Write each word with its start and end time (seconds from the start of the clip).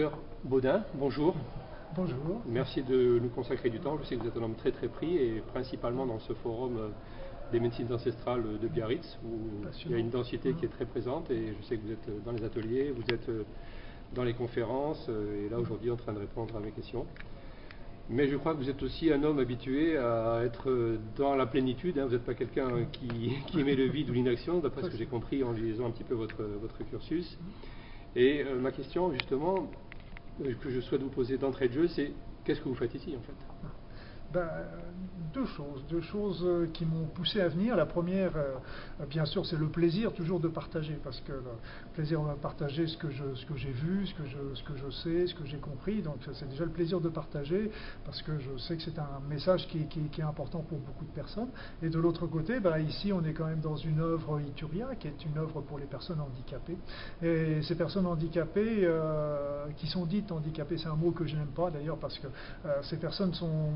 Docteur 0.00 0.18
Baudin, 0.44 0.82
bonjour. 0.94 1.34
Bonjour. 1.94 2.40
Merci 2.48 2.82
de 2.82 3.18
nous 3.22 3.28
consacrer 3.28 3.68
du 3.68 3.80
temps. 3.80 3.98
Je 3.98 4.04
sais 4.04 4.16
que 4.16 4.22
vous 4.22 4.28
êtes 4.28 4.36
un 4.38 4.42
homme 4.44 4.54
très 4.54 4.72
très 4.72 4.88
pris 4.88 5.18
et 5.18 5.42
principalement 5.52 6.06
dans 6.06 6.18
ce 6.20 6.32
forum 6.32 6.78
euh, 6.78 6.88
des 7.52 7.60
médecines 7.60 7.92
ancestrales 7.92 8.58
de 8.62 8.66
Biarritz 8.68 9.18
où 9.26 9.66
il 9.84 9.90
y 9.90 9.94
a 9.94 9.98
une 9.98 10.08
densité 10.08 10.54
qui 10.54 10.64
est 10.64 10.70
très 10.70 10.86
présente 10.86 11.30
et 11.30 11.54
je 11.54 11.66
sais 11.66 11.76
que 11.76 11.82
vous 11.82 11.92
êtes 11.92 12.24
dans 12.24 12.32
les 12.32 12.42
ateliers, 12.42 12.94
vous 12.96 13.14
êtes 13.14 13.28
euh, 13.28 13.42
dans 14.14 14.24
les 14.24 14.32
conférences 14.32 15.04
euh, 15.10 15.44
et 15.44 15.50
là 15.50 15.58
aujourd'hui 15.58 15.90
en 15.90 15.96
train 15.96 16.14
de 16.14 16.20
répondre 16.20 16.56
à 16.56 16.60
mes 16.60 16.70
questions. 16.70 17.04
Mais 18.08 18.26
je 18.26 18.36
crois 18.36 18.54
que 18.54 18.58
vous 18.58 18.70
êtes 18.70 18.82
aussi 18.82 19.12
un 19.12 19.22
homme 19.22 19.38
habitué 19.38 19.98
à 19.98 20.40
être 20.46 20.98
dans 21.18 21.34
la 21.34 21.44
plénitude. 21.44 21.98
Hein. 21.98 22.06
Vous 22.06 22.12
n'êtes 22.12 22.24
pas 22.24 22.32
quelqu'un 22.32 22.86
qui, 22.90 23.36
qui, 23.48 23.60
aimait 23.60 23.76
le 23.76 23.84
vide 23.84 24.08
ou 24.08 24.14
l'inaction, 24.14 24.60
d'après 24.60 24.84
ce 24.84 24.88
que 24.88 24.96
j'ai 24.96 25.04
compris 25.04 25.44
en 25.44 25.52
lisant 25.52 25.84
un 25.84 25.90
petit 25.90 26.04
peu 26.04 26.14
votre, 26.14 26.42
votre 26.42 26.78
cursus. 26.88 27.38
Et 28.16 28.42
euh, 28.42 28.58
ma 28.58 28.72
question, 28.72 29.12
justement, 29.12 29.54
euh, 29.54 29.60
que 30.38 30.70
je 30.70 30.80
souhaite 30.80 31.02
vous 31.02 31.10
poser 31.10 31.38
d'entrée 31.38 31.68
de 31.68 31.74
jeu, 31.74 31.88
c'est 31.88 32.12
qu'est-ce 32.44 32.60
que 32.60 32.68
vous 32.68 32.74
faites 32.74 32.94
ici, 32.94 33.14
en 33.16 33.22
fait? 33.22 33.68
Ben, 34.32 34.48
deux 35.32 35.46
choses, 35.46 35.84
deux 35.88 36.00
choses 36.00 36.42
euh, 36.44 36.66
qui 36.72 36.84
m'ont 36.84 37.06
poussé 37.06 37.40
à 37.40 37.48
venir. 37.48 37.76
La 37.76 37.86
première, 37.86 38.32
euh, 38.36 38.56
bien 39.08 39.24
sûr, 39.24 39.46
c'est 39.46 39.56
le 39.56 39.68
plaisir 39.68 40.12
toujours 40.12 40.40
de 40.40 40.48
partager, 40.48 40.98
parce 41.02 41.20
que 41.20 41.32
le 41.32 41.42
plaisir 41.94 42.22
de 42.22 42.34
partager 42.34 42.86
ce 42.86 42.96
que 42.96 43.10
je, 43.10 43.34
ce 43.34 43.46
que 43.46 43.56
j'ai 43.56 43.70
vu, 43.70 44.06
ce 44.06 44.14
que 44.14 44.26
je, 44.26 44.54
ce 44.54 44.62
que 44.64 44.76
je 44.76 44.90
sais, 44.90 45.26
ce 45.26 45.34
que 45.34 45.44
j'ai 45.44 45.58
compris. 45.58 46.02
Donc 46.02 46.16
c'est 46.32 46.48
déjà 46.48 46.64
le 46.64 46.70
plaisir 46.70 47.00
de 47.00 47.08
partager, 47.08 47.70
parce 48.04 48.22
que 48.22 48.38
je 48.38 48.56
sais 48.58 48.76
que 48.76 48.82
c'est 48.82 48.98
un 48.98 49.20
message 49.28 49.66
qui, 49.68 49.86
qui, 49.86 50.20
est 50.20 50.24
important 50.24 50.60
pour 50.60 50.78
beaucoup 50.78 51.04
de 51.04 51.12
personnes. 51.12 51.50
Et 51.82 51.88
de 51.88 51.98
l'autre 51.98 52.26
côté, 52.26 52.60
ben, 52.60 52.78
ici, 52.78 53.12
on 53.12 53.24
est 53.24 53.32
quand 53.32 53.46
même 53.46 53.60
dans 53.60 53.76
une 53.76 54.00
œuvre 54.00 54.40
Ituria, 54.40 54.94
qui 54.96 55.08
est 55.08 55.24
une 55.24 55.38
œuvre 55.38 55.60
pour 55.60 55.78
les 55.78 55.86
personnes 55.86 56.20
handicapées. 56.20 56.78
Et 57.22 57.62
ces 57.62 57.76
personnes 57.76 58.06
handicapées, 58.06 58.80
euh, 58.82 59.66
qui 59.76 59.86
sont 59.86 60.06
dites 60.06 60.32
handicapées, 60.32 60.78
c'est 60.78 60.88
un 60.88 60.96
mot 60.96 61.12
que 61.12 61.26
je 61.26 61.36
n'aime 61.36 61.54
pas 61.54 61.70
d'ailleurs, 61.70 61.98
parce 61.98 62.18
que 62.18 62.26
ces 62.82 62.96
personnes 62.96 63.34
sont 63.34 63.70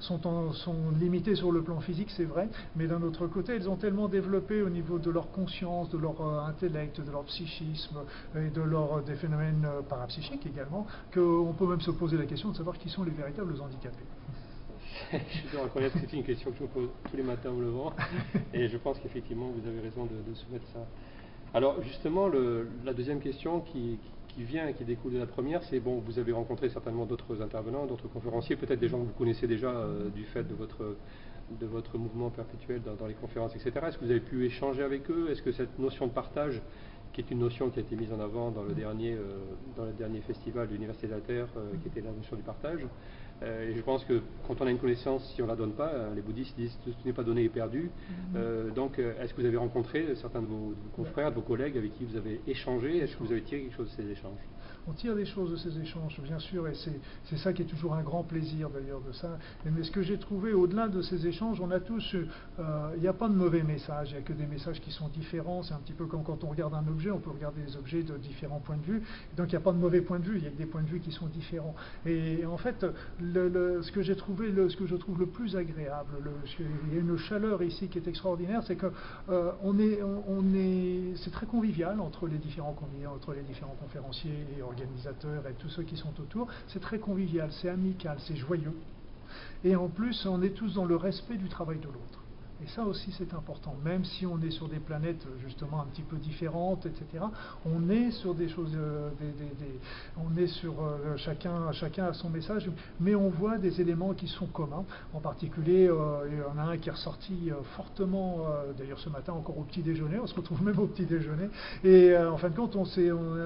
sont, 0.00 0.52
sont 0.52 0.90
limitées 0.98 1.34
sur 1.34 1.52
le 1.52 1.62
plan 1.62 1.80
physique, 1.80 2.10
c'est 2.16 2.24
vrai, 2.24 2.48
mais 2.76 2.86
d'un 2.86 3.02
autre 3.02 3.26
côté, 3.26 3.54
elles 3.54 3.68
ont 3.68 3.76
tellement 3.76 4.08
développé 4.08 4.62
au 4.62 4.70
niveau 4.70 4.98
de 4.98 5.10
leur 5.10 5.30
conscience, 5.30 5.88
de 5.90 5.98
leur 5.98 6.20
euh, 6.20 6.40
intellect, 6.46 7.00
de 7.00 7.10
leur 7.10 7.24
psychisme 7.24 7.98
et 8.36 8.50
de 8.50 8.62
leur, 8.62 8.98
euh, 8.98 9.02
des 9.02 9.14
phénomènes 9.14 9.66
euh, 9.66 9.82
parapsychiques 9.82 10.46
également, 10.46 10.86
qu'on 11.12 11.54
peut 11.56 11.66
même 11.66 11.80
se 11.80 11.90
poser 11.90 12.16
la 12.16 12.26
question 12.26 12.50
de 12.50 12.56
savoir 12.56 12.78
qui 12.78 12.88
sont 12.88 13.04
les 13.04 13.10
véritables 13.10 13.54
handicapés. 13.60 14.04
je 15.12 15.52
dois 15.52 15.64
reconnaître 15.64 15.94
que 16.00 16.06
c'est 16.08 16.16
une 16.16 16.24
question 16.24 16.50
que 16.50 16.58
je 16.58 16.62
me 16.62 16.68
pose 16.68 16.88
tous 17.10 17.16
les 17.16 17.22
matins 17.22 17.50
en 17.50 17.54
me 17.54 17.64
levant, 17.64 17.92
et 18.54 18.68
je 18.68 18.76
pense 18.76 18.98
qu'effectivement, 18.98 19.48
vous 19.48 19.68
avez 19.68 19.80
raison 19.80 20.04
de, 20.04 20.34
soumettre 20.34 20.66
ça. 20.72 20.80
Alors, 21.52 21.82
justement, 21.82 22.28
la 22.84 22.92
deuxième 22.94 23.20
question 23.20 23.60
qui, 23.60 23.98
qui 24.40 24.46
vient 24.46 24.68
et 24.68 24.72
qui 24.72 24.84
découle 24.84 25.12
de 25.12 25.18
la 25.18 25.26
première, 25.26 25.62
c'est 25.64 25.80
bon, 25.80 25.98
vous 25.98 26.18
avez 26.18 26.32
rencontré 26.32 26.70
certainement 26.70 27.04
d'autres 27.04 27.42
intervenants, 27.42 27.84
d'autres 27.84 28.08
conférenciers, 28.08 28.56
peut-être 28.56 28.80
des 28.80 28.88
gens 28.88 28.98
que 28.98 29.04
vous 29.04 29.18
connaissez 29.18 29.46
déjà 29.46 29.68
euh, 29.68 30.08
du 30.08 30.24
fait 30.24 30.44
de 30.44 30.54
votre, 30.54 30.96
de 31.60 31.66
votre 31.66 31.98
mouvement 31.98 32.30
perpétuel 32.30 32.80
dans, 32.80 33.06
les 33.06 33.12
conférences, 33.14 33.54
etc. 33.54 33.72
Est-ce 33.88 33.98
que 33.98 34.04
vous 34.04 34.10
avez 34.10 34.20
pu 34.20 34.46
échanger 34.46 34.82
avec 34.82 35.10
eux? 35.10 35.28
Est-ce 35.30 35.42
que 35.42 35.52
cette 35.52 35.78
notion 35.78 36.06
de 36.06 36.12
partage, 36.12 36.62
qui 37.12 37.20
est 37.20 37.30
une 37.30 37.40
notion 37.40 37.68
qui 37.68 37.80
a 37.80 37.82
été 37.82 37.96
mise 37.96 38.14
en 38.14 38.20
avant 38.20 38.50
dans 38.50 38.62
le 38.62 38.72
dernier, 38.72 39.12
euh, 39.12 39.40
dans 39.76 39.84
le 39.84 39.92
dernier 39.92 40.22
festival 40.22 40.68
de 40.68 40.72
l'Université 40.72 41.06
de 41.06 41.12
la 41.12 41.20
Terre, 41.20 41.48
euh, 41.58 41.72
qui 41.82 41.88
était 41.88 42.00
la 42.00 42.12
notion 42.12 42.34
du 42.34 42.42
partage, 42.42 42.86
et 43.42 43.74
je 43.74 43.80
pense 43.80 44.04
que 44.04 44.20
quand 44.46 44.60
on 44.60 44.66
a 44.66 44.70
une 44.70 44.78
connaissance, 44.78 45.32
si 45.34 45.40
on 45.40 45.46
ne 45.46 45.50
la 45.50 45.56
donne 45.56 45.72
pas, 45.72 45.90
les 46.14 46.20
bouddhistes 46.20 46.54
disent 46.58 46.76
que 46.84 46.90
ce 46.92 47.06
n'est 47.06 47.12
pas 47.12 47.22
donné 47.22 47.44
est 47.44 47.48
perdu. 47.48 47.90
Mm-hmm. 48.34 48.74
donc, 48.74 48.98
est-ce 48.98 49.32
que 49.32 49.40
vous 49.40 49.46
avez 49.46 49.56
rencontré 49.56 50.14
certains 50.16 50.42
de 50.42 50.46
vos, 50.46 50.70
de 50.70 50.80
vos, 50.82 50.90
confrères, 50.94 51.30
de 51.30 51.36
vos 51.36 51.42
collègues 51.42 51.78
avec 51.78 51.94
qui 51.94 52.04
vous 52.04 52.16
avez 52.16 52.40
échangé? 52.46 52.98
Est-ce 52.98 53.16
que 53.16 53.22
vous 53.22 53.32
avez 53.32 53.42
tiré 53.42 53.62
quelque 53.62 53.76
chose 53.76 53.90
de 53.96 54.02
ces 54.02 54.10
échanges? 54.10 54.40
On 54.90 54.94
tire 54.94 55.14
des 55.14 55.24
choses 55.24 55.52
de 55.52 55.56
ces 55.56 55.78
échanges, 55.78 56.20
bien 56.20 56.40
sûr, 56.40 56.66
et 56.66 56.74
c'est 56.74 57.36
ça 57.36 57.52
qui 57.52 57.62
est 57.62 57.66
toujours 57.66 57.94
un 57.94 58.02
grand 58.02 58.24
plaisir 58.24 58.70
d'ailleurs 58.70 59.00
de 59.00 59.12
ça. 59.12 59.38
Mais 59.64 59.84
ce 59.84 59.90
que 59.90 60.02
j'ai 60.02 60.18
trouvé 60.18 60.52
au-delà 60.52 60.88
de 60.88 61.00
ces 61.00 61.26
échanges, 61.28 61.60
on 61.60 61.70
a 61.70 61.78
tous, 61.78 62.16
euh, 62.58 62.90
il 62.96 63.02
n'y 63.02 63.08
a 63.08 63.12
pas 63.12 63.28
de 63.28 63.34
mauvais 63.34 63.62
messages, 63.62 64.10
il 64.10 64.14
n'y 64.14 64.18
a 64.18 64.22
que 64.22 64.32
des 64.32 64.46
messages 64.46 64.80
qui 64.80 64.90
sont 64.90 65.08
différents. 65.08 65.62
C'est 65.62 65.74
un 65.74 65.78
petit 65.78 65.92
peu 65.92 66.06
comme 66.06 66.24
quand 66.24 66.42
on 66.42 66.48
regarde 66.48 66.74
un 66.74 66.86
objet, 66.88 67.10
on 67.10 67.20
peut 67.20 67.30
regarder 67.30 67.62
les 67.64 67.76
objets 67.76 68.02
de 68.02 68.16
différents 68.16 68.58
points 68.58 68.78
de 68.78 68.82
vue. 68.82 69.02
Donc 69.36 69.48
il 69.48 69.52
n'y 69.52 69.58
a 69.58 69.60
pas 69.60 69.72
de 69.72 69.78
mauvais 69.78 70.00
points 70.00 70.18
de 70.18 70.24
vue, 70.24 70.38
il 70.38 70.44
y 70.44 70.48
a 70.48 70.50
que 70.50 70.58
des 70.58 70.66
points 70.66 70.82
de 70.82 70.88
vue 70.88 71.00
qui 71.00 71.12
sont 71.12 71.26
différents. 71.26 71.76
Et 72.04 72.44
en 72.44 72.56
fait, 72.56 72.84
ce 73.20 73.92
que 73.92 74.02
j'ai 74.02 74.16
trouvé, 74.16 74.52
ce 74.68 74.76
que 74.76 74.86
je 74.86 74.96
trouve 74.96 75.20
le 75.20 75.26
plus 75.26 75.56
agréable, 75.56 76.10
il 76.58 76.94
y 76.94 76.96
a 76.96 77.00
une 77.00 77.16
chaleur 77.16 77.62
ici 77.62 77.88
qui 77.88 77.98
est 77.98 78.08
extraordinaire, 78.08 78.62
c'est 78.66 78.76
que 78.76 78.90
euh, 79.28 79.52
est, 79.78 80.02
on, 80.02 80.54
est, 80.54 81.16
c'est 81.16 81.30
très 81.30 81.46
convivial 81.46 82.00
entre 82.00 82.26
les 82.26 82.38
différents 82.38 82.76
entre 83.06 83.34
les 83.34 83.42
différents 83.42 83.76
conférenciers 83.80 84.46
et 84.56 84.62
organisateurs 84.62 84.79
et 84.82 85.54
tous 85.54 85.68
ceux 85.68 85.82
qui 85.82 85.96
sont 85.96 86.18
autour. 86.20 86.48
C'est 86.68 86.80
très 86.80 86.98
convivial, 86.98 87.50
c'est 87.52 87.68
amical, 87.68 88.18
c'est 88.20 88.36
joyeux. 88.36 88.74
Et 89.64 89.76
en 89.76 89.88
plus, 89.88 90.26
on 90.26 90.42
est 90.42 90.50
tous 90.50 90.74
dans 90.74 90.84
le 90.84 90.96
respect 90.96 91.36
du 91.36 91.48
travail 91.48 91.78
de 91.78 91.86
l'autre. 91.86 92.19
Et 92.62 92.68
ça 92.68 92.84
aussi 92.84 93.10
c'est 93.16 93.32
important, 93.32 93.74
même 93.84 94.04
si 94.04 94.26
on 94.26 94.40
est 94.42 94.50
sur 94.50 94.68
des 94.68 94.80
planètes 94.80 95.26
justement 95.42 95.80
un 95.80 95.86
petit 95.86 96.02
peu 96.02 96.16
différentes, 96.16 96.84
etc. 96.84 97.24
On 97.64 97.88
est 97.88 98.10
sur 98.10 98.34
des 98.34 98.48
choses, 98.48 98.72
euh, 98.76 99.08
on 100.18 100.36
est 100.36 100.46
sur 100.46 100.74
euh, 100.82 101.16
chacun, 101.16 101.72
chacun 101.72 102.06
a 102.06 102.12
son 102.12 102.28
message, 102.28 102.70
mais 103.00 103.14
on 103.14 103.30
voit 103.30 103.56
des 103.56 103.80
éléments 103.80 104.12
qui 104.12 104.28
sont 104.28 104.46
communs. 104.46 104.84
En 105.14 105.20
particulier, 105.20 105.88
euh, 105.88 106.28
il 106.30 106.38
y 106.38 106.42
en 106.42 106.58
a 106.58 106.72
un 106.72 106.76
qui 106.76 106.90
est 106.90 106.92
ressorti 106.92 107.50
fortement, 107.76 108.44
d'ailleurs 108.76 108.98
ce 108.98 109.08
matin 109.08 109.32
encore 109.32 109.58
au 109.58 109.62
petit 109.62 109.82
déjeuner, 109.82 110.18
on 110.18 110.26
se 110.26 110.34
retrouve 110.34 110.62
même 110.62 110.78
au 110.78 110.86
petit 110.86 111.06
déjeuner. 111.06 111.48
Et 111.82 112.16
en 112.16 112.36
fin 112.36 112.50
de 112.50 112.56
compte, 112.56 112.76
on 112.76 112.84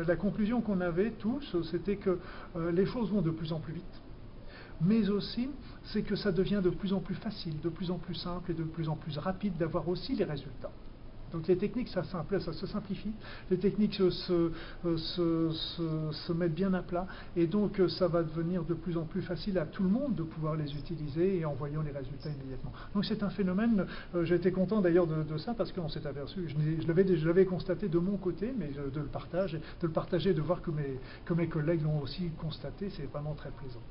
la 0.06 0.16
conclusion 0.16 0.60
qu'on 0.60 0.80
avait 0.80 1.10
tous, 1.12 1.56
c'était 1.70 1.96
que 1.96 2.18
les 2.72 2.86
choses 2.86 3.10
vont 3.10 3.22
de 3.22 3.30
plus 3.30 3.52
en 3.52 3.60
plus 3.60 3.74
vite 3.74 4.03
mais 4.80 5.08
aussi 5.08 5.48
c'est 5.84 6.02
que 6.02 6.16
ça 6.16 6.32
devient 6.32 6.60
de 6.62 6.70
plus 6.70 6.92
en 6.92 7.00
plus 7.00 7.14
facile, 7.14 7.60
de 7.60 7.68
plus 7.68 7.90
en 7.90 7.98
plus 7.98 8.14
simple 8.14 8.50
et 8.50 8.54
de 8.54 8.64
plus 8.64 8.88
en 8.88 8.96
plus 8.96 9.18
rapide 9.18 9.56
d'avoir 9.56 9.88
aussi 9.88 10.14
les 10.14 10.24
résultats. 10.24 10.72
Donc 11.34 11.48
les 11.48 11.56
techniques, 11.56 11.88
ça, 11.88 12.04
simple, 12.04 12.40
ça 12.40 12.52
se 12.52 12.64
simplifie, 12.64 13.10
les 13.50 13.58
techniques 13.58 13.94
se, 13.94 14.10
se, 14.10 15.50
se, 15.50 16.32
mettent 16.32 16.54
bien 16.54 16.72
à 16.74 16.82
plat, 16.82 17.08
et 17.34 17.48
donc 17.48 17.80
euh, 17.80 17.88
ça 17.88 18.06
va 18.06 18.22
devenir 18.22 18.62
de 18.62 18.72
plus 18.72 18.96
en 18.96 19.02
plus 19.02 19.20
facile 19.20 19.58
à 19.58 19.66
tout 19.66 19.82
le 19.82 19.88
monde 19.88 20.14
de 20.14 20.22
pouvoir 20.22 20.54
les 20.54 20.72
utiliser 20.76 21.38
et 21.40 21.44
en 21.44 21.54
voyant 21.54 21.82
les 21.82 21.90
résultats 21.90 22.28
immédiatement. 22.28 22.72
Donc 22.94 23.04
c'est 23.04 23.24
un 23.24 23.30
phénomène, 23.30 23.84
euh, 24.14 24.24
été 24.24 24.52
content 24.52 24.80
d'ailleurs 24.80 25.08
de, 25.08 25.36
ça 25.38 25.54
parce 25.54 25.72
qu'on 25.72 25.88
s'est 25.88 26.06
aperçu, 26.06 26.48
je 26.48 27.26
l'avais 27.26 27.46
constaté 27.46 27.88
de 27.88 27.98
mon 27.98 28.16
côté, 28.16 28.54
mais 28.56 28.68
de, 28.68 29.00
le 29.00 29.06
partager, 29.06 29.58
de 29.58 29.86
le 29.88 29.92
partager, 29.92 30.34
de 30.34 30.40
voir 30.40 30.62
que 30.62 30.70
mes, 30.70 31.00
que 31.24 31.34
mes 31.34 31.48
collègues 31.48 31.82
l'ont 31.82 31.98
aussi 31.98 32.30
constaté, 32.38 32.90
c'est 32.90 33.10
vraiment 33.10 33.34
très 33.34 33.50
plaisant. 33.50 33.82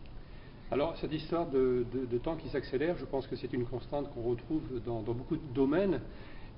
Alors, 0.74 0.98
cette 0.98 1.14
histoire 1.14 1.46
de, 1.52 1.86
temps 2.24 2.36
qui 2.36 2.50
s'accélère, 2.50 2.98
je 2.98 3.06
pense 3.06 3.28
que 3.28 3.36
c'est 3.36 3.54
une 3.54 3.64
constante 3.64 4.12
qu'on 4.12 4.24
retrouve 4.24 4.82
dans, 4.84 5.02
beaucoup 5.04 5.36
de 5.36 5.54
domaines. 5.54 6.00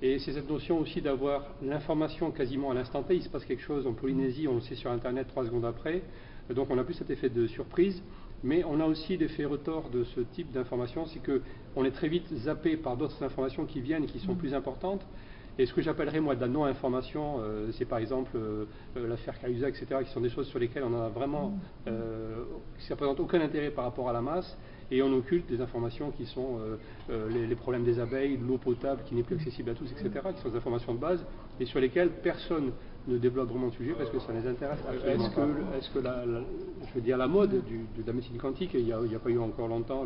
Et 0.00 0.18
c'est 0.20 0.32
cette 0.32 0.48
notion 0.48 0.78
aussi 0.78 1.02
d'avoir 1.02 1.44
l'information 1.62 2.30
quasiment 2.30 2.70
à 2.70 2.74
l'instant 2.74 3.02
T. 3.02 3.16
Il 3.16 3.22
se 3.22 3.28
passe 3.28 3.44
quelque 3.44 3.62
chose 3.62 3.86
en 3.86 3.92
Polynésie, 3.92 4.48
on 4.48 4.54
le 4.54 4.62
sait 4.62 4.74
sur 4.74 4.90
Internet 4.90 5.28
trois 5.28 5.44
secondes 5.44 5.66
après. 5.66 6.00
Donc, 6.48 6.70
on 6.70 6.78
a 6.78 6.84
plus 6.84 6.94
cet 6.94 7.10
effet 7.10 7.28
de 7.28 7.46
surprise. 7.46 8.02
Mais 8.42 8.64
on 8.64 8.80
a 8.80 8.86
aussi 8.86 9.18
l'effet 9.18 9.44
retort 9.44 9.90
de 9.90 10.04
ce 10.04 10.20
type 10.20 10.50
d'information, 10.50 11.04
c'est 11.04 11.20
qu'on 11.20 11.84
est 11.84 11.90
très 11.90 12.08
vite 12.08 12.26
zappé 12.36 12.78
par 12.78 12.96
d'autres 12.96 13.22
informations 13.22 13.66
qui 13.66 13.82
viennent 13.82 14.04
et 14.04 14.06
qui 14.06 14.20
sont 14.20 14.32
mm. 14.32 14.38
plus 14.38 14.54
importantes. 14.54 15.06
Et 15.58 15.64
ce 15.64 15.72
que 15.72 15.80
j'appellerais 15.80 16.20
moi 16.20 16.34
de 16.34 16.40
la 16.40 16.48
non-information, 16.48 17.36
euh, 17.40 17.70
c'est 17.72 17.86
par 17.86 17.98
exemple 17.98 18.32
euh, 18.36 18.66
euh, 18.96 19.08
l'affaire 19.08 19.38
Cahuzac, 19.40 19.74
etc., 19.74 20.02
qui 20.04 20.10
sont 20.10 20.20
des 20.20 20.28
choses 20.28 20.46
sur 20.48 20.58
lesquelles 20.58 20.84
on 20.84 20.94
a 20.94 21.08
vraiment, 21.08 21.50
mm. 21.86 21.90
qui 22.78 22.90
ne 22.90 22.90
représentent 22.90 23.20
aucun 23.20 23.40
intérêt 23.40 23.70
par 23.70 23.84
rapport 23.84 24.08
à 24.08 24.12
la 24.12 24.20
masse, 24.20 24.56
et 24.90 25.02
on 25.02 25.12
occulte 25.14 25.48
des 25.48 25.60
informations 25.60 26.12
qui 26.12 26.26
sont 26.26 26.60
les, 27.08 27.56
problèmes 27.56 27.82
des 27.82 27.98
abeilles, 27.98 28.36
l'eau 28.36 28.56
potable 28.56 29.02
qui 29.04 29.16
n'est 29.16 29.24
plus 29.24 29.34
accessible 29.34 29.70
à 29.70 29.74
tous, 29.74 29.90
etc., 29.90 30.10
qui 30.34 30.42
sont 30.42 30.50
des 30.50 30.58
informations 30.58 30.94
de 30.94 31.00
base, 31.00 31.24
et 31.58 31.66
sur 31.66 31.80
lesquelles 31.80 32.10
personne 32.22 32.70
ne 33.06 33.18
développe 33.18 33.48
vraiment 33.50 33.66
le 33.66 33.72
sujet 33.72 33.94
parce 33.96 34.10
que 34.10 34.18
ça 34.18 34.32
les 34.32 34.46
intéresse 34.48 34.78
Est-ce 35.06 35.30
que, 35.30 35.40
est 35.40 35.92
que 35.92 35.98
la, 36.00 36.24
je 36.24 36.94
veux 36.94 37.00
dire, 37.00 37.16
la 37.16 37.28
mode 37.28 37.50
de 37.50 38.06
la 38.06 38.12
médecine 38.12 38.36
quantique, 38.36 38.70
il 38.74 38.84
n'y 38.84 38.92
a, 38.92 38.98
a, 38.98 39.18
pas 39.18 39.30
eu 39.30 39.38
encore 39.38 39.68
longtemps 39.68 40.04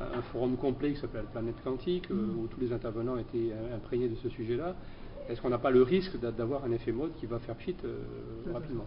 un 0.00 0.22
forum 0.32 0.56
complet 0.56 0.92
qui 0.92 1.00
s'appelle 1.00 1.24
Planète 1.32 1.56
Quantique, 1.64 2.10
mm. 2.10 2.38
où 2.38 2.46
tous 2.48 2.60
les 2.60 2.72
intervenants 2.72 3.16
étaient 3.16 3.52
imprégnés 3.74 4.08
de 4.08 4.16
ce 4.16 4.28
sujet-là, 4.28 4.74
est-ce 5.28 5.40
qu'on 5.40 5.50
n'a 5.50 5.58
pas 5.58 5.70
le 5.70 5.82
risque 5.82 6.18
d'avoir 6.18 6.64
un 6.64 6.72
effet 6.72 6.92
mode 6.92 7.14
qui 7.14 7.26
va 7.26 7.38
faire 7.38 7.54
pchit 7.54 7.76
euh, 7.84 7.98
rapidement? 8.52 8.86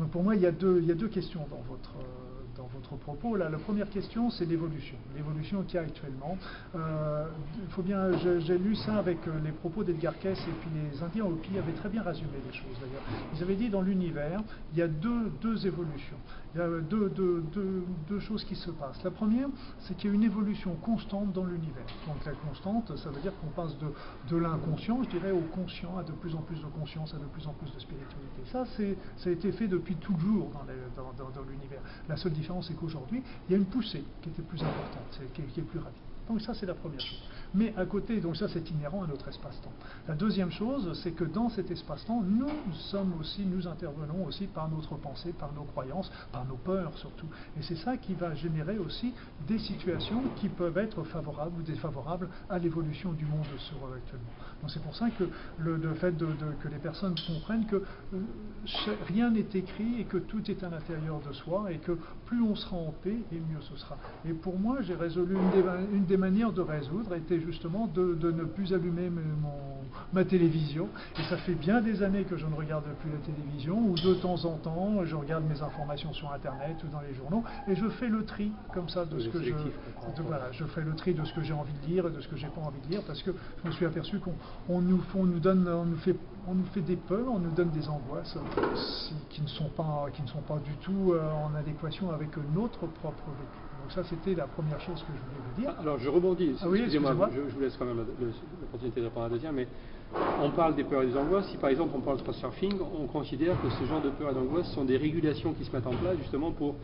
Donc 0.00 0.08
pour 0.10 0.22
moi, 0.22 0.34
il 0.34 0.40
y, 0.40 0.46
a 0.46 0.50
deux, 0.50 0.78
il 0.80 0.88
y 0.88 0.90
a 0.90 0.94
deux 0.94 1.08
questions 1.08 1.46
dans 1.50 1.60
votre, 1.68 1.90
euh, 1.98 2.56
dans 2.56 2.66
votre 2.74 2.96
propos. 2.96 3.36
Là, 3.36 3.50
la 3.50 3.58
première 3.58 3.90
question, 3.90 4.30
c'est 4.30 4.46
l'évolution. 4.46 4.96
L'évolution 5.14 5.62
qu'il 5.62 5.74
y 5.74 5.78
a 5.78 5.82
actuellement. 5.82 6.38
Euh, 6.74 7.26
faut 7.68 7.82
bien, 7.82 8.10
j'ai 8.16 8.56
lu 8.56 8.74
ça 8.76 8.96
avec 8.96 9.18
les 9.44 9.52
propos 9.52 9.84
d'Edgar 9.84 10.18
Cayce 10.18 10.40
et 10.48 10.52
puis 10.52 10.70
les 10.74 11.02
Indiens 11.02 11.26
Hopi 11.26 11.58
avaient 11.58 11.72
très 11.72 11.90
bien 11.90 12.02
résumé 12.02 12.30
les 12.46 12.56
choses 12.56 12.78
d'ailleurs. 12.80 13.02
Ils 13.36 13.42
avaient 13.42 13.56
dit 13.56 13.68
dans 13.68 13.82
l'univers, 13.82 14.40
il 14.72 14.78
y 14.78 14.82
a 14.82 14.88
deux, 14.88 15.30
deux 15.42 15.66
évolutions 15.66 16.16
il 16.54 16.58
y 16.58 16.62
a 16.62 16.68
deux, 16.80 18.20
choses 18.20 18.44
qui 18.44 18.56
se 18.56 18.70
passent. 18.70 19.02
La 19.04 19.10
première, 19.10 19.48
c'est 19.80 19.96
qu'il 19.96 20.10
y 20.10 20.12
a 20.12 20.16
une 20.16 20.24
évolution 20.24 20.74
constante 20.76 21.32
dans 21.32 21.44
l'univers. 21.44 21.84
Donc 22.06 22.24
la 22.24 22.32
constante, 22.32 22.96
ça 22.96 23.10
veut 23.10 23.20
dire 23.20 23.32
qu'on 23.40 23.48
passe 23.48 23.76
de, 24.28 24.36
l'inconscient, 24.36 25.02
je 25.04 25.10
dirais, 25.10 25.30
au 25.30 25.42
conscient, 25.54 25.96
à 25.96 26.02
de 26.02 26.12
plus 26.12 26.34
en 26.34 26.42
plus 26.42 26.60
de 26.60 26.66
conscience, 26.66 27.14
à 27.14 27.18
de 27.18 27.24
plus 27.24 27.46
en 27.46 27.52
plus 27.52 27.72
de 27.72 27.78
spiritualité. 27.78 28.42
Ça, 28.46 28.64
ça 28.66 29.28
a 29.28 29.32
été 29.32 29.52
fait 29.52 29.68
depuis 29.68 29.96
toujours 29.96 30.50
dans, 30.50 31.42
l'univers. 31.48 31.80
La 32.08 32.16
seule 32.16 32.32
différence, 32.32 32.68
c'est 32.68 32.74
qu'aujourd'hui, 32.74 33.22
il 33.48 33.52
y 33.52 33.54
a 33.54 33.58
une 33.58 33.66
poussée 33.66 34.04
qui 34.22 34.30
était 34.30 34.42
plus 34.42 34.62
importante, 34.62 35.20
qui 35.32 35.42
est 35.42 35.62
plus 35.62 35.78
rapide. 35.78 36.02
Donc 36.28 36.40
ça, 36.40 36.54
c'est 36.54 36.66
la 36.66 36.74
première 36.74 37.00
chose. 37.00 37.22
Mais 37.54 37.74
à 37.76 37.84
côté, 37.84 38.20
donc 38.20 38.36
ça 38.36 38.48
c'est 38.48 38.70
inhérent 38.70 39.02
à 39.02 39.06
notre 39.06 39.28
espace-temps. 39.28 39.72
La 40.06 40.14
deuxième 40.14 40.50
chose, 40.52 40.98
c'est 41.02 41.12
que 41.12 41.24
dans 41.24 41.48
cet 41.48 41.70
espace-temps, 41.70 42.22
nous 42.22 42.48
sommes 42.72 43.12
aussi, 43.20 43.44
nous 43.44 43.66
intervenons 43.66 44.24
aussi 44.26 44.46
par 44.46 44.68
notre 44.68 44.96
pensée, 44.96 45.32
par 45.32 45.52
nos 45.52 45.64
croyances, 45.64 46.10
par 46.32 46.44
nos 46.44 46.56
peurs 46.56 46.96
surtout. 46.98 47.26
Et 47.58 47.62
c'est 47.62 47.76
ça 47.76 47.96
qui 47.96 48.14
va 48.14 48.34
générer 48.34 48.78
aussi 48.78 49.12
des 49.48 49.58
situations 49.58 50.22
qui 50.36 50.48
peuvent 50.48 50.78
être 50.78 51.02
favorables 51.04 51.58
ou 51.58 51.62
défavorables 51.62 52.28
à 52.48 52.58
l'évolution 52.58 53.12
du 53.12 53.24
monde 53.24 53.46
sur 53.58 53.76
actuellement. 53.94 54.30
Donc 54.60 54.70
c'est 54.70 54.82
pour 54.82 54.94
ça 54.94 55.08
que 55.10 55.24
le, 55.58 55.94
fait 55.94 56.14
que 56.16 56.68
les 56.68 56.78
personnes 56.78 57.14
comprennent 57.26 57.66
que 57.66 57.76
euh, 57.76 58.18
rien 59.08 59.30
n'est 59.30 59.46
écrit 59.54 60.00
et 60.00 60.04
que 60.04 60.18
tout 60.18 60.50
est 60.50 60.62
à 60.62 60.68
l'intérieur 60.68 61.20
de 61.26 61.32
soi 61.32 61.72
et 61.72 61.78
que 61.78 61.98
plus 62.26 62.42
on 62.42 62.54
sera 62.54 62.76
en 62.76 62.94
paix 63.02 63.16
et 63.32 63.36
mieux 63.36 63.60
ce 63.60 63.76
sera. 63.76 63.96
Et 64.24 64.32
pour 64.32 64.58
moi, 64.58 64.82
j'ai 64.82 64.94
résolu 64.94 65.34
une 65.34 65.50
des, 65.50 65.66
une 65.92 66.04
des 66.04 66.16
manières 66.16 66.52
de 66.52 66.60
résoudre 66.60 67.14
était 67.14 67.39
justement 67.40 67.86
de, 67.86 68.30
ne 68.30 68.44
plus 68.44 68.72
allumer 68.72 69.10
ma 70.12 70.24
télévision. 70.24 70.88
Et 71.18 71.22
ça 71.24 71.36
fait 71.38 71.54
bien 71.54 71.80
des 71.80 72.02
années 72.02 72.24
que 72.24 72.36
je 72.36 72.46
ne 72.46 72.54
regarde 72.54 72.84
plus 73.00 73.10
la 73.10 73.18
télévision, 73.18 73.78
ou 73.78 73.94
de 73.94 74.14
temps 74.14 74.44
en 74.44 74.56
temps, 74.56 75.04
je 75.04 75.16
regarde 75.16 75.44
mes 75.44 75.62
informations 75.62 76.12
sur 76.12 76.32
Internet 76.32 76.76
ou 76.84 76.88
dans 76.88 77.00
les 77.00 77.14
journaux, 77.14 77.44
et 77.68 77.74
je 77.74 77.88
fais 77.88 78.08
le 78.08 78.24
tri 78.24 78.52
comme 78.72 78.88
ça 78.88 79.04
de 79.04 79.18
ce 79.18 79.28
que 79.28 79.42
je... 79.42 79.52
voilà, 80.22 80.52
je 80.52 80.64
fais 80.64 80.82
le 80.82 80.94
tri 80.94 81.14
de 81.14 81.24
ce 81.24 81.32
que 81.32 81.42
j'ai 81.42 81.52
envie 81.52 81.72
de 81.82 81.86
lire 81.86 82.06
et 82.06 82.10
de 82.10 82.20
ce 82.20 82.28
que 82.28 82.36
j'ai 82.36 82.48
pas 82.48 82.60
envie 82.60 82.80
de 82.86 82.90
lire, 82.90 83.02
parce 83.06 83.22
que 83.22 83.32
je 83.62 83.68
me 83.68 83.72
suis 83.72 83.86
aperçu 83.86 84.18
qu'on 84.18 84.80
nous, 84.80 85.02
on 85.14 85.24
nous 85.24 85.40
donne, 85.40 85.68
on 85.68 85.84
nous 85.84 85.98
fait 85.98 86.16
on 86.48 86.54
nous 86.54 86.66
fait 86.72 86.80
des 86.80 86.96
peurs, 86.96 87.30
on 87.30 87.38
nous 87.38 87.50
donne 87.50 87.70
des 87.70 87.88
angoisses 87.88 88.36
qui, 89.28 89.42
ne 89.42 89.46
sont 89.46 89.68
pas, 89.68 90.06
qui 90.12 90.22
ne 90.22 90.26
sont 90.26 90.40
pas 90.40 90.58
du 90.58 90.72
tout 90.76 91.12
euh, 91.12 91.30
en 91.32 91.54
adéquation 91.54 92.10
avec 92.10 92.30
notre 92.54 92.86
propre 92.86 93.24
vécu. 93.38 93.69
Donc 93.90 94.04
ça, 94.04 94.08
c'était 94.08 94.34
la 94.34 94.46
première 94.46 94.80
chose 94.80 95.02
que 95.02 95.12
je 95.12 95.18
voulais 95.18 95.40
vous 95.56 95.60
dire. 95.60 95.80
Alors, 95.80 95.98
je 95.98 96.08
rebondis. 96.08 96.54
Ah 96.62 96.66
excusez-moi, 96.72 97.30
je, 97.34 97.40
vous 97.40 97.60
laisse 97.60 97.76
quand 97.76 97.86
même 97.86 97.96
l'opportunité 97.96 99.00
de 99.00 99.06
répondre 99.06 99.26
à 99.26 99.28
la 99.28 99.34
deuxième, 99.34 99.54
mais 99.56 99.66
on 100.40 100.50
parle 100.50 100.74
des 100.74 100.84
peurs 100.84 101.02
et 101.02 101.06
des 101.06 101.16
angoisses. 101.16 101.48
Si 101.50 101.56
par 101.56 101.70
exemple 101.70 101.92
on 101.94 102.00
parle 102.00 102.22
de 102.22 102.32
surfing, 102.32 102.72
on 102.80 103.06
considère 103.06 103.60
que 103.60 103.68
ce 103.68 103.84
genre 103.84 104.00
de 104.00 104.10
peurs 104.10 104.30
et 104.30 104.34
d'angoisses 104.34 104.70
sont 104.72 104.84
des 104.84 104.96
régulations 104.96 105.52
qui 105.52 105.64
se 105.64 105.74
mettent 105.74 105.86
en 105.86 105.94
place 105.94 106.16
justement 106.18 106.52
pour 106.52 106.76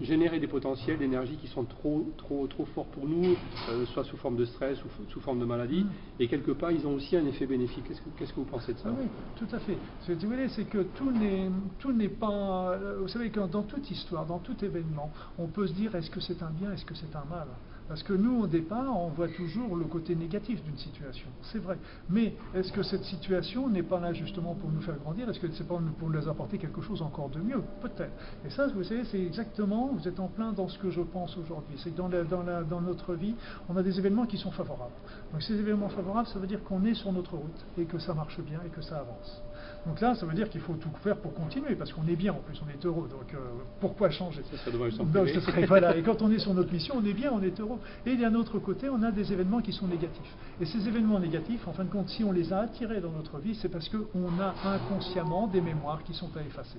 générer 0.00 0.40
des 0.40 0.46
potentiels 0.46 0.98
d'énergie 0.98 1.36
qui 1.36 1.46
sont 1.46 1.64
trop, 1.64 2.12
trop, 2.16 2.46
trop 2.46 2.64
forts 2.66 2.86
pour 2.86 3.06
nous, 3.06 3.38
euh, 3.68 3.84
soit 3.86 4.04
sous 4.04 4.16
forme 4.16 4.36
de 4.36 4.44
stress 4.44 4.78
ou 4.84 4.88
sous 5.08 5.20
forme 5.20 5.38
de 5.38 5.44
maladie. 5.44 5.84
Mm. 5.84 5.90
Et 6.20 6.28
quelque 6.28 6.50
part, 6.50 6.72
ils 6.72 6.86
ont 6.86 6.94
aussi 6.94 7.16
un 7.16 7.26
effet 7.26 7.46
bénéfique. 7.46 7.86
Qu'est-ce 8.16 8.32
que, 8.32 8.36
vous 8.36 8.44
pensez 8.44 8.72
de 8.72 8.78
ça? 8.78 8.88
Ah 8.90 8.96
Oui, 8.98 9.08
tout 9.36 9.48
à 9.52 9.58
fait. 9.60 9.78
Ce 10.00 10.12
que 10.12 10.18
vous 10.18 10.30
voulez, 10.30 10.48
c'est 10.48 10.64
que 10.64 10.82
tout 10.82 11.12
n'est, 11.12 11.50
tout 11.78 11.92
n'est 11.92 12.08
pas. 12.08 12.72
Euh, 12.72 12.98
vous 13.00 13.08
savez 13.08 13.30
que 13.30 13.40
dans 13.40 13.62
toute 13.62 13.90
histoire, 13.90 14.26
dans 14.26 14.38
tout 14.38 14.56
événement, 14.64 15.12
on 15.38 15.46
peut 15.46 15.66
se 15.66 15.72
dire 15.72 15.94
est-ce 15.94 16.10
que 16.10 16.20
c'est 16.20 16.42
un 16.42 16.50
bien, 16.50 16.72
est-ce 16.72 16.84
que 16.84 16.94
c'est 16.94 17.14
un 17.14 17.24
mal? 17.30 17.48
Parce 17.88 18.02
que 18.02 18.14
nous, 18.14 18.42
au 18.42 18.46
départ, 18.46 18.98
on 18.98 19.08
voit 19.08 19.28
toujours 19.28 19.76
le 19.76 19.84
côté 19.84 20.14
négatif 20.14 20.62
d'une 20.64 20.76
situation. 20.78 21.28
C'est 21.52 21.58
vrai. 21.58 21.78
Mais 22.08 22.34
est-ce 22.54 22.72
que 22.72 22.82
cette 22.82 23.04
situation 23.04 23.68
n'est 23.68 23.82
pas 23.82 24.00
là 24.00 24.14
justement 24.14 24.54
pour 24.54 24.70
nous 24.70 24.80
faire 24.80 24.96
grandir? 24.96 25.28
Est-ce 25.28 25.38
que 25.38 25.50
c'est 25.52 25.68
pas 25.68 25.78
pour 25.98 26.08
nous 26.08 26.28
apporter 26.28 26.58
quelque 26.58 26.80
chose 26.80 27.02
encore 27.02 27.28
de 27.28 27.40
mieux? 27.40 27.62
Peut-être. 27.82 28.12
Et 28.46 28.50
ça, 28.50 28.68
vous 28.68 28.84
savez, 28.84 29.04
c'est 29.04 29.20
exactement, 29.20 29.90
vous 29.92 30.08
êtes 30.08 30.18
en 30.18 30.28
plein 30.28 30.52
dans 30.52 30.68
ce 30.68 30.78
que 30.78 30.90
je 30.90 31.02
pense 31.02 31.36
aujourd'hui. 31.36 31.76
C'est 31.78 31.90
que 31.90 31.96
dans, 31.96 32.08
dans, 32.08 32.80
notre 32.80 33.14
vie, 33.14 33.34
on 33.68 33.76
a 33.76 33.82
des 33.82 33.98
événements 33.98 34.26
qui 34.26 34.38
sont 34.38 34.50
favorables. 34.50 34.94
Donc 35.32 35.42
ces 35.42 35.54
événements 35.54 35.90
favorables, 35.90 36.28
ça 36.28 36.38
veut 36.38 36.46
dire 36.46 36.64
qu'on 36.64 36.84
est 36.84 36.94
sur 36.94 37.12
notre 37.12 37.36
route 37.36 37.66
et 37.76 37.84
que 37.84 37.98
ça 37.98 38.14
marche 38.14 38.40
bien 38.40 38.60
et 38.64 38.70
que 38.70 38.80
ça 38.80 38.98
avance. 38.98 39.42
Donc 39.86 40.00
là, 40.00 40.14
ça 40.14 40.24
veut 40.24 40.34
dire 40.34 40.48
qu'il 40.48 40.60
faut 40.62 40.74
tout 40.74 40.90
faire 41.02 41.16
pour 41.16 41.34
continuer, 41.34 41.74
parce 41.74 41.92
qu'on 41.92 42.06
est 42.06 42.16
bien, 42.16 42.32
en 42.32 42.40
plus 42.40 42.60
on 42.64 42.68
est 42.70 42.84
heureux, 42.86 43.08
donc 43.08 43.34
euh, 43.34 43.38
pourquoi 43.80 44.10
changer? 44.10 44.42
Ça, 44.50 44.56
serait, 44.56 45.66
voilà. 45.66 45.96
Et 45.96 46.02
quand 46.02 46.22
on 46.22 46.30
est 46.30 46.38
sur 46.38 46.54
notre 46.54 46.72
mission, 46.72 46.94
on 46.98 47.04
est 47.04 47.12
bien, 47.12 47.30
on 47.32 47.42
est 47.42 47.58
heureux. 47.60 47.78
Et 48.06 48.16
d'un 48.16 48.34
autre 48.34 48.58
côté, 48.58 48.88
on 48.88 49.02
a 49.02 49.10
des 49.10 49.32
événements 49.32 49.60
qui 49.60 49.72
sont 49.72 49.86
négatifs. 49.86 50.34
Et 50.60 50.64
ces 50.64 50.88
événements 50.88 51.18
négatifs, 51.18 51.66
en 51.68 51.72
fin 51.72 51.84
de 51.84 51.90
compte, 51.90 52.08
si 52.08 52.24
on 52.24 52.32
les 52.32 52.52
a 52.52 52.60
attirés 52.60 53.00
dans 53.00 53.10
notre 53.10 53.38
vie, 53.38 53.54
c'est 53.56 53.68
parce 53.68 53.88
qu'on 53.90 54.40
a 54.40 54.54
inconsciemment 54.64 55.48
des 55.48 55.60
mémoires 55.60 56.02
qui 56.02 56.14
sont 56.14 56.30
à 56.36 56.42
effacer. 56.42 56.78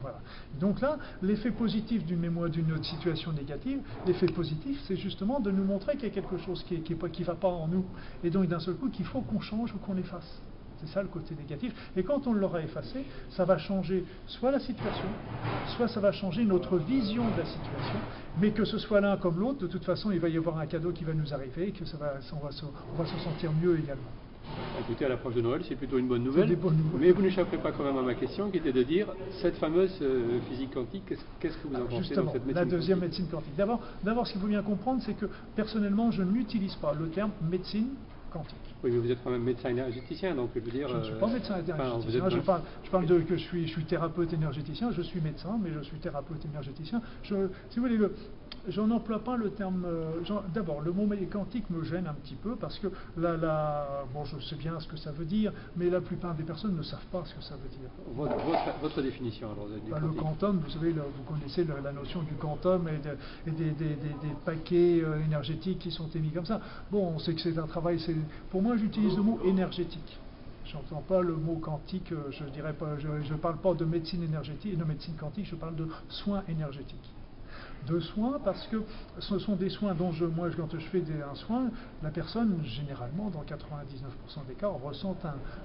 Voilà. 0.00 0.18
Donc 0.58 0.80
là, 0.80 0.98
l'effet 1.22 1.50
positif 1.50 2.04
d'une 2.04 2.20
mémoire, 2.20 2.48
d'une 2.48 2.82
situation 2.82 3.32
négative, 3.32 3.80
l'effet 4.06 4.26
positif, 4.26 4.80
c'est 4.86 4.96
justement 4.96 5.40
de 5.40 5.50
nous 5.50 5.64
montrer 5.64 5.94
qu'il 5.94 6.04
y 6.04 6.10
a 6.10 6.14
quelque 6.14 6.38
chose 6.38 6.64
qui 6.64 6.78
ne 6.78 7.08
qui, 7.08 7.22
va 7.22 7.34
pas 7.34 7.48
en 7.48 7.68
nous. 7.68 7.84
Et 8.24 8.30
donc 8.30 8.46
d'un 8.46 8.60
seul 8.60 8.74
coup, 8.74 8.88
qu'il 8.88 9.04
faut 9.04 9.20
qu'on 9.20 9.40
change 9.40 9.74
ou 9.74 9.78
qu'on 9.78 9.96
efface. 9.98 10.40
C'est 10.80 10.92
ça 10.92 11.02
le 11.02 11.08
côté 11.08 11.34
négatif. 11.34 11.72
Et 11.96 12.02
quand 12.02 12.26
on 12.26 12.32
l'aura 12.32 12.62
effacé, 12.62 13.04
ça 13.30 13.44
va 13.44 13.58
changer 13.58 14.04
soit 14.26 14.50
la 14.50 14.60
situation, 14.60 15.08
soit 15.76 15.88
ça 15.88 16.00
va 16.00 16.12
changer 16.12 16.44
notre 16.44 16.78
vision 16.78 17.24
de 17.24 17.38
la 17.38 17.46
situation. 17.46 17.98
Mais 18.40 18.50
que 18.50 18.64
ce 18.64 18.78
soit 18.78 19.00
l'un 19.00 19.16
comme 19.16 19.38
l'autre, 19.38 19.60
de 19.60 19.66
toute 19.66 19.84
façon, 19.84 20.10
il 20.10 20.20
va 20.20 20.28
y 20.28 20.36
avoir 20.36 20.58
un 20.58 20.66
cadeau 20.66 20.92
qui 20.92 21.04
va 21.04 21.12
nous 21.12 21.34
arriver 21.34 21.68
et 21.68 21.72
que 21.72 21.84
ça 21.84 21.96
va, 21.96 22.14
on, 22.32 22.44
va 22.44 22.52
se, 22.52 22.64
va 22.96 23.04
se 23.04 23.18
sentir 23.18 23.50
mieux 23.52 23.78
également. 23.78 24.10
Écoutez, 24.80 25.04
à 25.04 25.08
l'approche 25.08 25.34
de 25.34 25.42
Noël, 25.42 25.62
c'est 25.68 25.76
plutôt 25.76 25.98
une 25.98 26.08
bonne 26.08 26.24
nouvelle. 26.24 26.56
Mais 26.98 27.12
vous 27.12 27.22
n'échapperez 27.22 27.58
pas 27.58 27.72
quand 27.72 27.84
même 27.84 27.96
à 27.96 28.02
ma 28.02 28.14
question 28.14 28.50
qui 28.50 28.58
était 28.58 28.72
de 28.72 28.82
dire 28.82 29.06
cette 29.42 29.56
fameuse 29.56 29.96
euh, 30.02 30.40
physique 30.48 30.72
quantique, 30.72 31.04
qu'est-ce 31.38 31.56
que 31.58 31.68
vous 31.68 31.76
en 31.76 31.86
pensez 31.86 32.14
de 32.14 32.14
cette 32.14 32.46
médecine 32.46 32.54
La 32.54 32.64
deuxième 32.64 33.00
médecine 33.00 33.26
quantique. 33.28 33.54
D'abord, 33.56 34.26
ce 34.26 34.32
qu'il 34.32 34.40
faut 34.40 34.48
bien 34.48 34.62
comprendre, 34.62 35.02
c'est 35.04 35.14
que 35.14 35.26
personnellement, 35.54 36.10
je 36.10 36.22
n'utilise 36.22 36.74
pas 36.76 36.94
le 36.94 37.08
terme 37.08 37.30
médecine 37.48 37.90
quantique. 38.32 38.69
Oui, 38.82 38.90
mais 38.92 38.98
vous 38.98 39.10
êtes 39.10 39.22
quand 39.22 39.30
même 39.30 39.42
médecin 39.42 39.68
énergéticien, 39.68 40.34
donc 40.34 40.50
je 40.54 40.60
veux 40.60 40.70
dire. 40.70 40.88
Je 40.88 40.96
ne 40.96 41.02
suis 41.02 41.14
pas 41.14 41.26
médecin 41.26 41.58
énergéticien. 41.58 42.28
je, 42.30 42.38
parle, 42.38 42.62
je 42.82 42.90
parle, 42.90 43.06
de 43.06 43.18
que 43.20 43.36
je 43.36 43.42
suis, 43.42 43.66
je 43.66 43.72
suis 43.72 43.84
thérapeute 43.84 44.32
énergéticien. 44.32 44.90
Je 44.92 45.02
suis 45.02 45.20
médecin, 45.20 45.58
mais 45.62 45.70
je 45.72 45.80
suis 45.80 45.98
thérapeute 45.98 46.44
énergéticien. 46.44 47.02
Je, 47.22 47.48
si 47.70 47.78
vous 47.78 47.86
voulez, 47.86 47.98
le, 47.98 48.14
je 48.68 48.80
n'emploie 48.80 49.20
pas 49.20 49.36
le 49.36 49.50
terme. 49.50 49.84
Euh, 49.86 50.20
d'abord, 50.54 50.80
le 50.80 50.92
mot 50.92 51.08
quantique 51.30 51.68
me 51.70 51.82
gêne 51.82 52.06
un 52.06 52.14
petit 52.14 52.34
peu 52.34 52.56
parce 52.56 52.78
que 52.78 52.88
la, 53.16 54.04
bon, 54.12 54.24
je 54.24 54.38
sais 54.40 54.56
bien 54.56 54.78
ce 54.80 54.86
que 54.86 54.96
ça 54.96 55.12
veut 55.12 55.24
dire, 55.24 55.52
mais 55.76 55.90
la 55.90 56.00
plupart 56.00 56.34
des 56.34 56.42
personnes 56.42 56.76
ne 56.76 56.82
savent 56.82 57.06
pas 57.10 57.22
ce 57.24 57.34
que 57.34 57.42
ça 57.42 57.54
veut 57.54 57.68
dire. 57.68 57.90
Votre, 58.14 58.34
votre, 58.80 59.02
définition 59.02 59.50
alors 59.52 59.66
du 59.66 59.90
bah, 59.90 59.98
Le 60.00 60.08
quantum, 60.08 60.58
vous 60.58 60.70
savez, 60.70 60.92
vous 60.92 61.22
connaissez 61.26 61.64
la, 61.64 61.92
notion 61.92 62.22
du 62.22 62.34
quantum 62.34 62.88
et, 62.88 63.50
des, 63.50 63.70
des, 63.70 63.96
paquets 64.44 65.00
euh, 65.02 65.24
énergétiques 65.24 65.78
qui 65.78 65.90
sont 65.90 66.08
émis 66.14 66.30
comme 66.30 66.46
ça. 66.46 66.60
Bon, 66.90 67.12
on 67.14 67.18
sait 67.18 67.34
que 67.34 67.40
c'est 67.40 67.58
un 67.58 67.66
travail. 67.66 67.98
Pour 68.50 68.62
moi, 68.62 68.69
j'utilise 68.76 69.16
le 69.16 69.22
mot 69.22 69.40
énergétique. 69.44 70.18
Je 70.64 70.74
n'entends 70.76 71.02
pas 71.02 71.20
le 71.20 71.34
mot 71.34 71.56
quantique, 71.56 72.12
euh, 72.12 72.30
je 72.30 72.44
dirais 72.44 72.74
pas, 72.74 72.96
je 72.98 73.34
parle 73.34 73.56
pas 73.56 73.74
de 73.74 73.84
médecine 73.84 74.22
énergétique, 74.22 74.78
de 74.78 74.84
médecine 74.84 75.14
quantique, 75.14 75.46
je 75.46 75.56
parle 75.56 75.74
de 75.74 75.88
soins 76.08 76.44
énergétiques 76.48 77.10
de 77.86 78.00
soins 78.00 78.38
parce 78.44 78.66
que 78.68 78.82
ce 79.18 79.38
sont 79.38 79.56
des 79.56 79.70
soins 79.70 79.94
dont 79.94 80.12
je, 80.12 80.24
moi, 80.24 80.48
quand 80.56 80.68
je 80.72 80.86
fais 80.86 81.00
des, 81.00 81.22
un 81.22 81.34
soin, 81.34 81.70
la 82.02 82.10
personne, 82.10 82.60
généralement, 82.64 83.30
dans 83.30 83.42
99% 83.42 84.46
des 84.48 84.54
cas, 84.54 84.68
ressent 84.68 85.16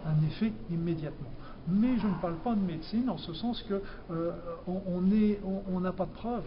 un, 0.05 0.25
effet 0.25 0.53
immédiatement. 0.71 1.29
Mais 1.67 1.97
je 1.97 2.07
ne 2.07 2.13
parle 2.21 2.35
pas 2.35 2.53
de 2.53 2.61
médecine 2.61 3.09
en 3.09 3.17
ce 3.17 3.33
sens 3.33 3.63
que 3.63 3.81
euh, 4.11 4.31
on 4.67 5.79
n'a 5.79 5.91
pas 5.91 6.05
de 6.05 6.11
preuve 6.11 6.45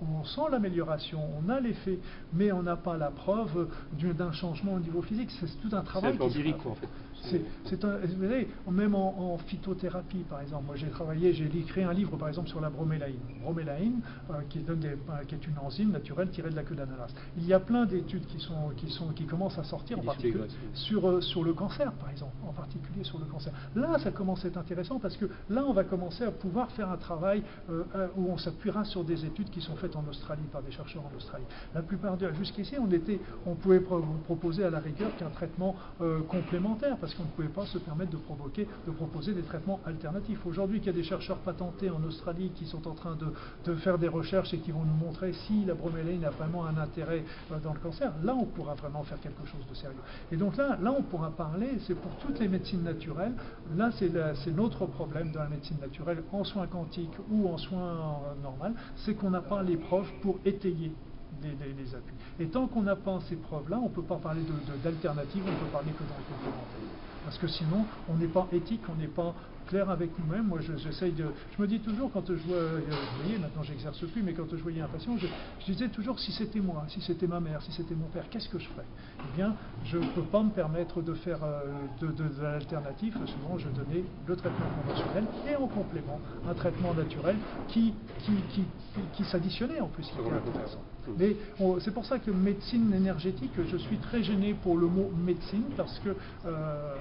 on, 0.00 0.24
sent 0.24 0.50
l'amélioration, 0.50 1.20
on 1.38 1.48
a 1.48 1.60
l'effet, 1.60 1.98
mais 2.32 2.52
on 2.52 2.62
n'a 2.62 2.76
pas 2.76 2.96
la 2.96 3.10
preuve 3.10 3.68
d'un 3.92 4.32
changement 4.32 4.74
au 4.74 4.80
niveau 4.80 5.02
physique. 5.02 5.30
C'est 5.40 5.60
tout 5.60 5.74
un 5.74 5.82
travail. 5.82 6.14
C'est 6.16 6.24
empirique, 6.24 6.66
en 6.66 6.74
fait. 6.74 6.88
C'est 7.22 7.84
un, 7.84 7.98
vous 7.98 8.26
voyez, 8.26 8.48
même 8.70 8.94
en, 8.94 9.38
phytothérapie, 9.46 10.24
par 10.28 10.40
exemple. 10.40 10.64
Moi, 10.66 10.76
j'ai 10.76 10.88
travaillé, 10.88 11.32
j'ai 11.32 11.46
écrit 11.46 11.84
un 11.84 11.92
livre, 11.92 12.16
par 12.16 12.28
exemple, 12.28 12.48
sur 12.48 12.60
la 12.60 12.68
bromélaïne. 12.68 13.20
Bromélaïne, 13.42 14.00
euh, 14.30 14.34
qui, 14.48 14.58
donne 14.60 14.80
des, 14.80 14.88
euh, 14.88 15.24
qui 15.26 15.36
est 15.36 15.46
une 15.46 15.58
enzyme 15.58 15.90
naturelle 15.90 16.30
tirée 16.30 16.50
de 16.50 16.56
la 16.56 16.62
queue 16.62 16.74
d'ananas. 16.74 17.12
Il 17.36 17.46
y 17.46 17.52
a 17.52 17.60
plein 17.60 17.86
d'études 17.86 18.26
qui, 18.26 18.40
sont, 18.40 18.70
qui, 18.76 18.90
sont, 18.90 19.08
qui 19.08 19.24
commencent 19.24 19.58
à 19.58 19.64
sortir, 19.64 19.98
en 19.98 20.02
particulier 20.02 20.44
sur, 20.74 21.08
euh, 21.08 21.20
sur 21.20 21.44
le 21.44 21.52
cancer, 21.52 21.92
par 21.92 22.10
exemple, 22.10 22.34
en 22.46 22.52
particulier 22.52 23.04
sur 23.04 23.18
le 23.18 23.26
cancer. 23.26 23.52
Là, 23.76 23.98
ça 23.98 24.10
commence 24.10 24.44
à 24.44 24.48
être 24.48 24.58
intéressant 24.58 24.98
parce 24.98 25.16
que 25.16 25.26
là, 25.48 25.64
on 25.66 25.72
va 25.72 25.84
commencer 25.84 26.24
à 26.24 26.30
pouvoir 26.30 26.70
faire 26.72 26.90
un 26.90 26.96
travail 26.96 27.42
où 28.16 28.30
on 28.30 28.36
s'appuiera 28.36 28.84
sur 28.84 29.04
des 29.04 29.24
études 29.24 29.50
qui 29.50 29.60
sont 29.60 29.76
faites 29.76 29.96
en 29.96 30.04
Australie 30.08 30.42
par 30.50 30.62
des 30.62 30.70
chercheurs 30.70 31.02
en 31.12 31.16
Australie. 31.16 31.44
La 31.74 31.82
plupart 31.82 32.16
de 32.16 32.32
jusqu'ici, 32.34 32.76
on 32.80 32.90
était, 32.90 33.20
on 33.46 33.54
pouvait 33.54 33.80
proposer 33.80 34.64
à 34.64 34.70
la 34.70 34.80
rigueur 34.80 35.14
qu'un 35.16 35.30
traitement 35.30 35.76
complémentaire 36.28 36.96
parce 36.98 37.11
qu'on 37.14 37.24
ne 37.24 37.28
pouvait 37.28 37.48
pas 37.48 37.66
se 37.66 37.78
permettre 37.78 38.10
de, 38.10 38.16
provoquer, 38.16 38.66
de 38.86 38.92
proposer 38.92 39.32
des 39.32 39.42
traitements 39.42 39.80
alternatifs. 39.86 40.44
Aujourd'hui, 40.46 40.78
qu'il 40.78 40.88
y 40.88 40.90
a 40.90 40.92
des 40.92 41.02
chercheurs 41.02 41.38
patentés 41.38 41.90
en 41.90 42.02
Australie 42.04 42.50
qui 42.54 42.66
sont 42.66 42.86
en 42.88 42.94
train 42.94 43.16
de, 43.16 43.74
faire 43.76 43.98
des 43.98 44.08
recherches 44.08 44.52
et 44.54 44.58
qui 44.58 44.70
vont 44.70 44.84
nous 44.84 45.06
montrer 45.06 45.32
si 45.32 45.64
la 45.64 45.74
broméline 45.74 46.24
a 46.24 46.30
vraiment 46.30 46.66
un 46.66 46.76
intérêt 46.76 47.24
euh, 47.50 47.58
dans 47.58 47.72
le 47.72 47.78
cancer, 47.80 48.12
là, 48.22 48.34
on 48.34 48.44
pourra 48.44 48.74
vraiment 48.74 49.02
faire 49.02 49.20
quelque 49.20 49.46
chose 49.46 49.66
de 49.68 49.74
sérieux. 49.74 49.96
Et 50.30 50.36
donc 50.36 50.56
là, 50.56 50.78
là 50.80 50.94
on 50.96 51.02
pourra 51.02 51.30
parler, 51.30 51.78
c'est 51.86 51.94
pour 51.94 52.14
toutes 52.16 52.38
les 52.38 52.48
médecines 52.48 52.82
naturelles, 52.82 53.34
là, 53.76 53.90
c'est 53.92 54.54
notre 54.54 54.86
problème 54.86 55.32
dans 55.32 55.40
la 55.40 55.48
médecine 55.48 55.78
naturelle, 55.80 56.22
en 56.32 56.44
soins 56.44 56.66
quantiques 56.66 57.16
ou 57.30 57.48
en 57.48 57.58
soins 57.58 57.92
euh, 57.92 58.42
normaux, 58.42 58.76
c'est 58.96 59.14
qu'on 59.14 59.30
n'a 59.30 59.40
pas 59.40 59.62
les 59.62 59.76
preuves 59.76 60.10
pour 60.20 60.38
étayer 60.44 60.92
les, 61.42 61.94
appuis. 61.94 62.14
Et 62.38 62.46
tant 62.46 62.66
qu'on 62.66 62.82
n'a 62.82 62.96
pas 62.96 63.18
ces 63.28 63.36
preuves-là, 63.36 63.78
on 63.78 63.88
ne 63.88 63.94
peut 63.94 64.02
pas 64.02 64.16
parler 64.16 64.42
d'alternatives, 64.82 65.42
on 65.46 65.50
ne 65.50 65.56
peut 65.56 65.72
parler 65.72 65.92
que 65.92 66.02
d'un 66.02 66.34
complémentaire. 66.34 67.01
Parce 67.24 67.38
que 67.38 67.46
sinon, 67.46 67.86
on 68.08 68.16
n'est 68.16 68.28
pas 68.28 68.48
éthique, 68.52 68.88
on 68.88 68.96
n'est 68.96 69.06
pas 69.08 69.34
clair 69.66 69.90
avec 69.90 70.18
nous-mêmes. 70.18 70.46
Moi, 70.46 70.60
j'essaye 70.60 71.12
de. 71.12 71.32
Je 71.56 71.62
me 71.62 71.68
dis 71.68 71.80
toujours, 71.80 72.10
quand 72.12 72.26
je 72.26 72.42
vois. 72.42 72.56
Euh, 72.56 73.06
vous 73.10 73.16
voyez, 73.16 73.38
maintenant, 73.38 73.62
j'exerce 73.62 73.98
plus, 74.10 74.22
mais 74.22 74.34
quand 74.34 74.48
je 74.50 74.62
voyais 74.62 74.80
un 74.80 74.88
patient, 74.88 75.16
je, 75.16 75.28
disais 75.64 75.88
toujours 75.88 76.18
si 76.18 76.32
c'était 76.32 76.60
moi, 76.60 76.84
si 76.88 77.00
c'était 77.00 77.26
ma 77.26 77.40
mère, 77.40 77.62
si 77.62 77.72
c'était 77.72 77.94
mon 77.94 78.08
père, 78.08 78.28
qu'est-ce 78.28 78.48
que 78.48 78.58
je 78.58 78.68
ferais? 78.68 78.86
Eh 79.24 79.36
bien, 79.36 79.54
je 79.84 79.98
ne 79.98 80.06
peux 80.06 80.22
pas 80.22 80.42
me 80.42 80.50
permettre 80.50 81.02
de 81.02 81.14
faire 81.14 81.38
euh, 81.42 81.60
de, 82.00 82.08
de, 82.08 82.24
l'alternative. 82.42 83.16
Souvent, 83.26 83.58
je 83.58 83.68
donnais 83.68 84.04
le 84.26 84.36
traitement 84.36 84.66
conventionnel 84.82 85.24
et 85.48 85.56
en 85.56 85.66
complément 85.66 86.20
un 86.48 86.54
traitement 86.54 86.94
naturel 86.94 87.36
qui, 87.68 87.94
qui, 88.20 88.32
qui, 88.50 88.64
qui, 89.14 89.24
s'additionnait 89.24 89.80
en 89.80 89.88
plus. 89.88 90.10
Mais 91.18 91.36
c'est 91.80 91.92
pour 91.92 92.04
ça 92.04 92.18
que 92.18 92.30
médecine 92.30 92.92
énergétique, 92.94 93.52
je 93.70 93.76
suis 93.76 93.98
très 93.98 94.22
gêné 94.22 94.54
pour 94.54 94.76
le 94.76 94.86
mot 94.86 95.10
médecine 95.24 95.64
parce 95.76 95.98
que 96.00 96.10
euh, 96.46 96.94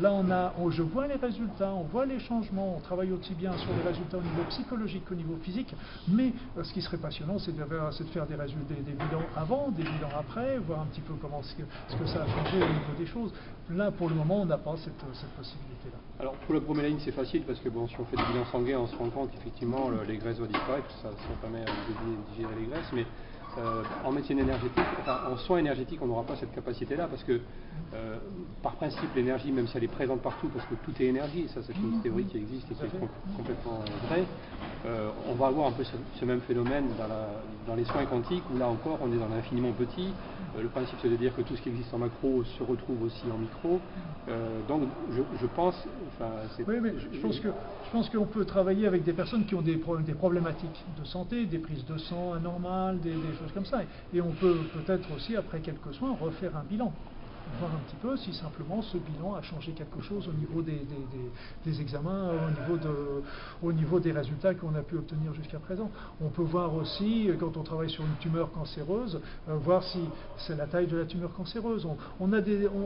là, 0.00 0.12
on 0.12 0.30
a, 0.30 0.52
je 0.70 0.82
vois 0.82 1.06
les 1.06 1.16
résultats, 1.16 1.72
on 1.72 1.82
voit 1.84 2.06
les 2.06 2.20
changements, 2.20 2.76
on 2.76 2.80
travaille 2.80 3.12
aussi 3.12 3.34
bien 3.34 3.52
sur 3.58 3.70
les 3.72 3.88
résultats 3.88 4.18
au 4.18 4.22
niveau 4.22 4.42
psychologique 4.50 5.04
qu'au 5.08 5.14
niveau 5.14 5.36
physique, 5.42 5.74
mais 6.08 6.32
euh, 6.56 6.62
ce 6.62 6.72
qui 6.72 6.82
serait 6.82 6.98
passionnant, 6.98 7.38
c'est 7.38 7.52
de, 7.56 7.64
faire 8.12 8.26
des, 8.26 8.36
résultats, 8.36 8.74
des, 8.74 8.92
bilans 8.92 9.26
avant, 9.36 9.70
des 9.70 9.82
bilans 9.82 10.16
après, 10.18 10.58
voir 10.58 10.80
un 10.80 10.86
petit 10.86 11.00
peu 11.00 11.14
comment 11.20 11.42
ce 11.88 11.96
que, 11.96 12.06
ça 12.06 12.22
a 12.22 12.26
changé 12.26 12.62
au 12.62 12.72
niveau 12.72 12.92
des 12.94 13.06
choses. 13.06 13.32
Là, 13.70 13.90
pour 13.90 14.08
le 14.08 14.14
moment, 14.14 14.42
on 14.42 14.46
n'a 14.46 14.58
pas 14.58 14.76
cette, 14.76 14.96
possibilité-là. 14.96 15.98
Alors, 16.18 16.34
pour 16.36 16.54
la 16.54 16.60
broméline, 16.60 16.98
c'est 17.00 17.12
facile 17.12 17.44
parce 17.44 17.60
que 17.60 17.68
bon, 17.68 17.86
si 17.86 17.98
on 18.00 18.04
fait 18.04 18.16
des 18.16 18.24
bilans 18.24 18.46
sanguins, 18.46 18.78
on 18.78 18.86
se 18.86 18.96
rend 18.96 19.10
compte 19.10 19.30
qu'effectivement, 19.32 19.90
les 20.06 20.16
graisses 20.16 20.38
vont 20.38 20.46
disparaître, 20.46 20.90
ça, 21.02 21.10
ça 21.10 21.34
permet 21.40 21.64
de 21.64 21.92
digérer 22.32 22.54
les 22.54 22.66
graisses, 22.66 22.90
mais 22.92 23.06
euh, 23.58 23.82
en 24.04 24.12
médecine 24.12 24.38
énergétique, 24.38 24.84
enfin 25.00 25.18
en 25.32 25.36
soins 25.36 25.58
énergétiques, 25.58 25.98
on 26.00 26.06
n'aura 26.06 26.22
pas 26.22 26.36
cette 26.36 26.54
capacité-là 26.54 27.08
parce 27.08 27.24
que, 27.24 27.40
euh, 27.92 28.16
par 28.62 28.72
principe, 28.72 29.08
l'énergie, 29.16 29.50
même 29.50 29.66
si 29.66 29.76
elle 29.76 29.84
est 29.84 29.88
présente 29.88 30.20
partout, 30.20 30.48
parce 30.48 30.64
que 30.66 30.74
tout 30.84 30.92
est 31.02 31.06
énergie, 31.06 31.48
ça 31.48 31.60
c'est 31.66 31.74
une 31.74 32.00
théorie 32.00 32.24
qui 32.24 32.36
existe 32.36 32.70
et 32.70 32.74
qui 32.74 32.84
est 32.84 33.36
complètement 33.36 33.80
vraie, 34.06 34.24
euh, 34.86 35.08
on 35.28 35.34
va 35.34 35.48
avoir 35.48 35.68
un 35.68 35.72
peu 35.72 35.82
ce, 35.82 36.24
même 36.24 36.40
phénomène 36.42 36.84
dans, 37.66 37.74
les 37.74 37.84
soins 37.84 38.04
quantiques 38.04 38.44
où 38.54 38.58
là 38.58 38.68
encore 38.68 38.98
on 39.02 39.12
est 39.12 39.18
dans 39.18 39.28
l'infiniment 39.28 39.72
petit. 39.72 40.12
le 40.56 40.68
principe 40.68 40.98
c'est 41.02 41.08
de 41.08 41.16
dire 41.16 41.34
que 41.34 41.42
tout 41.42 41.56
ce 41.56 41.62
qui 41.62 41.70
existe 41.70 41.92
en 41.92 41.98
macro 41.98 42.44
se 42.44 42.62
retrouve 42.62 43.02
aussi 43.02 43.24
en 43.32 43.38
micro. 43.38 43.80
donc 44.68 44.82
je, 45.10 45.46
pense. 45.46 45.74
oui, 46.66 46.76
mais 46.80 46.94
je, 47.12 47.18
pense 47.18 47.40
que 47.40 47.48
je 47.48 47.90
pense 47.90 48.08
qu'on 48.10 48.26
peut 48.26 48.44
travailler 48.44 48.86
avec 48.86 49.04
des 49.04 49.12
personnes 49.12 49.46
qui 49.46 49.54
ont 49.54 49.62
des, 49.62 49.80
des 50.06 50.14
problématiques 50.14 50.84
de 51.00 51.04
santé, 51.06 51.46
des 51.46 51.58
prises 51.58 51.84
de 51.86 51.98
sang 51.98 52.34
anormales, 52.34 53.00
des 53.00 53.12
choses 53.12 53.47
comme 53.52 53.64
ça. 53.66 53.82
Et 54.12 54.20
on 54.20 54.34
peut 54.34 54.68
peut-être 54.68 55.10
aussi, 55.12 55.36
après 55.36 55.60
quelques 55.60 55.94
soins, 55.94 56.14
refaire 56.14 56.56
un 56.56 56.64
bilan 56.64 56.98
voir 57.58 57.70
un 57.74 57.78
petit 57.86 57.96
peu 57.96 58.16
si 58.16 58.32
simplement 58.32 58.82
ce 58.82 58.98
bilan 58.98 59.34
a 59.34 59.42
changé 59.42 59.72
quelque 59.72 60.00
chose 60.00 60.28
au 60.28 60.32
niveau 60.32 60.62
des, 60.62 60.86
des, 61.64 61.80
examens, 61.80 62.30
au 62.30 62.60
niveau, 62.60 62.76
de, 62.76 63.22
au 63.62 63.72
niveau 63.72 64.00
des 64.00 64.12
résultats 64.12 64.54
qu'on 64.54 64.74
a 64.74 64.82
pu 64.82 64.96
obtenir 64.96 65.32
jusqu'à 65.34 65.58
présent. 65.58 65.90
On 66.20 66.28
peut 66.28 66.42
voir 66.42 66.74
aussi, 66.74 67.28
quand 67.38 67.56
on 67.56 67.62
travaille 67.62 67.90
sur 67.90 68.04
une 68.04 68.16
tumeur 68.20 68.52
cancéreuse, 68.52 69.20
euh, 69.48 69.56
voir 69.56 69.82
si 69.82 70.00
c'est 70.38 70.56
la 70.56 70.66
taille 70.66 70.86
de 70.86 70.96
la 70.96 71.04
tumeur 71.04 71.32
cancéreuse. 71.34 71.86
On 72.20 72.26
ne 72.26 72.40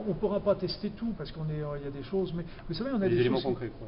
on, 0.08 0.14
pourra 0.14 0.40
pas 0.40 0.54
tester 0.54 0.90
tout 0.90 1.12
parce 1.16 1.32
qu'on 1.32 1.48
est, 1.48 1.62
il 1.80 1.84
y 1.84 1.88
a 1.88 1.90
des 1.90 2.02
choses, 2.04 2.32
mais 2.34 2.44
vous 2.68 2.74
savez, 2.74 2.90
on 2.92 3.00
a 3.00 3.08
des, 3.08 3.24
choses, 3.24 3.46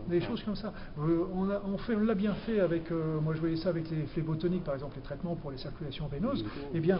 des 0.08 0.20
choses 0.20 0.42
comme 0.42 0.56
ça. 0.56 0.72
Euh, 0.98 1.24
on, 1.34 1.50
a, 1.50 1.60
on, 1.66 1.78
fait, 1.78 1.96
l'a 1.96 2.14
bien 2.14 2.34
fait 2.46 2.60
avec, 2.60 2.90
euh, 2.90 3.20
moi 3.20 3.34
je 3.34 3.40
voyais 3.40 3.56
ça 3.56 3.68
avec 3.68 3.90
les 3.90 4.04
phlébotoniques, 4.06 4.64
par 4.64 4.74
exemple, 4.74 4.96
les 4.96 5.02
traitements 5.02 5.34
pour 5.36 5.50
les 5.50 5.58
circulations 5.58 6.08
veineuses. 6.08 6.44
Eh 6.72 6.80
bien, 6.80 6.98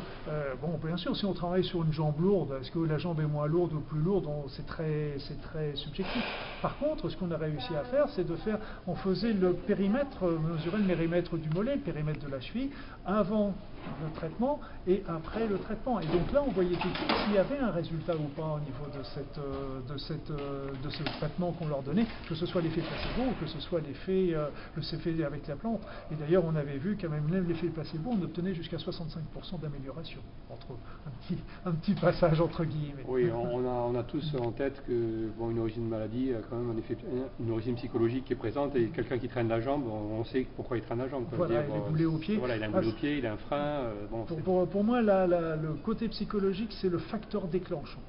bon, 0.61 0.79
bien 0.85 0.97
sûr, 0.97 1.17
si 1.17 1.25
on 1.25 1.33
travaille 1.33 1.65
sur 1.65 1.83
une 1.83 1.93
jambe 1.93 2.21
lourde, 2.21 2.55
est-ce 2.61 2.71
que 2.71 2.79
la 2.79 2.99
jambe 2.99 3.21
est 3.21 3.27
moins 3.27 3.47
lourde 3.47 3.64
ou 3.73 3.81
plus 3.81 4.01
lourde, 4.01 4.29
c'est 4.49 4.67
très, 4.67 5.17
très 5.43 5.75
subjectif. 5.77 6.23
Par 6.61 6.77
contre, 6.79 7.09
ce 7.09 7.17
qu'on 7.17 7.31
a 7.31 7.37
réussi 7.37 7.75
à 7.75 7.85
faire, 7.85 8.09
c'est 8.11 8.27
de 8.27 8.37
faire, 8.37 8.59
on 8.87 8.95
faisait 8.95 9.33
le 9.33 9.53
périmètre, 9.53 10.25
mesurer 10.25 10.79
le 10.79 10.85
périmètre 10.85 11.37
du 11.37 11.49
mollet, 11.51 11.77
le 11.77 11.81
périmètre 11.81 12.25
de 12.25 12.31
la 12.31 12.41
cheville, 12.41 12.71
avant 13.07 13.55
le 14.03 14.11
traitement 14.15 14.61
et 14.87 15.03
après 15.09 15.47
le 15.47 15.59
traitement. 15.59 16.01
Et 16.01 16.07
donc 16.07 16.33
là, 16.33 16.43
on 16.47 16.51
voyait 16.51 16.77
tout 16.77 16.89
de 16.89 16.95
suite 16.95 17.09
s'il 17.25 17.35
y 17.35 17.39
avait 17.39 17.59
un 17.59 17.71
résultat 17.71 18.15
ou 18.17 18.29
pas 18.37 18.57
au 18.57 18.61
niveau 18.61 18.87
de, 18.97 19.03
cette, 19.03 19.39
euh, 19.39 19.81
de, 19.89 19.99
cette, 19.99 20.31
euh, 20.31 20.71
de 20.83 20.91
ce 20.91 21.03
traitement 21.03 21.53
qu'on 21.53 21.69
leur 21.69 21.83
donnait, 21.83 22.07
que 22.29 22.35
ce 22.35 22.47
soit 22.47 22.63
l'effet 22.63 22.81
placebo 22.81 23.31
ou 23.31 23.45
que 23.45 23.47
ce 23.47 23.61
soit 23.61 23.81
l'effet 23.81 24.35
euh, 24.35 24.49
le 24.77 25.25
avec 25.25 25.47
la 25.47 25.57
plante. 25.57 25.81
Et 26.11 26.15
d'ailleurs, 26.15 26.45
on 26.45 26.57
avait 26.57 26.79
vu 26.79 26.97
qu'à 26.97 27.09
même 27.09 27.27
l'effet 27.47 27.69
placebo, 27.69 28.11
on 28.13 28.23
obtenait 28.23 28.55
jusqu'à 28.55 28.77
65% 28.77 29.61
d'amélioration, 29.61 30.21
entre 30.51 30.73
un 31.07 31.11
petit, 31.21 31.39
un 31.65 31.73
petit 31.73 31.95
passage 31.95 32.41
entre 32.41 32.65
guillemets. 32.65 33.05
Oui, 33.07 33.31
on 33.31 33.67
a, 33.67 33.71
on 33.71 33.95
a 33.95 34.03
tous 34.03 34.35
en 34.41 34.53
tête 34.53 34.83
que 34.87 35.29
bon, 35.39 35.51
une 35.51 35.59
origine 35.59 35.85
de 35.85 35.91
maladie 35.91 36.33
a 36.33 36.39
quand 36.49 36.57
même 36.57 36.71
un 36.71 36.79
effet, 36.79 36.97
une 37.41 37.51
origine 37.51 37.75
psychologique 37.75 38.25
qui 38.25 38.33
est 38.33 38.37
présente 38.37 38.75
et 38.77 38.87
quelqu'un 38.87 39.19
qui 39.19 39.29
traîne 39.29 39.49
la 39.49 39.61
jambe, 39.61 39.85
on, 39.87 40.25
sait 40.25 40.47
pourquoi 40.57 40.79
il 40.79 40.83
traîne 40.83 40.99
la 40.99 41.09
jambe. 41.09 41.25
Voilà, 41.33 41.65
il 41.95 42.03
est 42.03 42.07
au 42.07 42.19
pied. 42.19 42.37
Voilà, 42.37 42.57
il 42.57 42.63
a 42.63 42.67
un 42.67 42.71
boulé 42.71 42.94
il 43.03 43.27
a 43.27 43.33
un 43.33 43.37
frein. 43.37 43.57
Euh, 43.57 44.67
pour, 44.67 44.85
moi, 44.85 45.03
le 45.03 45.75
côté 45.85 46.09
psychologique, 46.09 46.73
c'est 46.81 46.89
le 46.89 46.99
facteur 46.99 47.47
déclenchant. 47.49 48.01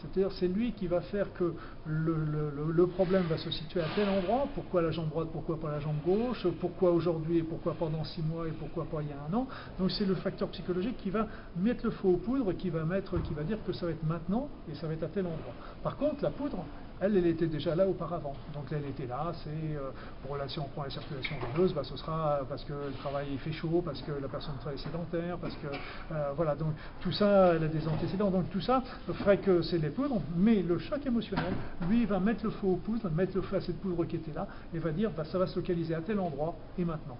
C'est-à-dire, 0.00 0.32
c'est 0.32 0.48
lui 0.48 0.72
qui 0.72 0.86
va 0.86 1.02
faire 1.02 1.32
que 1.34 1.52
le, 1.86 2.86
problème 2.86 3.24
va 3.24 3.36
se 3.36 3.50
situer 3.50 3.80
à 3.80 3.86
tel 3.94 4.08
endroit. 4.08 4.48
Pourquoi 4.54 4.82
la 4.82 4.90
jambe 4.90 5.10
droite, 5.10 5.28
pourquoi 5.30 5.60
pas 5.60 5.70
la 5.70 5.80
jambe 5.80 6.00
gauche? 6.04 6.46
Pourquoi 6.58 6.90
aujourd'hui 6.90 7.38
et 7.38 7.42
pourquoi 7.42 7.74
pendant 7.74 8.04
six 8.04 8.22
mois 8.22 8.48
et 8.48 8.52
pourquoi 8.52 8.86
pas 8.86 9.02
il 9.02 9.08
y 9.08 9.12
a 9.12 9.16
un 9.30 9.34
an? 9.34 9.46
Donc, 9.78 9.90
c'est 9.90 10.06
le 10.06 10.14
facteur 10.14 10.48
psychologique 10.48 10.96
qui 10.98 11.10
va 11.10 11.26
mettre 11.56 11.84
le 11.84 11.90
feu 11.90 12.08
aux 12.08 12.16
poudres, 12.16 12.56
qui 12.56 12.70
va 12.70 12.84
mettre, 12.84 13.20
qui 13.22 13.34
va 13.34 13.42
dire 13.42 13.58
que 13.66 13.72
ça 13.72 13.86
va 13.86 13.92
être 13.92 14.04
maintenant 14.04 14.48
et 14.70 14.74
ça 14.74 14.86
va 14.86 14.94
être 14.94 15.02
à 15.02 15.08
tel 15.08 15.26
endroit. 15.26 15.54
Par 15.82 15.96
contre, 15.96 16.22
la 16.22 16.30
poudre, 16.30 16.64
elle, 17.00 17.16
elle 17.16 17.26
était 17.26 17.46
déjà 17.46 17.74
là 17.74 17.86
auparavant. 17.86 18.34
Donc 18.52 18.64
elle 18.70 18.84
était 18.86 19.06
là, 19.06 19.32
c'est 19.42 19.76
euh, 19.76 20.48
si 20.48 20.58
on 20.58 20.64
prend 20.64 20.84
la 20.84 20.90
circulation 20.90 21.36
veineuse, 21.54 21.74
bah, 21.74 21.82
ce 21.84 21.96
sera 21.96 22.40
parce 22.48 22.64
que 22.64 22.72
le 22.72 22.92
travail 22.98 23.36
fait 23.38 23.52
chaud, 23.52 23.82
parce 23.84 24.02
que 24.02 24.12
la 24.12 24.28
personne 24.28 24.54
travaille 24.60 24.78
sédentaire, 24.78 25.38
parce 25.38 25.54
que 25.56 25.66
euh, 26.12 26.32
voilà, 26.36 26.54
donc 26.54 26.74
tout 27.00 27.12
ça, 27.12 27.54
elle 27.54 27.64
a 27.64 27.68
des 27.68 27.86
antécédents, 27.88 28.30
donc 28.30 28.50
tout 28.50 28.60
ça 28.60 28.82
ferait 29.12 29.38
que 29.38 29.62
c'est 29.62 29.78
les 29.78 29.90
poudres, 29.90 30.20
mais 30.36 30.62
le 30.62 30.78
choc 30.78 31.04
émotionnel, 31.06 31.52
lui, 31.88 32.04
va 32.04 32.20
mettre 32.20 32.44
le 32.44 32.50
feu 32.50 32.66
aux 32.66 32.76
poudres, 32.76 33.10
mettre 33.10 33.36
le 33.36 33.42
feu 33.42 33.56
à 33.56 33.60
cette 33.60 33.80
poudre 33.80 34.04
qui 34.04 34.16
était 34.16 34.32
là, 34.32 34.46
et 34.74 34.78
va 34.78 34.90
dire 34.90 35.10
bah, 35.16 35.24
ça 35.24 35.38
va 35.38 35.46
se 35.46 35.56
localiser 35.58 35.94
à 35.94 36.00
tel 36.00 36.20
endroit 36.20 36.54
et 36.78 36.84
maintenant. 36.84 37.18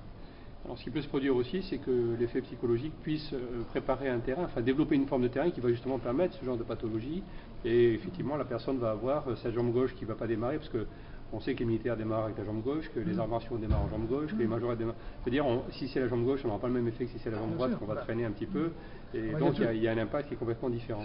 Alors, 0.65 0.77
ce 0.77 0.85
qui 0.85 0.91
peut 0.91 1.01
se 1.01 1.09
produire 1.09 1.35
aussi, 1.35 1.63
c'est 1.63 1.79
que 1.79 2.17
l'effet 2.19 2.43
psychologique 2.43 2.93
puisse 3.03 3.33
euh, 3.33 3.63
préparer 3.71 4.11
un 4.11 4.19
terrain, 4.19 4.45
enfin 4.45 4.61
développer 4.61 4.95
une 4.95 5.07
forme 5.07 5.23
de 5.23 5.29
terrain 5.29 5.51
qui 5.51 5.61
va 5.61 5.71
justement 5.71 5.99
permettre 5.99 6.35
ce 6.39 6.45
genre 6.45 6.59
de 6.59 6.65
pathologie. 6.65 7.23
Et 7.65 7.95
effectivement, 7.95 8.37
la 8.37 8.45
personne 8.45 8.79
va 8.79 8.91
avoir 8.91 9.29
euh, 9.29 9.37
sa 9.37 9.51
jambe 9.51 9.73
gauche 9.73 9.95
qui 9.95 10.05
ne 10.05 10.09
va 10.09 10.15
pas 10.15 10.27
démarrer, 10.27 10.57
parce 10.57 10.71
que 10.71 10.87
on 11.33 11.41
sait 11.41 11.55
que 11.55 11.61
les 11.61 11.65
militaires 11.65 11.97
démarrent 11.97 12.25
avec 12.25 12.39
la 12.39 12.45
jambe 12.45 12.63
gauche, 12.63 12.91
que 12.93 13.01
les 13.01 13.15
mm. 13.15 13.21
arts 13.21 13.29
martiaux 13.29 13.57
démarrent 13.57 13.83
en 13.83 13.89
jambe 13.89 14.09
gauche, 14.09 14.33
que 14.33 14.37
les 14.37 14.47
mm. 14.47 14.51
majorats 14.51 14.77
démarrent. 14.77 14.97
C'est-à-dire, 15.23 15.45
si 15.71 15.89
c'est 15.89 16.01
la 16.01 16.09
jambe 16.09 16.25
gauche, 16.25 16.41
on 16.45 16.49
n'aura 16.49 16.61
pas 16.61 16.67
le 16.67 16.75
même 16.75 16.89
effet 16.89 17.05
que 17.05 17.13
si 17.13 17.19
c'est 17.19 17.31
la 17.31 17.39
jambe 17.39 17.55
droite, 17.55 17.79
qu'on 17.79 17.87
va 17.87 17.97
traîner 17.97 18.25
un 18.25 18.33
petit 18.33 18.47
peu. 18.47 18.71
Et 19.13 19.33
donc, 19.35 19.59
il 19.59 19.83
y, 19.83 19.89
a 19.89 19.93
un 19.93 19.99
impact 19.99 20.29
qui 20.29 20.35
est 20.35 20.37
complètement 20.37 20.71
différent. 20.71 21.05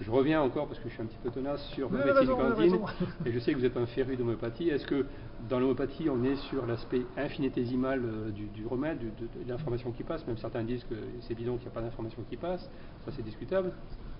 Je 0.00 0.10
reviens 0.10 0.40
encore, 0.42 0.66
parce 0.66 0.78
que 0.78 0.88
je 0.88 0.94
suis 0.94 1.02
un 1.02 1.06
petit 1.06 1.18
peu 1.22 1.30
tenace, 1.30 1.64
sur 1.74 1.92
la 1.92 2.04
médecine 2.04 2.36
cantine. 2.36 2.78
Et 3.26 3.32
je 3.32 3.38
sais 3.38 3.52
que 3.52 3.58
vous 3.58 3.64
êtes 3.64 3.76
un 3.76 3.86
féru 3.86 4.16
d'homéopathie. 4.16 4.68
Est-ce 4.68 4.86
que 4.86 5.06
dans 5.48 5.58
l'homéopathie, 5.58 6.08
on 6.08 6.22
est 6.24 6.36
sur 6.36 6.66
l'aspect 6.66 7.02
infinitésimal 7.16 8.02
euh, 8.04 8.30
du, 8.30 8.66
remède, 8.66 8.98
de, 8.98 9.48
l'information 9.48 9.90
qui 9.90 10.04
passe? 10.04 10.26
Même 10.26 10.38
certains 10.38 10.62
disent 10.62 10.84
que 10.84 10.94
c'est 11.20 11.34
bidon 11.34 11.56
qu'il 11.56 11.66
n'y 11.66 11.72
a 11.72 11.74
pas 11.74 11.82
d'information 11.82 12.22
qui 12.28 12.36
passe. 12.36 12.70
Ça, 13.04 13.10
c'est 13.10 13.22
discutable. 13.22 13.72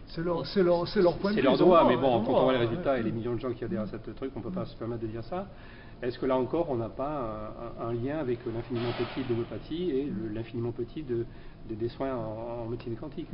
C'est 0.08 0.22
leur, 0.22 0.42
leur, 0.56 0.84
leur, 0.96 1.16
point 1.16 1.30
de 1.30 1.36
vue. 1.36 1.42
C'est 1.42 1.42
leur 1.42 1.56
droit, 1.56 1.86
mais 1.88 1.96
bon, 1.96 2.22
quand 2.24 2.32
on 2.32 2.42
voit 2.44 2.52
les 2.52 2.58
résultats 2.58 2.98
et 2.98 3.02
les 3.02 3.12
millions 3.12 3.34
de 3.34 3.40
gens 3.40 3.52
qui 3.52 3.64
adhèrent 3.64 3.82
à 3.82 3.86
ce 3.86 3.96
truc, 3.96 4.32
on 4.36 4.40
ne 4.40 4.44
peut 4.44 4.50
pas 4.50 4.66
se 4.66 4.76
permettre 4.76 5.02
de 5.02 5.06
dire 5.06 5.24
ça. 5.24 5.46
Est-ce 6.02 6.18
que 6.18 6.26
là 6.26 6.36
encore, 6.36 6.68
on 6.68 6.74
n'a 6.74 6.88
pas 6.88 7.54
un, 7.80 7.92
lien 7.92 8.18
avec 8.18 8.40
l'infiniment 8.44 8.90
petit 8.98 9.22
de 9.22 9.28
l'homéopathie 9.28 9.90
et 9.90 10.12
l'infiniment 10.34 10.72
petit 10.72 11.04
de, 11.04 11.24
des 11.70 11.88
soins 11.88 12.12
en, 12.16 12.66
médecine 12.66 12.96
quantique? 12.96 13.28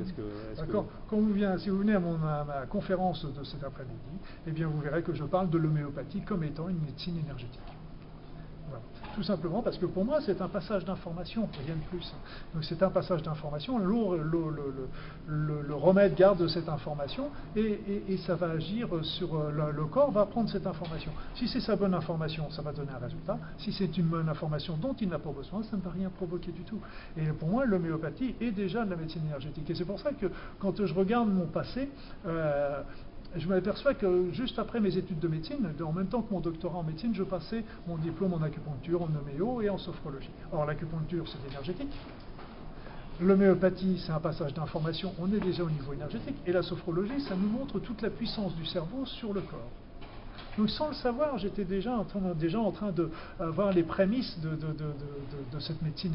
D'accord. 0.57 0.85
Quand 1.09 1.17
vous 1.17 1.35
si 1.59 1.71
vous 1.71 1.79
venez 1.79 1.95
à, 1.95 2.01
mon, 2.01 2.17
à 2.17 2.45
ma 2.45 2.67
conférence 2.67 3.25
de 3.25 3.43
cet 3.43 3.65
après-midi, 3.65 4.19
eh 4.47 4.51
bien 4.51 4.69
vous 4.69 4.81
verrez 4.81 5.03
que 5.03 5.15
je 5.15 5.25
parle 5.25 5.49
de 5.49 5.57
l'homéopathie 5.57 6.21
comme 6.21 6.45
étant 6.45 6.69
une 6.69 6.81
médecine 6.81 7.19
énergétique. 7.19 7.78
Tout 9.19 9.25
simplement 9.25 9.63
parce 9.63 9.77
que 9.77 9.87
pour 9.87 10.05
moi, 10.05 10.21
c'est 10.21 10.41
un 10.41 10.47
passage 10.47 10.85
d'information, 10.85 11.49
rien 11.67 11.75
de 11.75 11.81
plus. 11.91 12.15
Donc 12.55 12.63
c'est 12.63 12.81
un 12.85 12.89
passage 12.89 13.21
d'information, 13.21 13.77
le, 13.77 15.75
remède 15.75 16.15
garde 16.15 16.47
cette 16.47 16.69
information 16.69 17.29
et, 17.57 18.17
ça 18.19 18.37
va 18.37 18.51
agir 18.51 18.89
sur 19.03 19.35
euh, 19.35 19.73
le, 19.73 19.85
corps, 19.87 20.13
va 20.13 20.25
prendre 20.25 20.49
cette 20.49 20.69
information. 20.69 21.11
Si 21.35 21.49
c'est 21.49 21.59
sa 21.59 21.75
bonne 21.75 21.95
information, 21.95 22.49
ça 22.51 22.63
va 22.63 22.71
donner 22.71 22.93
un 22.93 22.99
résultat. 22.99 23.41
Si 23.59 23.73
c'est 23.73 23.99
une 23.99 24.07
bonne 24.07 24.29
information 24.29 24.77
dont 24.77 24.95
il 25.01 25.09
n'a 25.09 25.19
pas 25.19 25.33
besoin, 25.33 25.65
ça 25.65 25.77
ne 25.77 25.83
va 25.83 25.91
rien 25.91 26.11
provoquer 26.11 26.53
du 26.53 26.63
tout. 26.63 26.79
Et 27.17 27.27
pour 27.41 27.49
moi, 27.49 27.67
l'homéopathie 27.67 28.37
est 28.41 28.53
déjà 28.53 28.85
de 28.85 28.91
la 28.91 28.97
médecine 28.97 29.23
énergétique. 29.27 29.69
Et 29.69 29.75
c'est 29.75 29.85
pour 29.85 29.99
ça 29.99 30.13
que 30.13 30.27
quand 30.61 30.87
je 30.87 30.95
regarde 30.95 31.29
mon 31.29 31.47
passé, 31.47 31.91
euh, 32.25 32.83
je 33.37 33.47
m'aperçois 33.47 33.95
que 33.95 34.31
juste 34.33 34.59
après 34.59 34.81
mes 34.81 34.97
études 34.97 35.19
de 35.19 35.29
médecine, 35.29 35.69
en 35.81 35.93
même 35.93 36.07
temps 36.07 36.23
que 36.23 36.33
mon 36.33 36.41
doctorat 36.41 36.79
en 36.79 36.83
médecine, 36.83 37.15
je 37.15 37.23
passais 37.23 37.65
mon 37.87 37.97
diplôme 37.97 38.33
en 38.33 38.43
acupuncture, 38.43 39.03
en 39.03 39.09
homéo 39.15 39.61
et 39.61 39.69
en 39.69 39.79
sophrologie. 39.79 40.31
Or, 40.53 40.65
l'acupuncture, 40.65 41.27
c'est 41.29 41.47
énergétique. 41.51 41.93
L'homéopathie, 43.21 44.01
c'est 44.05 44.13
un 44.13 44.21
passage 44.21 44.55
d'information, 44.55 45.13
on 45.19 45.33
est 45.33 45.41
déjà 45.41 45.65
au 45.65 45.71
niveau 45.71 45.93
énergétique. 45.93 46.37
Et 46.47 46.53
la 46.53 46.63
sophrologie, 46.63 47.21
ça 47.21 47.35
nous 47.37 47.49
montre 47.49 47.81
toute 47.81 48.01
la 48.01 48.11
puissance 48.11 48.55
du 48.55 48.65
cerveau 48.65 49.05
sur 49.07 49.35
le 49.35 49.41
corps. 49.41 49.73
Donc 50.59 50.71
sans 50.71 50.89
le 50.89 50.95
savoir, 50.95 51.39
j'étais 51.39 51.65
déjà 51.65 51.97
en 51.97 52.05
train, 52.05 52.21
déjà 52.35 52.59
en 52.59 52.73
train 52.73 52.91
de 52.91 53.11
voir 53.39 53.73
les 53.73 53.85
prémices 53.85 54.39
de, 54.41 55.61
cette 55.61 55.81
médecine 55.83 56.15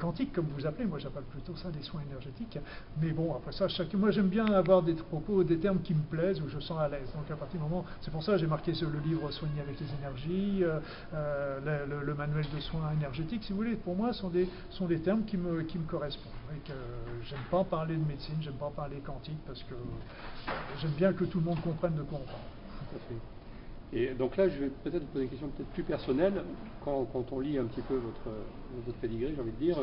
quantique, 0.00 0.32
comme 0.32 0.46
vous 0.46 0.66
appelez. 0.66 0.86
Moi, 0.86 0.98
j'appelle 0.98 1.22
plutôt 1.24 1.54
ça 1.54 1.70
des 1.70 1.82
soins 1.82 2.02
énergétiques. 2.10 2.58
Mais 3.00 3.10
bon, 3.10 3.34
après 3.34 3.52
ça, 3.52 3.68
moi, 3.94 4.10
j'aime 4.10 4.28
bien 4.28 4.46
avoir 4.46 4.82
des 4.82 4.94
propos, 4.94 5.44
des 5.44 5.58
termes 5.58 5.80
qui 5.80 5.94
me 5.94 6.02
plaisent, 6.02 6.40
où 6.40 6.48
je 6.48 6.58
sens 6.58 6.80
à 6.80 6.88
l'aise. 6.88 7.08
Donc 7.14 7.30
à 7.30 7.36
partir 7.36 7.60
du 7.60 7.68
moment, 7.68 7.84
c'est 8.00 8.10
pour 8.10 8.24
ça 8.24 8.32
que 8.32 8.38
j'ai 8.38 8.48
marqué 8.48 8.72
le 8.72 8.98
livre 8.98 9.30
Soigner 9.30 9.60
avec 9.60 9.78
les 9.78 9.86
énergies, 10.00 10.64
euh, 10.64 10.80
euh, 11.14 11.86
le, 12.04 12.14
manuel 12.14 12.46
de 12.52 12.60
soins 12.60 12.90
énergétiques, 12.92 13.44
si 13.44 13.52
vous 13.52 13.58
voulez. 13.58 13.76
Pour 13.76 13.94
moi, 13.94 14.12
sont 14.12 14.28
des, 14.28 14.48
sont 14.70 14.86
des 14.86 14.98
termes 15.00 15.22
qui 15.24 15.36
me, 15.36 15.62
qui 15.62 15.78
me 15.78 15.84
correspondent. 15.84 16.32
Et 16.52 16.66
que 16.66 16.74
j'aime 17.28 17.38
pas 17.48 17.62
parler 17.62 17.94
de 17.94 18.04
médecine, 18.04 18.36
j'aime 18.40 18.54
pas 18.54 18.72
parler 18.74 18.96
quantique, 19.04 19.38
parce 19.46 19.62
que 19.62 19.74
j'aime 20.80 20.92
bien 20.92 21.12
que 21.12 21.24
tout 21.24 21.38
le 21.38 21.44
monde 21.44 21.60
comprenne 21.60 21.94
de 21.94 22.02
quoi 22.02 22.18
on 22.20 22.26
parle. 22.26 22.38
Tout 22.90 22.96
à 22.96 22.98
fait. 23.08 23.35
Et 23.92 24.14
donc 24.14 24.36
là, 24.36 24.48
je 24.48 24.58
vais 24.58 24.68
peut-être 24.68 25.02
vous 25.02 25.12
poser 25.12 25.24
une 25.24 25.30
question 25.30 25.48
peut-être 25.48 25.70
plus 25.70 25.84
personnelle. 25.84 26.44
Quand, 26.80 27.32
on 27.32 27.40
lit 27.40 27.58
un 27.58 27.64
petit 27.64 27.82
peu 27.82 27.94
votre, 27.94 28.30
votre 28.84 28.98
pédigré, 28.98 29.32
j'ai 29.34 29.40
envie 29.40 29.52
de 29.52 29.56
dire, 29.56 29.78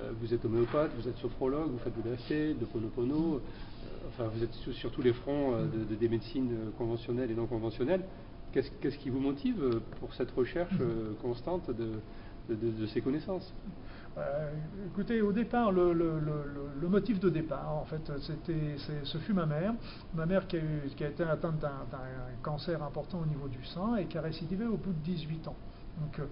euh, 0.00 0.12
vous 0.20 0.34
êtes 0.34 0.44
homéopathe, 0.44 0.92
vous 0.96 1.08
êtes 1.08 1.16
sophrologue, 1.16 1.70
vous 1.70 1.78
faites 1.78 1.96
de 1.96 2.08
l'AC, 2.08 2.58
de 2.58 2.64
Ponopono, 2.64 3.36
euh, 3.36 3.86
enfin 4.08 4.28
vous 4.28 4.42
êtes 4.42 4.52
sur, 4.52 4.90
tous 4.90 5.02
les 5.02 5.12
fronts 5.12 5.54
euh, 5.54 5.66
de, 5.66 5.94
des 5.94 6.08
médecines 6.08 6.72
conventionnelles 6.78 7.30
et 7.30 7.34
non 7.34 7.46
conventionnelles. 7.46 8.04
Qu'est-ce 8.52 8.98
qui 8.98 9.10
vous 9.10 9.18
motive 9.18 9.80
pour 9.98 10.14
cette 10.14 10.30
recherche 10.30 10.78
constante 11.20 11.72
de 11.72 12.86
ces 12.86 13.00
connaissances? 13.00 13.52
Euh, 14.16 14.50
écoutez, 14.86 15.20
au 15.22 15.32
départ, 15.32 15.72
le, 15.72 16.88
motif 16.88 17.18
de 17.18 17.30
départ, 17.30 17.72
en 17.72 17.84
fait, 17.84 18.12
c'était, 18.20 18.76
ce 19.02 19.18
fut 19.18 19.32
ma 19.32 19.46
mère. 19.46 19.74
Ma 20.14 20.26
mère 20.26 20.46
qui 20.46 20.56
a, 20.56 20.60
qui 20.96 21.04
a 21.04 21.08
été 21.08 21.24
atteinte 21.24 21.58
d'un, 21.58 21.72
cancer 22.42 22.82
important 22.82 23.20
au 23.20 23.26
niveau 23.26 23.48
du 23.48 23.64
sein 23.64 23.96
et 23.96 24.06
qui 24.06 24.18
a 24.18 24.20
récidivé 24.20 24.66
au 24.66 24.76
bout 24.76 24.92
de 24.92 25.02
18 25.04 25.48
ans. 25.48 25.56
Donc, 26.00 26.18
euh, 26.18 26.26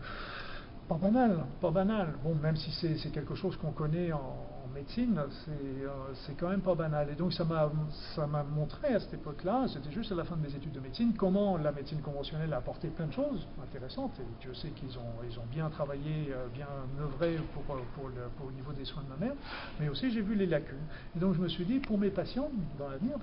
pas 0.89 0.97
banal, 0.97 1.45
pas 1.61 1.71
banal. 1.71 2.15
Bon, 2.23 2.35
même 2.35 2.57
si 2.57 2.71
c'est, 2.73 3.11
quelque 3.11 3.35
chose 3.35 3.57
qu'on 3.57 3.73
connaît 3.73 4.13
en, 4.13 4.37
médecine, 4.75 5.19
euh, 5.19 5.89
c'est 6.27 6.35
quand 6.35 6.49
même 6.49 6.61
pas 6.61 6.75
banal. 6.75 7.09
Et 7.11 7.15
donc 7.15 7.33
ça 7.33 7.45
m'a 7.45 8.43
montré 8.45 8.95
à 8.95 9.01
cette 9.01 9.15
époque-là, 9.15 9.67
c'était 9.69 9.91
juste 9.91 10.13
à 10.13 10.15
la 10.15 10.25
fin 10.25 10.37
de 10.37 10.43
mes 10.43 10.55
études 10.55 10.73
de 10.73 10.81
médecine, 10.81 11.15
comment 11.17 11.57
la 11.57 11.73
médecine 11.73 12.01
conventionnelle 12.01 12.53
a 12.53 12.59
apporté 12.59 12.89
plein 12.89 13.07
de 13.07 13.13
choses 13.13 13.47
intéressantes. 13.63 14.13
Et 14.21 14.43
Dieu 14.43 14.55
sait 14.55 14.71
qu'ils 14.71 14.99
ont, 14.99 15.23
ils 15.29 15.39
ont 15.39 15.47
bien 15.51 15.69
travaillé, 15.71 16.33
euh, 16.33 16.47
bien 16.53 16.69
œuvré 17.01 17.37
pour, 17.55 17.63
pour, 17.63 18.09
le, 18.09 18.53
niveau 18.55 18.73
des 18.73 18.85
soins 18.85 19.03
de 19.03 19.09
ma 19.09 19.27
mère. 19.27 19.35
Mais 19.81 19.89
aussi 19.89 20.11
j'ai 20.11 20.21
vu 20.23 20.35
les 20.35 20.47
lacunes. 20.47 20.77
Et 21.17 21.19
donc 21.19 21.35
je 21.35 21.41
me 21.41 21.49
suis 21.49 21.65
dit, 21.65 21.79
pour 21.79 21.99
mes 21.99 22.11
patients, 22.11 22.51
dans 22.79 22.89
l'avenir, 22.89 23.17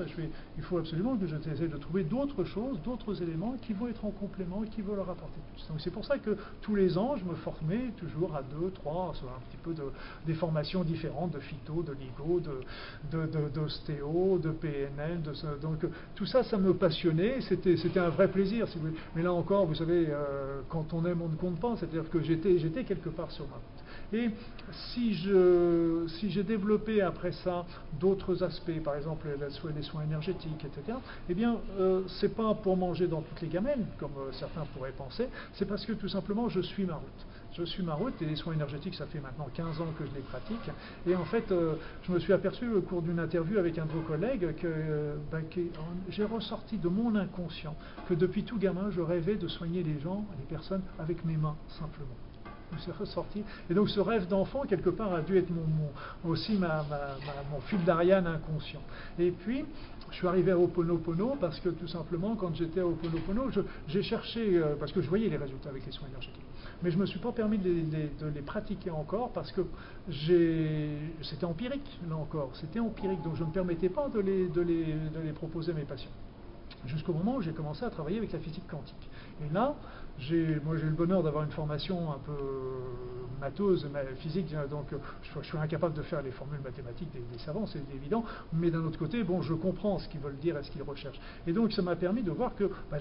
il 0.58 0.64
faut 0.64 0.78
absolument 0.78 1.18
que 1.18 1.28
j'essaie 1.28 1.68
de 1.68 1.78
trouver 1.78 2.04
d'autres 2.04 2.44
choses, 2.44 2.80
d'autres 2.82 3.22
éléments 3.22 3.56
qui 3.62 3.74
vont 3.74 3.88
être 3.88 4.06
en 4.06 4.12
complément 4.12 4.64
et 4.64 4.68
qui 4.68 4.82
vont 4.82 4.96
leur 4.96 5.10
apporter 5.10 5.40
plus. 5.54 5.68
Donc 5.68 5.82
c'est 5.82 5.92
pour 5.92 6.06
ça 6.06 6.18
que 6.18 6.38
tous 6.62 6.76
les 6.76 6.98
ans, 6.98 7.16
je 7.18 7.26
me 7.26 7.36
formais 7.36 7.92
toujours 7.98 8.36
à 8.36 8.44
deux, 8.44 8.72
trois, 8.72 9.14
un 9.24 9.42
petit 9.50 9.58
peu 9.64 9.74
de, 9.74 9.84
des 10.26 10.34
formations 10.34 10.84
différentes 10.84 11.29
de 11.30 11.40
phyto, 11.40 11.84
de 11.84 11.94
ligo, 11.94 12.42
d'ostéo, 13.54 14.38
de, 14.38 14.48
de, 14.48 14.48
de, 14.48 14.52
PNL. 14.52 15.22
Donc 15.62 15.86
tout 16.16 16.26
ça, 16.26 16.44
ça 16.44 16.58
me 16.58 16.74
passionnait. 16.74 17.42
C'était, 17.42 18.00
un 18.00 18.10
vrai 18.10 18.28
plaisir. 18.28 18.68
Mais 19.16 19.24
là 19.24 19.34
encore, 19.34 19.66
vous 19.66 19.76
savez, 19.76 20.08
euh, 20.10 20.62
quand 20.70 20.94
on 20.94 21.06
aime, 21.06 21.22
on 21.22 21.30
ne 21.30 21.36
compte 21.36 21.60
pas. 21.60 21.76
C'est-à-dire 21.78 22.10
que 22.10 22.22
j'étais, 22.22 22.84
quelque 22.84 23.10
part 23.10 23.32
sur 23.32 23.46
ma 23.48 23.56
route. 23.56 23.64
Et 24.12 24.32
si 24.94 25.14
j'ai 25.14 26.44
développé 26.44 27.02
après 27.02 27.32
ça 27.32 27.66
d'autres 28.00 28.44
aspects, 28.44 28.82
par 28.84 28.96
exemple 28.96 29.28
les 29.76 29.84
soins 29.84 30.04
énergétiques, 30.04 30.66
etc., 30.66 30.98
eh 31.30 31.34
bien, 31.34 31.58
euh, 31.80 32.02
c'est 32.20 32.36
pas 32.36 32.54
pour 32.56 32.78
manger 32.78 33.08
dans 33.08 33.22
toutes 33.22 33.42
les 33.42 33.48
gamelles, 33.48 33.86
comme 34.00 34.12
euh, 34.18 34.32
certains 34.32 34.66
pourraient 34.74 34.92
penser, 34.92 35.28
c'est 35.54 35.66
parce 35.66 35.86
que 35.86 35.94
tout 35.94 36.08
simplement 36.08 36.50
je 36.50 36.62
suis 36.62 36.86
ma 36.86 36.96
route 36.96 37.26
je 37.58 37.64
suis 37.64 37.84
ma 37.84 37.94
route 37.94 38.14
et 38.22 38.26
les 38.26 38.36
soins 38.36 38.54
énergétiques, 38.54 38.96
ça 38.96 39.06
fait 39.06 39.20
maintenant 39.20 39.48
15 39.54 39.82
ans 39.82 39.88
que 39.98 40.06
je 40.06 40.16
les 40.16 40.22
pratique. 40.22 40.72
Et 41.08 41.16
en 41.16 41.26
fait, 41.26 41.52
euh, 41.52 41.76
je 42.04 42.12
me 42.12 42.20
suis 42.20 42.34
aperçu 42.34 42.70
au 42.70 42.82
cours 42.82 43.02
d'une 43.02 43.20
interview 43.20 43.58
avec 43.58 43.78
un 43.78 43.86
de 43.86 43.92
vos 43.92 44.02
collègues 44.02 44.56
que, 44.56 44.68
euh, 44.68 45.16
ben, 45.32 45.44
j'ai 46.10 46.24
ressorti 46.24 46.78
de 46.78 46.88
mon 46.88 47.16
inconscient 47.16 47.76
que 48.08 48.14
depuis 48.14 48.44
tout 48.44 48.58
gamin, 48.58 48.90
je 48.92 49.02
rêvais 49.02 49.36
de 49.36 49.48
soigner 49.48 49.84
les 49.84 50.00
gens, 50.00 50.26
les 50.38 50.46
personnes 50.46 50.84
avec 51.00 51.26
mes 51.26 51.38
mains, 51.38 51.56
simplement. 51.80 52.29
Ressorti. 53.00 53.44
Et 53.70 53.74
donc 53.74 53.90
ce 53.90 54.00
rêve 54.00 54.28
d'enfant, 54.28 54.64
quelque 54.68 54.90
part, 54.90 55.14
a 55.14 55.22
dû 55.22 55.38
être 55.38 55.50
aussi 56.26 56.58
mon 56.58 57.60
fil 57.62 57.84
d'Ariane 57.84 58.28
inconscient. 58.28 58.82
Et 59.18 59.32
puis, 59.32 59.66
je 60.12 60.16
suis 60.16 60.28
arrivé 60.28 60.52
à 60.52 60.58
Oponopono 60.58 61.38
parce 61.40 61.60
que 61.60 61.70
tout 61.70 61.88
simplement, 61.88 62.36
quand 62.36 62.56
j'étais 62.56 62.80
à 62.80 62.88
Oponopono, 62.88 63.50
j'ai 63.88 64.02
cherché, 64.02 64.58
euh, 64.58 64.76
parce 64.80 64.92
que 64.92 65.02
je 65.02 65.10
voyais 65.10 65.30
les 65.30 65.38
résultats 65.38 65.70
avec 65.70 65.86
les 65.86 65.92
soins 65.92 66.08
énergétiques 66.08 66.46
mais 66.82 66.92
je 66.92 66.96
ne 66.96 67.02
me 67.02 67.06
suis 67.06 67.20
pas 67.20 67.32
permis 67.32 67.58
de 67.58 67.70
les, 67.70 68.42
pratiquer 68.42 68.90
encore 68.90 69.32
parce 69.34 69.52
que 69.52 69.62
c'était 71.22 71.46
empirique, 71.46 72.00
là 72.08 72.16
encore, 72.16 72.52
c'était 72.54 72.80
empirique, 72.80 73.22
donc 73.22 73.36
je 73.36 73.44
ne 73.44 73.50
me 73.50 73.54
permettais 73.54 73.90
pas 73.90 74.08
de 74.10 74.20
les, 74.20 74.48
de 74.48 74.62
les 74.62 75.34
proposer 75.34 75.72
à 75.72 75.76
mes 75.76 75.84
patients. 75.84 76.12
Jusqu'au 76.86 77.14
moment 77.14 77.36
où 77.36 77.42
j'ai 77.42 77.52
commencé 77.52 77.84
à 77.84 77.90
travailler 77.90 78.20
avec 78.20 78.32
la 78.32 78.40
physique 78.40 78.66
quantique. 78.70 79.10
Et 79.44 79.54
là, 79.54 79.76
moi 80.64 80.78
j'ai 80.78 80.86
eu 80.86 80.90
le 80.90 80.96
bonheur 80.96 81.24
d'avoir 81.24 81.44
une 81.44 81.52
formation 81.52 82.12
un 82.12 82.20
peu 82.20 82.34
mateuse, 83.40 83.88
physique, 84.18 84.54
donc 84.70 84.88
je, 85.22 85.48
suis 85.48 85.58
incapable 85.58 85.96
de 85.96 86.02
faire 86.02 86.22
les 86.22 86.32
formules 86.32 86.60
mathématiques 86.62 87.10
des, 87.12 87.40
savants, 87.40 87.66
c'est 87.66 87.82
évident, 87.96 88.24
mais 88.54 88.70
d'un 88.70 88.84
autre 88.84 89.00
côté, 89.00 89.24
bon, 89.24 89.42
je 89.42 89.54
comprends 89.54 89.98
ce 89.98 90.10
qu'ils 90.10 90.20
veulent 90.20 90.38
dire 90.38 90.58
et 90.58 90.64
ce 90.64 90.72
qu'ils 90.72 90.84
recherchent. 90.84 91.20
Et 91.48 91.54
donc 91.54 91.72
ça 91.72 91.82
m'a 91.82 91.96
permis 91.96 92.22
de 92.22 92.32
voir 92.32 92.56
que 92.56 92.70
bah, 92.92 92.98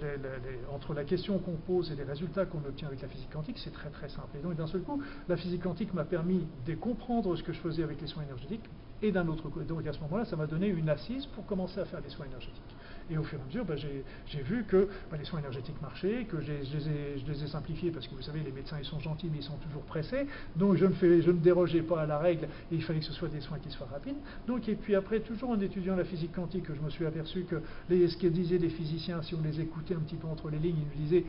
entre 0.73 0.95
la 0.95 1.05
question 1.05 1.39
qu'on 1.39 1.57
pose 1.57 1.91
et 1.91 1.97
les 1.97 2.05
résultats 2.05 2.47
qu'on 2.47 2.59
obtient 2.59 2.89
avec 2.89 3.03
la 3.03 3.09
physique 3.09 3.31
quantique, 3.33 3.59
c'est 3.59 3.73
très 3.73 3.91
très 3.91 4.09
simple. 4.09 4.37
Et 4.39 4.43
donc 4.43 4.57
d'un 4.57 4.67
seul 4.67 4.83
coup, 4.83 5.03
la 5.29 5.37
physique 5.37 5.63
quantique 5.63 5.93
m'a 5.93 6.05
permis 6.05 6.47
de 6.67 6.75
comprendre 6.75 7.35
ce 7.37 7.43
que 7.43 7.53
je 7.53 7.61
faisais 7.61 7.83
avec 7.83 8.01
les 8.01 8.07
soins 8.07 8.23
énergétiques, 8.23 8.65
et 9.03 9.13
d'un 9.13 9.29
autre 9.29 9.49
côté, 9.49 9.65
donc 9.65 9.87
à 9.87 9.93
ce 9.93 10.01
moment-là, 10.01 10.25
ça 10.25 10.37
m'a 10.37 10.47
donné 10.47 10.67
une 10.69 10.89
assise 10.89 11.27
pour 11.27 11.47
commencer 11.47 11.81
à 11.81 11.85
faire 11.85 12.01
les 12.01 12.11
soins 12.11 12.27
énergétiques. 12.27 12.77
Et 13.11 13.17
au 13.17 13.23
fur 13.23 13.39
et 13.39 13.43
à 13.43 13.45
mesure, 13.47 13.65
bah, 13.65 13.75
j'ai 13.77 14.43
vu 14.43 14.65
que 14.65 14.89
bah, 15.11 15.17
les 15.19 15.25
soins 15.25 15.39
énergétiques 15.41 15.81
marchaient, 15.81 16.27
que 16.29 16.41
je 16.41 16.53
les, 16.53 17.45
ai, 17.45 17.47
simplifiés 17.47 17.91
parce 17.91 18.07
que 18.07 18.15
vous 18.15 18.23
savez, 18.23 18.41
les 18.41 18.53
médecins 18.53 18.77
ils 18.79 18.85
sont 18.85 19.01
gentils 19.01 19.29
mais 19.31 19.39
ils 19.39 19.45
sont 19.45 19.57
toujours 19.57 19.83
pressés. 19.83 20.27
Donc 20.57 20.77
je 20.77 20.87
ne, 20.87 20.93
fais, 20.93 21.23
je 21.23 21.31
ne 21.31 21.39
dérogeais 21.39 21.83
pas 21.83 22.03
à 22.03 22.07
la 22.07 22.19
règle 22.19 22.45
et 22.71 22.75
il 22.75 22.83
fallait 22.83 23.01
que 23.01 23.07
ce 23.07 23.13
soit 23.13 23.29
des 23.29 23.41
soins 23.41 23.59
qui 23.59 23.71
soient 23.71 23.89
rapides. 23.91 24.17
Donc 24.47 24.69
et 24.69 24.75
puis 24.75 24.95
après, 24.95 25.21
toujours 25.21 25.51
en 25.51 25.61
étudiant 25.61 25.97
la 25.97 26.05
physique 26.05 26.33
quantique, 26.33 26.67
je 26.69 26.81
me 26.81 26.91
suis 26.91 27.07
aperçu 27.07 27.45
que 27.45 27.63
les, 27.89 28.09
ce 28.09 28.17
que 28.17 28.27
disaient 28.27 28.59
les 28.59 28.69
physiciens, 28.69 29.23
si 29.23 29.35
on 29.35 29.43
les 29.43 29.61
écoutait 29.61 29.95
un 29.95 30.01
petit 30.01 30.17
peu 30.17 30.27
entre 30.27 30.51
les 30.51 30.59
lignes, 30.59 30.77
ils 30.79 31.01
nous 31.01 31.05
disaient 31.07 31.25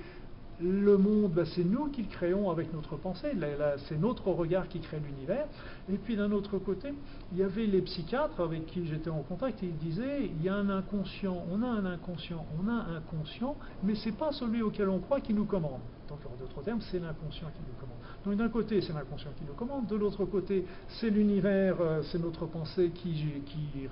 le 0.62 0.98
monde, 0.98 1.32
ben, 1.32 1.46
c'est 1.46 1.64
nous 1.64 1.88
qui 1.88 2.04
le 2.04 2.08
créons 2.08 2.50
avec 2.50 2.74
notre 2.74 2.98
pensée, 2.98 3.32
c'est 3.88 4.00
notre 4.00 4.28
regard 4.30 4.68
qui 4.68 4.80
crée 4.80 5.00
l'univers. 5.00 5.48
Et 5.92 5.98
puis 5.98 6.16
d'un 6.16 6.32
autre 6.32 6.58
côté, 6.58 6.94
il 7.32 7.38
y 7.38 7.44
avait 7.44 7.66
les 7.66 7.82
psychiatres 7.82 8.42
avec 8.42 8.66
qui 8.66 8.86
j'étais 8.86 9.10
en 9.10 9.24
contact 9.24 9.64
et 9.64 9.68
ils 9.68 9.78
disaient, 9.78 10.26
il 10.26 10.44
y 10.44 10.50
a 10.50 10.56
un 10.56 10.70
inconscient, 10.70 11.46
on 11.52 11.64
a 11.64 11.68
un 11.68 11.86
inconscient, 11.86 12.46
on 12.62 12.68
a 12.68 12.74
un 12.74 13.02
conscient, 13.10 13.56
mais 13.84 13.96
ce 13.96 14.10
n'est 14.10 14.16
pas 14.16 14.32
celui 14.32 14.62
auquel 14.62 14.90
on 14.90 15.00
croit 15.00 15.22
qui 15.22 15.34
nous 15.34 15.46
commande. 15.46 15.82
Donc 16.10 16.20
en 16.26 16.36
d'autres 16.36 16.62
termes, 16.64 16.82
c'est 16.82 17.00
l'inconscient 17.00 17.48
qui 17.48 17.62
nous 17.68 17.80
commande. 17.80 17.98
Donc 18.26 18.36
d'un 18.36 18.50
côté, 18.50 18.82
c'est 18.82 18.94
l'inconscient 18.94 19.32
qui 19.38 19.44
nous 19.46 19.54
commande, 19.54 19.88
de 19.88 19.96
l'autre 19.96 20.26
côté, 20.26 20.66
c'est 20.88 21.10
l'univers, 21.10 21.76
euh, 21.80 22.02
c'est 22.12 22.20
notre 22.20 22.46
pensée 22.46 22.90
qui, 22.90 23.10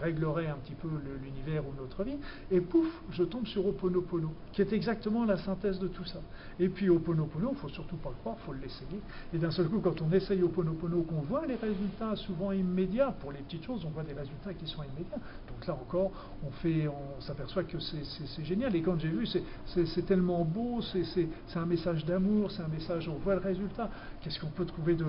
réglerait 0.01 0.47
un 0.47 0.55
petit 0.55 0.73
peu 0.73 0.87
l'univers 1.23 1.63
ou 1.65 1.73
notre 1.79 2.03
vie, 2.03 2.17
et 2.51 2.61
pouf, 2.61 2.87
je 3.11 3.23
tombe 3.23 3.45
sur 3.45 3.65
Oponopono, 3.65 4.31
qui 4.51 4.61
est 4.61 4.73
exactement 4.73 5.25
la 5.25 5.37
synthèse 5.37 5.79
de 5.79 5.87
tout 5.87 6.05
ça. 6.05 6.19
Et 6.59 6.69
puis 6.69 6.89
Oponopono, 6.89 7.49
il 7.49 7.53
ne 7.53 7.57
faut 7.57 7.69
surtout 7.69 7.97
pas 7.97 8.09
le 8.09 8.15
croire, 8.15 8.35
il 8.41 8.45
faut 8.45 8.53
l'essayer. 8.53 8.99
Et 9.33 9.37
d'un 9.37 9.51
seul 9.51 9.67
coup, 9.67 9.79
quand 9.79 10.01
on 10.01 10.11
essaye 10.11 10.41
Oponopono, 10.43 11.03
qu'on 11.03 11.21
voit 11.21 11.45
les 11.45 11.55
résultats 11.55 12.15
souvent 12.15 12.51
immédiats, 12.51 13.11
pour 13.19 13.31
les 13.31 13.39
petites 13.39 13.63
choses, 13.63 13.85
on 13.85 13.89
voit 13.89 14.03
des 14.03 14.13
résultats 14.13 14.53
qui 14.53 14.67
sont 14.67 14.83
immédiats. 14.83 15.19
Donc 15.47 15.65
là 15.67 15.73
encore, 15.73 16.11
on, 16.43 16.49
on 16.67 17.21
s'aperçoit 17.21 17.63
que 17.63 17.79
c'est 17.79 18.45
génial. 18.45 18.75
Et 18.75 18.81
quand 18.81 18.99
j'ai 18.99 19.09
vu, 19.09 19.27
c'est 19.65 20.05
tellement 20.05 20.43
beau, 20.43 20.81
c'est 20.81 21.27
un 21.55 21.65
message 21.65 22.05
d'amour, 22.07 22.49
c'est 22.51 22.63
un 22.63 22.67
message, 22.67 23.07
on 23.07 23.17
voit 23.19 23.35
le 23.35 23.41
résultat 23.41 23.89
qu'est-ce 24.21 24.39
qu'on 24.39 24.47
peut 24.47 24.65
trouver 24.65 24.95
de, 24.95 25.05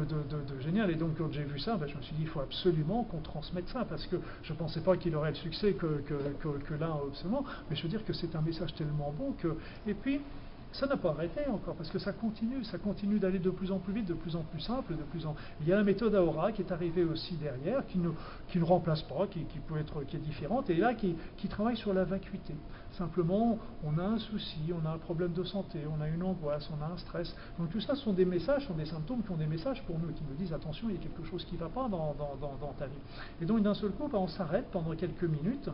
génial? 0.61 0.91
Et 0.91 0.95
donc, 0.95 1.17
quand 1.17 1.33
j'ai 1.33 1.45
vu 1.45 1.59
ça, 1.59 1.77
ben, 1.77 1.89
je 1.89 1.97
me 1.97 2.03
suis 2.03 2.15
dit, 2.15 2.23
il 2.23 2.29
faut 2.29 2.41
absolument 2.41 3.05
qu'on 3.05 3.21
transmette 3.21 3.69
ça, 3.69 3.85
parce 3.89 4.07
que 4.07 4.17
je 4.43 4.53
ne 4.53 4.59
pensais 4.59 4.81
pas 4.81 4.97
qu'il 4.97 5.15
aurait 5.17 5.31
le 5.31 5.37
succès 5.37 5.73
que, 5.73 6.03
que, 6.07 6.75
là, 6.75 6.97
absolument. 7.09 7.45
Mais 7.69 7.77
je 7.77 7.83
veux 7.83 7.89
dire 7.89 8.05
que 8.05 8.13
c'est 8.13 8.35
un 8.37 8.43
message 8.43 8.75
tellement 8.75 9.13
bon 9.17 9.33
que. 9.33 9.57
Et 9.87 9.95
puis, 9.95 10.21
ça 10.73 10.87
n'a 10.87 10.97
pas 10.97 11.11
arrêté 11.11 11.41
encore, 11.49 11.75
parce 11.75 11.91
que 11.91 11.99
ça 11.99 12.13
continue, 12.13 12.63
ça 12.65 12.77
continue 12.77 13.19
d'aller 13.19 13.39
de 13.39 13.51
plus 13.51 13.73
en 13.73 13.79
plus 13.79 13.95
vite, 13.95 14.07
de 14.07 14.15
plus 14.15 14.37
en 14.37 14.43
plus 14.43 14.61
simple, 14.61 14.95
de 14.95 15.03
plus 15.03 15.27
en... 15.27 15.35
Il 15.63 15.69
y 15.69 15.73
a 15.73 15.77
la 15.77 15.83
méthode 15.83 16.15
Aura 16.15 16.53
qui 16.53 16.61
est 16.61 16.71
arrivée 16.71 17.05
aussi 17.05 17.35
derrière, 17.37 17.87
qui 17.87 17.99
ne, 17.99 18.11
qui 18.49 18.59
ne 18.59 18.65
remplace 18.65 19.03
pas, 19.03 19.27
qui, 19.29 19.41
peut 19.67 19.79
être, 19.79 20.05
qui 20.05 20.17
est 20.17 20.21
différente, 20.21 20.69
et 20.69 20.77
là, 20.77 20.93
qui, 20.93 21.17
qui 21.39 21.49
travaille 21.49 21.77
sur 21.77 21.95
la 21.95 22.05
vacuité. 22.05 22.55
Simplement, 22.99 23.59
on 23.85 23.97
a 23.97 24.03
un 24.03 24.19
souci, 24.19 24.59
on 24.73 24.85
a 24.85 24.93
un 24.93 24.99
problème 24.99 25.33
de 25.33 25.45
santé, 25.45 25.79
on 25.87 26.01
a 26.03 26.09
une 26.09 26.25
angoisse, 26.25 26.69
on 26.77 26.83
a 26.83 26.89
un 26.89 26.97
stress. 26.97 27.33
Donc 27.57 27.71
tout 27.71 27.81
ça 27.81 27.95
sont 27.95 28.13
des 28.13 28.25
messages, 28.25 28.67
sont 28.67 28.75
des 28.75 28.87
symptômes 28.87 29.23
qui 29.23 29.31
ont 29.31 29.37
des 29.37 29.47
messages 29.47 29.81
pour 29.85 30.01
nous, 30.01 30.09
qui 30.09 30.25
nous 30.29 30.35
disent 30.35 30.53
attention, 30.53 30.89
il 30.89 30.97
y 30.97 30.99
a 30.99 31.01
quelque 31.01 31.23
chose 31.23 31.45
qui 31.45 31.55
ne 31.55 31.61
va 31.61 31.69
pas 31.69 31.89
dans, 31.89 32.75
ta 32.77 32.87
vie. 32.87 32.99
Et 33.41 33.45
donc 33.45 33.63
d'un 33.63 33.75
seul 33.75 33.93
coup, 33.93 34.09
bah, 34.09 34.19
on 34.19 34.27
s'arrête 34.27 34.67
pendant 34.73 34.97
quelques 34.97 35.23
minutes 35.23 35.71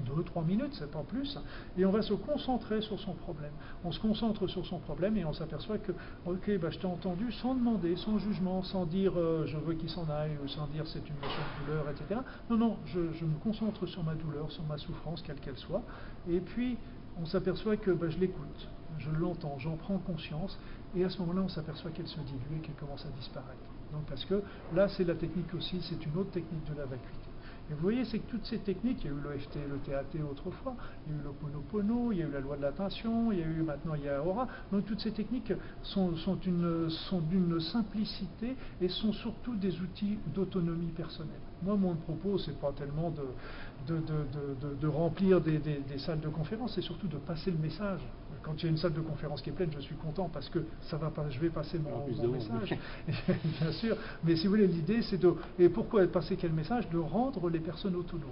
deux, 0.00 0.22
trois 0.22 0.42
minutes, 0.42 0.74
c'est 0.78 0.90
pas 0.90 1.02
plus, 1.02 1.38
et 1.76 1.84
on 1.84 1.90
va 1.90 2.02
se 2.02 2.14
concentrer 2.14 2.80
sur 2.82 2.98
son 2.98 3.12
problème. 3.12 3.52
On 3.84 3.92
se 3.92 4.00
concentre 4.00 4.46
sur 4.46 4.64
son 4.66 4.78
problème 4.78 5.16
et 5.16 5.24
on 5.24 5.32
s'aperçoit 5.32 5.78
que, 5.78 5.92
ok, 6.26 6.58
bah, 6.60 6.70
je 6.70 6.78
t'ai 6.78 6.86
entendu 6.86 7.32
sans 7.32 7.54
demander, 7.54 7.96
sans 7.96 8.18
jugement, 8.18 8.62
sans 8.62 8.86
dire 8.86 9.12
euh, 9.16 9.46
je 9.46 9.56
veux 9.56 9.74
qu'il 9.74 9.90
s'en 9.90 10.08
aille, 10.08 10.36
ou 10.44 10.48
sans 10.48 10.66
dire 10.68 10.86
c'est 10.86 11.06
une 11.08 11.16
notion 11.16 11.42
de 11.60 11.66
douleur, 11.66 11.90
etc. 11.90 12.20
Non, 12.50 12.56
non, 12.56 12.76
je, 12.86 13.00
me 13.00 13.38
concentre 13.42 13.86
sur 13.86 14.02
ma 14.02 14.14
douleur, 14.14 14.50
sur 14.50 14.64
ma 14.64 14.78
souffrance, 14.78 15.22
quelle 15.22 15.40
qu'elle 15.40 15.58
soit, 15.58 15.82
et 16.28 16.40
puis 16.40 16.76
on 17.20 17.26
s'aperçoit 17.26 17.76
que 17.76 17.90
bah, 17.90 18.08
je 18.08 18.18
l'écoute, 18.18 18.68
je 18.98 19.10
l'entends, 19.10 19.58
j'en 19.58 19.76
prends 19.76 19.98
conscience, 19.98 20.58
et 20.94 21.04
à 21.04 21.10
ce 21.10 21.18
moment-là, 21.20 21.42
on 21.42 21.48
s'aperçoit 21.48 21.90
qu'elle 21.90 22.08
se 22.08 22.20
dilue 22.20 22.58
et 22.58 22.60
qu'elle 22.60 22.74
commence 22.74 23.04
à 23.06 23.10
disparaître. 23.10 23.58
Donc, 23.92 24.04
parce 24.06 24.24
que 24.24 24.42
là, 24.74 24.88
c'est 24.88 25.04
la 25.04 25.14
technique 25.14 25.52
aussi, 25.54 25.80
c'est 25.82 26.04
une 26.04 26.16
autre 26.16 26.30
technique 26.30 26.64
de 26.64 26.78
la 26.78 26.86
vacuité. 26.86 27.21
Et 27.70 27.74
vous 27.74 27.80
voyez, 27.80 28.04
c'est 28.04 28.18
que 28.18 28.30
toutes 28.30 28.44
ces 28.46 28.58
techniques, 28.58 29.04
il 29.04 29.06
y 29.06 29.10
a 29.10 29.16
eu 29.16 29.20
l'OFT, 29.20 29.56
le 29.68 29.78
TAT 29.78 30.18
autrefois, 30.30 30.76
il 31.06 31.12
y 31.12 31.16
a 31.16 31.18
eu 31.18 31.22
l'Oponopono, 31.22 32.12
il 32.12 32.18
y 32.18 32.22
a 32.22 32.26
eu 32.26 32.30
la 32.30 32.40
loi 32.40 32.56
de 32.56 32.62
l'attention, 32.62 33.30
il 33.32 33.38
y 33.38 33.42
a 33.42 33.46
eu 33.46 33.62
maintenant 33.62 33.94
il 33.94 34.04
y 34.04 34.08
a 34.08 34.22
Aura. 34.22 34.48
Donc 34.72 34.84
toutes 34.84 35.00
ces 35.00 35.12
techniques 35.12 35.52
sont, 35.82 36.12
d'une 36.36 37.60
simplicité 37.60 38.56
et 38.80 38.88
sont 38.88 39.12
surtout 39.12 39.54
des 39.54 39.80
outils 39.80 40.18
d'autonomie 40.26 40.92
personnelle. 40.92 41.40
Moi, 41.62 41.76
mon 41.76 41.94
propos, 41.94 42.38
c'est 42.38 42.58
pas 42.58 42.72
tellement 42.72 43.10
de, 43.10 43.22
de, 43.86 44.86
remplir 44.86 45.40
des, 45.40 45.58
salles 45.98 46.20
de 46.20 46.28
conférence, 46.28 46.74
c'est 46.74 46.82
surtout 46.82 47.06
de 47.06 47.18
passer 47.18 47.50
le 47.50 47.58
message. 47.58 48.00
Quand 48.42 48.54
il 48.58 48.64
y 48.64 48.66
a 48.66 48.70
une 48.70 48.76
salle 48.76 48.92
de 48.92 49.00
conférence 49.00 49.40
qui 49.40 49.50
est 49.50 49.52
pleine, 49.52 49.70
je 49.72 49.80
suis 49.80 49.94
content 49.94 50.28
parce 50.28 50.48
que 50.48 50.64
ça 50.82 50.96
va 50.96 51.10
pas, 51.10 51.30
je 51.30 51.38
vais 51.38 51.50
passer 51.50 51.78
mon, 51.78 52.06
message, 52.32 52.76
bien 53.60 53.72
sûr. 53.72 53.96
Mais 54.24 54.36
si 54.36 54.44
vous 54.44 54.50
voulez, 54.50 54.66
l'idée, 54.66 55.02
c'est 55.02 55.18
de. 55.18 55.32
Et 55.58 55.68
pourquoi 55.68 56.06
passer 56.08 56.36
quel 56.36 56.52
message? 56.52 56.88
De 56.90 56.98
rendre 56.98 57.48
les 57.48 57.60
personnes 57.60 57.94
autonomes 57.94 58.30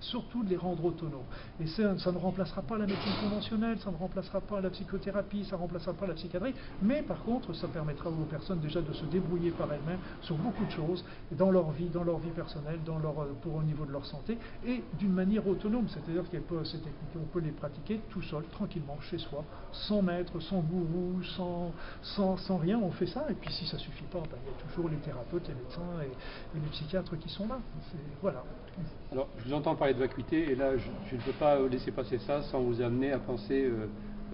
surtout 0.00 0.44
de 0.44 0.50
les 0.50 0.56
rendre 0.56 0.84
autonomes. 0.84 1.26
Et 1.60 1.66
ça, 1.66 1.94
ne 1.94 2.18
remplacera 2.18 2.62
pas 2.62 2.78
la 2.78 2.86
médecine 2.86 3.14
conventionnelle, 3.14 3.78
ça 3.78 3.90
ne 3.90 3.96
remplacera 3.96 4.40
pas 4.40 4.60
la 4.60 4.70
psychothérapie, 4.70 5.44
ça 5.44 5.56
ne 5.56 5.60
remplacera 5.60 5.94
pas 5.94 6.06
la 6.06 6.14
psychiatrie, 6.14 6.54
mais 6.82 7.02
par 7.02 7.22
contre, 7.22 7.52
ça 7.54 7.68
permettra 7.68 8.10
aux 8.10 8.24
personnes 8.24 8.60
déjà 8.60 8.82
de 8.82 8.92
se 8.92 9.04
débrouiller 9.06 9.50
par 9.52 9.72
elles-mêmes 9.72 10.00
sur 10.20 10.36
beaucoup 10.36 10.64
de 10.64 10.70
choses, 10.70 11.04
dans 11.32 11.50
leur 11.50 11.70
vie, 11.70 11.88
dans 11.88 12.04
leur 12.04 12.18
vie 12.18 12.30
personnelle, 12.30 12.80
euh, 12.88 13.32
pour 13.40 13.54
au 13.54 13.62
niveau 13.62 13.84
de 13.84 13.92
leur 13.92 14.06
santé, 14.06 14.38
et 14.66 14.84
d'une 14.94 15.12
manière 15.12 15.46
autonome, 15.46 15.88
c'est-à-dire 15.88 16.24
que 16.30 16.64
ces 16.64 16.78
techniques, 16.78 17.16
on 17.16 17.26
peut 17.26 17.40
les 17.40 17.52
pratiquer 17.52 18.00
tout 18.10 18.22
seul, 18.22 18.44
tranquillement, 18.44 18.98
chez 19.00 19.18
soi, 19.18 19.44
sans 19.72 20.02
maître, 20.02 20.40
sans 20.40 20.60
gourou, 20.60 21.22
sans, 21.36 21.72
sans, 22.02 22.56
rien, 22.56 22.78
on 22.78 22.90
fait 22.90 23.06
ça, 23.06 23.26
et 23.30 23.34
puis 23.34 23.52
si 23.52 23.66
ça 23.66 23.76
ne 23.76 23.82
suffit 23.82 24.04
pas, 24.04 24.20
ben, 24.20 24.38
il 24.44 24.52
y 24.52 24.54
a 24.54 24.68
toujours 24.68 24.88
les 24.88 24.96
thérapeutes, 24.98 25.48
les 25.48 25.54
médecins 25.54 26.02
et, 26.02 26.58
les 26.58 26.68
psychiatres 26.70 27.16
qui 27.18 27.28
sont 27.28 27.46
là. 27.48 27.58
Voilà. 28.22 28.42
Alors, 29.12 29.28
je 29.38 29.44
vous 29.44 29.54
entends 29.54 29.74
parler 29.76 29.94
de 29.94 29.98
vacuité, 29.98 30.50
et 30.50 30.54
là, 30.54 30.76
je, 30.76 31.16
ne 31.16 31.20
peux 31.20 31.32
pas 31.32 31.58
laisser 31.68 31.92
passer 31.92 32.18
ça 32.18 32.42
sans 32.42 32.60
vous 32.60 32.82
amener 32.82 33.12
à 33.12 33.18
penser 33.18 33.64
euh, 33.64 33.86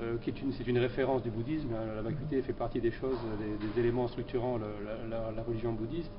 euh, 0.03 0.17
que 0.19 0.31
c'est 0.53 0.67
une 0.67 0.79
référence 0.79 1.23
du 1.23 1.31
bouddhisme. 1.31 1.69
La 1.95 2.03
vacuité 2.03 2.41
fait 2.43 2.53
partie 2.53 2.81
des 2.81 2.91
choses, 2.91 3.19
des, 3.61 3.81
éléments 3.81 4.09
structurant 4.09 4.59
la, 4.59 5.43
religion 5.43 5.73
bouddhiste. 5.73 6.11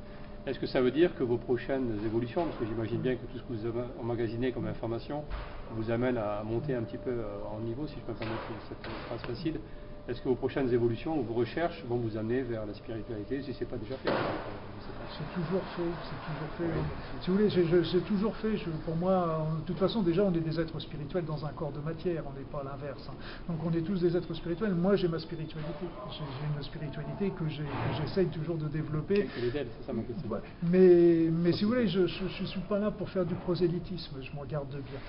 Est-ce 0.46 0.60
que 0.60 0.68
ça 0.68 0.82
veut 0.82 0.92
dire 0.92 1.16
que 1.16 1.24
vos 1.24 1.38
prochaines 1.38 2.00
évolutions, 2.06 2.44
parce 2.46 2.58
que 2.58 2.66
j'imagine 2.66 3.02
bien 3.02 3.16
que 3.16 3.26
tout 3.26 3.38
ce 3.38 3.44
que 3.44 3.54
vous 3.54 3.66
avez 3.66 3.88
emmagasiné 4.00 4.52
comme 4.52 4.68
information 4.68 5.24
vous 5.72 5.90
amène 5.90 6.18
à 6.18 6.44
monter 6.44 6.76
un 6.76 6.84
petit 6.84 6.98
peu 6.98 7.12
euh, 7.12 7.38
en 7.52 7.60
niveau, 7.60 7.88
si 7.88 7.96
je 7.96 8.02
peux 8.02 8.12
me 8.12 8.18
permettre 8.18 8.44
cette 8.68 8.78
phrase 9.08 9.22
facile, 9.24 9.60
est-ce 10.08 10.22
que 10.22 10.28
vos 10.28 10.36
prochaines 10.36 10.72
évolutions 10.74 11.18
ou 11.18 11.24
vos 11.24 11.34
recherches 11.34 11.82
vont 11.88 11.96
vous 11.96 12.18
amener 12.18 12.42
vers 12.42 12.66
la 12.66 12.74
spiritualité, 12.74 13.42
si 13.42 13.54
ce 13.54 13.62
n'est 13.62 13.70
pas 13.70 13.78
déjà 13.78 13.96
fait 13.96 14.10
C'est 14.10 15.34
toujours 15.34 15.64
fait, 15.78 15.82
c'est 16.04 16.34
toujours 16.34 16.52
fait. 16.58 17.22
Si 17.22 17.30
vous 17.30 17.38
voulez, 17.38 17.50
j'ai 17.50 18.00
toujours 18.02 18.36
fait, 18.36 18.56
pour 18.84 18.98
moi, 18.98 19.48
de 19.62 19.66
toute 19.66 19.78
façon, 19.78 20.02
déjà, 20.02 20.24
on 20.24 20.34
est 20.34 20.42
des 20.42 20.60
êtres 20.60 20.78
spirituels 20.80 21.24
dans 21.24 21.46
un 21.46 21.52
corps 21.52 21.72
de 21.72 21.80
matière, 21.80 22.24
on 22.28 22.38
n'est 22.38 22.46
pas 22.46 22.64
l'inverse. 22.64 23.10
Hein. 23.10 23.14
Donc 23.48 23.60
on 23.66 23.72
est 23.72 23.82
tous 23.82 24.02
des 24.02 24.18
êtres 24.18 24.34
spirituels. 24.34 24.76
Moi, 24.76 24.98
j'ai 24.98 25.08
ma 25.08 25.20
spiritualité. 25.20 25.86
J'ai 26.12 26.58
une 26.58 26.64
spiritualité 26.64 27.30
que 27.30 27.46
j'essaye 27.48 28.28
toujours 28.28 28.58
de 28.58 28.68
développer. 28.68 29.30
c'est 29.40 29.86
ça 29.86 29.94
ma 29.94 30.02
question. 30.02 30.30
Mais, 30.64 31.30
mais 31.32 31.54
si 31.54 31.64
vous 31.64 31.70
voulez, 31.70 31.88
je 31.88 32.02
ne 32.02 32.08
suis 32.08 32.60
pas 32.68 32.78
là 32.78 32.92
pour 32.92 33.10
faire 33.10 33.26
du 33.26 33.36
prosélytisme, 33.36 34.18
je 34.22 34.36
m'en 34.36 34.44
garde 34.44 34.70
bien. 34.70 35.00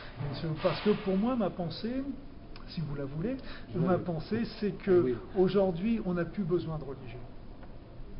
Parce 0.62 0.80
que 0.82 0.90
pour 0.90 1.16
moi, 1.16 1.34
ma 1.34 1.50
pensée, 1.50 2.04
si 2.68 2.80
vous 2.80 2.94
la 2.94 3.04
voulez, 3.04 3.36
ma 3.74 3.98
pensée, 3.98 4.44
c'est 4.60 4.72
que 4.72 5.14
aujourd'hui, 5.36 6.00
on 6.06 6.14
n'a 6.14 6.24
plus 6.24 6.44
besoin 6.44 6.78
de 6.78 6.84
religion. 6.84 7.18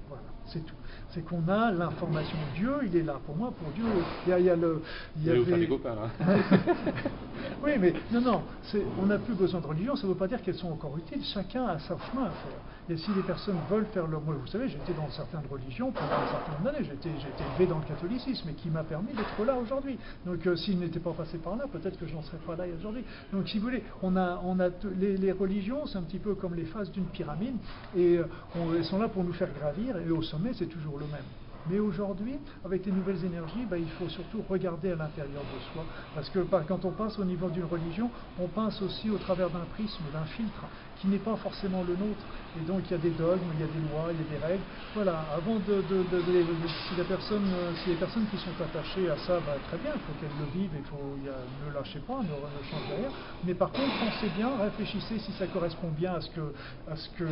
Voilà, 0.09 0.25
c'est 0.47 0.65
tout. 0.65 0.75
C'est 1.11 1.25
qu'on 1.25 1.49
a 1.49 1.71
l'information. 1.71 2.37
Dieu, 2.55 2.75
il 2.85 2.97
est 2.97 3.03
là. 3.03 3.21
Pour 3.25 3.37
moi, 3.37 3.53
pour 3.53 3.71
Dieu, 3.73 3.85
il 4.27 4.45
y 4.45 4.51
a, 4.51 4.57
le. 4.57 4.83
Il 5.17 5.25
y 5.25 5.31
a 5.31 5.67
copains, 5.67 5.97
oui, 7.65 7.73
mais 7.79 7.95
non, 8.13 8.21
non, 8.21 8.43
on 9.01 9.07
n'a 9.07 9.19
plus 9.19 9.35
besoin 9.35 9.61
de 9.61 9.67
religion. 9.67 9.97
Ça 9.97 10.07
ne 10.07 10.13
veut 10.13 10.19
pas 10.19 10.29
dire 10.29 10.43
qu'elles 10.43 10.57
sont 10.57 10.71
encore 10.71 10.97
utiles. 10.99 11.25
Chacun 11.25 11.67
a 11.67 11.79
sa 11.79 11.97
chemin 12.11 12.25
à 12.25 12.31
faire. 12.31 12.61
Et 12.91 12.97
si 12.99 13.11
les 13.15 13.23
personnes 13.23 13.57
veulent 13.71 13.87
faire 13.87 14.07
leur. 14.07 14.21
Vous 14.21 14.47
savez, 14.47 14.69
j'étais 14.69 14.93
dans 14.93 15.09
certaines 15.11 15.47
religions 15.51 15.91
pendant 15.91 16.23
un 16.23 16.29
certain 16.29 16.53
nombre 16.53 16.65
d'années. 16.65 16.85
J'étais 16.85 17.09
élevé 17.09 17.67
dans 17.67 17.79
le 17.79 17.85
catholicisme, 17.85 18.49
et 18.51 18.53
qui 18.53 18.69
m'a 18.69 18.85
permis 18.85 19.13
d'être 19.15 19.45
là 19.45 19.57
aujourd'hui. 19.57 19.99
Donc, 20.27 20.47
euh, 20.47 20.57
s'il 20.57 20.79
n'était 20.79 21.01
pas 21.01 21.13
passé 21.13 21.39
par 21.39 21.57
là, 21.57 21.65
peut-être 21.71 21.99
que 21.99 22.07
je 22.07 22.15
n'en 22.15 22.23
serais 22.23 22.39
pas 22.47 22.57
là 22.57 22.65
aujourd'hui. 22.79 23.05
Donc, 23.33 23.49
si 23.49 23.59
vous 23.59 23.65
voulez, 23.65 23.83
on 24.03 24.17
a, 24.17 24.41
on 24.45 24.61
a 24.61 24.69
les, 24.99 25.33
religions, 25.33 25.87
c'est 25.87 25.99
un 25.99 26.03
petit 26.03 26.19
peu 26.19 26.35
comme 26.35 26.55
les 26.55 26.65
phases 26.67 26.91
d'une 26.93 27.07
pyramide, 27.07 27.57
et 27.97 28.19
euh, 28.19 28.25
elles 28.77 28.85
sont 28.85 28.99
là 28.99 29.09
pour 29.09 29.25
nous 29.25 29.33
faire 29.33 29.53
gravir, 29.59 29.97
et 29.99 30.11
au 30.11 30.23
sommet, 30.23 30.53
c'est 30.53 30.67
toujours 30.67 30.99
le 30.99 31.07
même. 31.07 31.25
Mais 31.71 31.79
aujourd'hui, 31.79 32.35
avec 32.65 32.85
les 32.85 32.93
nouvelles 32.93 33.25
énergies, 33.25 33.65
ben, 33.69 33.79
il 33.79 33.89
faut 33.93 34.09
surtout 34.09 34.45
regarder 34.49 34.93
à 34.93 34.97
l'intérieur 34.97 35.43
de 35.43 35.73
soi. 35.73 35.85
Parce 36.15 36.29
que 36.29 36.41
quand 36.41 36.85
on 36.85 36.91
passe 36.91 37.19
au 37.19 37.25
niveau 37.25 37.49
d'une 37.49 37.65
religion, 37.65 38.11
on 38.39 38.49
passe 38.49 38.83
aussi 38.83 39.09
au 39.09 39.17
travers 39.17 39.49
d'un 39.49 39.65
prisme, 39.73 40.03
d'un 40.13 40.25
filtre, 40.25 40.65
qui 40.97 41.09
n'est 41.09 41.19
pas 41.19 41.37
forcément 41.37 41.83
le 41.83 41.97
nôtre. 41.97 42.27
Et 42.57 42.61
donc 42.61 42.83
il 42.87 42.91
y 42.93 42.95
a 42.95 42.99
des 42.99 43.11
dogmes, 43.11 43.51
il 43.55 43.61
y 43.61 43.63
a 43.63 43.67
des 43.67 43.81
lois, 43.81 44.09
il 44.13 44.19
y 44.19 44.23
a 44.23 44.39
des 44.39 44.45
règles. 44.45 44.65
Voilà, 44.95 45.27
avant 45.35 45.59
de, 45.59 45.83
si, 46.89 46.95
la 46.95 47.05
personne, 47.05 47.75
si 47.83 47.89
les 47.89 47.97
personnes 47.97 48.27
qui 48.27 48.39
sont 48.39 48.61
attachées 48.61 49.09
à 49.09 49.17
ça, 49.19 49.41
ben, 49.41 49.59
très 49.63 49.79
bien, 49.79 49.93
il 49.95 50.01
faut 50.03 50.13
qu'elles 50.15 50.37
le 50.37 50.47
vivent, 50.47 50.75
il 50.77 50.85
faut 50.85 51.17
ne 51.17 51.73
lâchez 51.73 52.01
pas, 52.01 52.23
ne, 52.23 52.29
ne 52.29 52.63
changez 52.63 52.95
rien. 52.95 53.11
Mais 53.43 53.55
par 53.55 53.73
contre, 53.73 53.97
pensez 53.99 54.29
bien, 54.29 54.57
réfléchissez 54.57 55.19
si 55.19 55.33
ça 55.33 55.47
correspond 55.47 55.91
bien 55.91 56.15
à 56.15 56.21
ce 56.21 56.31
que, 56.31 56.53
ce 56.95 57.09
que, 57.11 57.25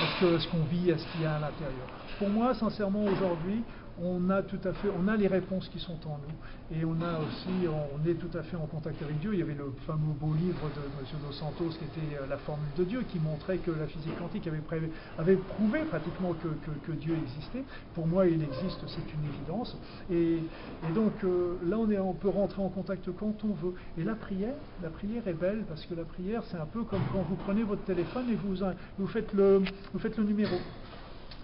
à 0.00 0.38
ce 0.38 0.48
qu'on 0.48 0.64
vit, 0.64 0.90
à 0.90 0.98
ce 0.98 1.06
qu'il 1.06 1.20
y 1.20 1.24
a 1.24 1.34
à 1.36 1.40
l'intérieur. 1.40 1.88
Pour 2.18 2.28
moi, 2.28 2.54
sincèrement, 2.54 3.06
aujourd'hui, 3.06 3.64
on 4.02 4.30
a 4.30 4.42
tout 4.42 4.60
à 4.64 4.72
fait, 4.72 4.88
on 4.98 5.08
a 5.08 5.16
les 5.16 5.26
réponses 5.26 5.68
qui 5.68 5.78
sont 5.78 5.98
en 6.06 6.18
nous, 6.18 6.76
et 6.76 6.84
on 6.84 6.94
a 7.02 7.18
aussi, 7.18 7.66
on 7.68 8.08
est 8.08 8.14
tout 8.14 8.36
à 8.36 8.42
fait 8.42 8.56
en 8.56 8.66
contact 8.66 9.02
avec 9.02 9.18
Dieu. 9.18 9.30
Il 9.34 9.40
y 9.40 9.42
avait 9.42 9.54
le 9.54 9.72
fameux 9.86 10.14
beau 10.20 10.32
livre 10.34 10.70
de 10.74 10.80
M. 10.80 11.20
Dos 11.26 11.32
Santos 11.32 11.70
qui 11.78 11.84
était 11.84 12.16
euh, 12.16 12.26
la 12.28 12.38
formule 12.38 12.70
de 12.76 12.84
Dieu, 12.84 13.02
qui 13.10 13.18
montrait 13.18 13.58
que 13.58 13.70
la 13.70 13.86
physique 13.86 14.16
quantique 14.18 14.46
avait, 14.46 15.36
prouvé 15.36 15.80
pratiquement 15.82 16.34
que, 16.34 16.92
Dieu 16.92 17.16
existait. 17.22 17.64
Pour 17.94 18.06
moi, 18.06 18.26
il 18.26 18.42
existe, 18.42 18.80
c'est 18.86 19.14
une 19.14 19.24
évidence. 19.34 19.76
Et, 20.10 20.38
donc 20.94 21.12
euh, 21.24 21.56
là, 21.66 21.78
on, 21.78 22.14
peut 22.14 22.28
rentrer 22.28 22.62
en 22.62 22.68
contact 22.68 23.08
quand 23.18 23.34
on 23.44 23.52
veut. 23.54 23.74
Et 23.98 24.04
la 24.04 24.14
prière, 24.14 24.54
la 24.82 24.90
prière 24.90 25.26
est 25.26 25.34
belle 25.34 25.64
parce 25.68 25.84
que 25.86 25.94
la 25.94 26.04
prière, 26.04 26.42
c'est 26.50 26.58
un 26.58 26.66
peu 26.66 26.82
comme 26.84 27.02
quand 27.12 27.22
vous 27.22 27.36
prenez 27.36 27.62
votre 27.62 27.82
téléphone 27.82 28.26
et 28.30 28.36
vous 28.98 29.06
faites 29.06 29.32
le 29.34 30.24
numéro. 30.24 30.56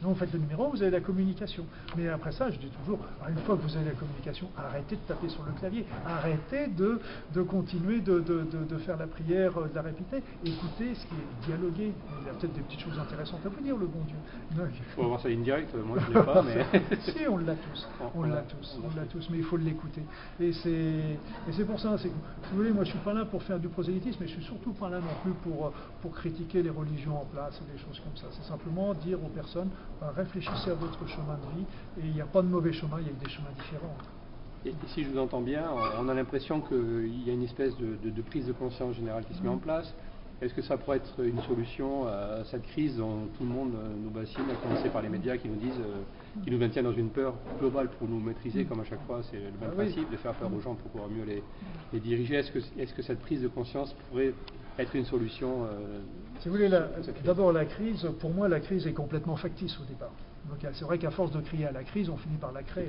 Donc 0.03 0.13
vous 0.13 0.19
faites 0.19 0.33
le 0.33 0.39
numéro, 0.39 0.69
vous 0.69 0.83
avez 0.83 0.91
la 0.91 1.01
communication. 1.01 1.65
Mais 1.97 2.09
après 2.09 2.33
ça, 2.33 2.51
je 2.51 2.59
dis 2.59 2.69
toujours, 2.69 2.99
une 3.29 3.39
fois 3.39 3.57
que 3.57 3.63
vous 3.63 3.77
avez 3.77 3.87
la 3.87 3.97
communication, 3.97 4.49
arrêtez 4.57 4.97
de 4.97 5.01
taper 5.03 5.29
sur 5.29 5.43
le 5.45 5.53
clavier, 5.53 5.87
arrêtez 6.07 6.67
de, 6.69 7.01
de 7.35 7.43
continuer 7.43 8.01
de, 8.01 8.21
de, 8.21 8.77
faire 8.79 8.99
la 8.99 9.07
prière, 9.07 9.59
euh, 9.59 9.69
de 9.69 9.75
la 9.75 9.83
répéter, 9.83 10.23
écoutez 10.45 10.95
ce 10.95 11.07
qui 11.07 11.15
est 11.15 11.47
dialogué. 11.47 11.93
Il 12.21 12.27
y 12.27 12.31
a 12.31 12.35
peut-être 12.35 12.53
des 12.53 12.61
petites 12.61 12.81
choses 12.81 12.99
intéressantes 12.99 13.41
à 13.45 13.49
vous 13.49 13.63
dire, 13.63 13.77
le 13.77 13.87
bon 13.87 14.01
Dieu. 14.07 14.17
Il 14.53 14.85
faut 14.95 15.05
avoir 15.05 15.21
ça 15.21 15.29
indirect, 15.29 15.75
moi 15.75 15.99
je 16.01 16.11
ne 16.13 16.15
l'ai 16.19 16.25
pas, 16.25 16.43
mais... 16.43 16.65
si, 17.01 17.27
on 17.29 17.39
l'a 17.39 17.55
tous, 17.55 17.89
on 18.15 18.23
l'a 18.23 18.43
tous, 18.43 18.79
on 18.85 18.97
l'a 18.97 19.07
tous, 19.07 19.29
mais 19.31 19.39
il 19.39 19.45
faut 19.45 19.57
l'écouter. 19.57 20.03
Et 20.41 20.53
c'est 20.53 21.65
pour 21.67 21.81
ça, 21.81 21.97
si 21.99 22.09
vous 22.09 22.57
voulez, 22.57 22.71
moi 22.71 22.85
je 22.85 22.91
ne 22.91 22.97
suis 22.97 23.05
pas 23.05 23.15
là 23.15 23.25
pour 23.25 23.43
faire 23.43 23.59
du 23.59 23.69
prosélytisme, 23.69 24.19
mais 24.21 24.29
je 24.29 24.37
ne 24.37 24.41
suis 24.41 24.49
surtout 24.49 24.73
pas 24.73 24.91
là 24.91 24.99
non 24.99 25.15
plus 25.23 25.33
pour, 25.43 25.73
pour 26.03 26.13
critiquer 26.13 26.63
les 26.63 26.71
religions 26.71 27.21
en 27.21 27.25
place 27.25 27.61
et 27.63 27.73
des 27.73 27.79
choses 27.79 28.01
comme 28.01 28.17
ça. 28.17 28.27
C'est 28.31 28.47
simplement 28.47 28.93
dire 28.95 29.19
aux 29.25 29.29
personnes, 29.29 29.71
réfléchissez 30.17 30.71
à 30.71 30.75
votre 30.75 31.07
chemin 31.09 31.35
de 31.35 31.59
vie, 31.59 31.67
et 32.01 32.07
il 32.07 32.13
n'y 32.13 32.21
a 32.21 32.27
pas 32.27 32.43
de 32.43 32.49
mauvais 32.49 32.73
chemin, 32.73 32.99
il 33.01 33.07
y 33.07 33.11
a 33.11 33.25
des 33.25 33.31
chemins 33.31 33.49
différents. 33.57 33.97
Et, 34.65 34.75
si 34.89 35.05
je 35.05 35.11
vous 35.11 35.19
entends 35.19 35.41
bien, 35.41 35.65
on 35.99 36.09
a 36.09 36.15
l'impression 36.15 36.61
qu'il 36.61 37.23
y 37.25 37.31
a 37.31 37.33
une 37.33 37.45
espèce 37.45 37.77
de, 37.77 38.23
prise 38.23 38.47
de 38.47 38.53
conscience 38.53 38.97
générale 38.97 39.25
qui 39.25 39.35
se 39.35 39.43
met 39.43 39.49
en 39.49 39.59
place. 39.59 39.95
Est-ce 40.43 40.53
que 40.53 40.61
ça 40.61 40.77
pourrait 40.77 40.99
être 40.99 41.25
une 41.25 41.41
solution 41.43 42.07
à 42.07 42.45
cette 42.45 42.65
crise 42.65 42.99
dont 42.99 43.27
tout 43.39 43.45
le 43.45 43.49
monde 43.49 43.73
nous 44.03 44.11
bassine, 44.11 44.45
à 44.51 44.55
commencer 44.55 44.91
par 44.91 45.01
les 45.01 45.09
médias 45.09 45.39
qui 45.39 45.49
nous 45.49 45.57
disent, 45.57 45.81
euh, 45.81 46.03
qui 46.45 46.51
nous 46.51 46.59
maintiennent 46.59 46.85
dans 46.85 46.93
une 46.93 47.09
peur 47.09 47.35
globale 47.59 47.89
pour 47.89 48.07
nous 48.07 48.21
maîtriser, 48.21 48.67
comme 48.67 48.81
à 48.81 48.85
chaque 48.85 49.03
fois 49.07 49.23
c'est 49.31 49.39
le 49.39 49.45
même 49.45 49.71
ah 49.73 49.77
principe, 49.77 50.11
de 50.11 50.17
faire 50.19 50.35
peur 50.35 50.53
aux 50.53 50.61
gens 50.61 50.75
pour 50.75 50.91
pouvoir 50.91 51.09
mieux 51.09 51.25
les, 51.25 52.01
diriger. 52.01 52.35
Est-ce 52.35 52.53
que, 52.53 52.59
est 52.59 52.85
-ce 52.85 52.95
que 52.95 53.01
cette 53.01 53.21
prise 53.21 53.41
de 53.41 53.49
conscience 53.49 53.95
pourrait 54.11 54.35
être 54.79 54.95
une 54.95 55.07
solution 55.07 55.65
euh, 55.65 56.01
Si 56.41 56.49
vous 56.49 56.57
voulez, 56.57 56.71
d'abord 57.25 57.51
la 57.53 57.65
crise, 57.65 58.07
pour 58.21 58.31
moi 58.31 58.47
la 58.47 58.61
crise 58.61 58.87
est 58.87 58.93
complètement 58.93 59.37
factice 59.37 59.81
au 59.81 59.85
départ. 59.85 60.13
Donc 60.49 60.59
c'est 60.73 60.85
vrai 60.85 60.99
qu'à 60.99 61.11
force 61.11 61.33
de 61.33 61.41
crier 61.41 61.67
à 61.67 61.73
la 61.73 61.83
crise, 61.83 62.09
on 62.09 62.17
finit 62.17 62.37
par 62.37 62.53
la 62.53 62.63
créer. 62.63 62.89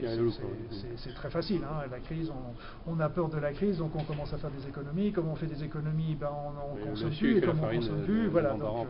C'est 0.97 1.13
très 1.13 1.29
facile. 1.29 1.61
Hein, 1.63 1.87
la 1.89 1.99
crise, 1.99 2.31
on, 2.85 2.99
a 2.99 3.09
peur 3.09 3.29
de 3.29 3.37
la 3.37 3.51
crise, 3.51 3.77
donc 3.77 3.95
on 3.95 4.03
commence 4.03 4.33
à 4.33 4.37
faire 4.37 4.51
des 4.51 4.67
économies. 4.67 5.11
Comme 5.11 5.27
on 5.27 5.35
fait 5.35 5.47
des 5.47 5.63
économies, 5.63 6.15
ben 6.15 6.29
on, 6.31 6.79
ne 6.79 6.85
consomme 6.85 7.11
plus. 7.11 7.37
Et 7.37 7.41
comme 7.41 7.59
on 7.63 7.75
consomme 7.75 8.03
plus, 8.03 8.27
voilà. 8.27 8.53
Donc, 8.53 8.87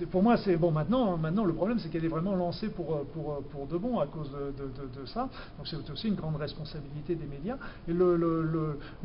euh, 0.00 0.06
pour 0.10 0.22
moi, 0.22 0.36
c'est 0.36 0.56
bon. 0.56 0.70
Maintenant, 0.70 1.16
maintenant, 1.16 1.44
le 1.44 1.52
problème, 1.52 1.78
c'est 1.78 1.88
qu'elle 1.88 2.04
est 2.04 2.08
vraiment 2.08 2.34
lancée 2.34 2.68
pour, 2.70 3.04
pour, 3.06 3.42
pour 3.50 3.66
de 3.66 3.76
bon 3.76 3.98
à 4.00 4.06
cause 4.06 4.30
de, 4.30 5.00
de, 5.00 5.06
ça. 5.06 5.28
Donc 5.56 5.68
c'est 5.68 5.90
aussi 5.90 6.08
une 6.08 6.14
grande 6.14 6.36
responsabilité 6.36 7.14
des 7.14 7.26
médias. 7.26 7.58
Et 7.88 7.92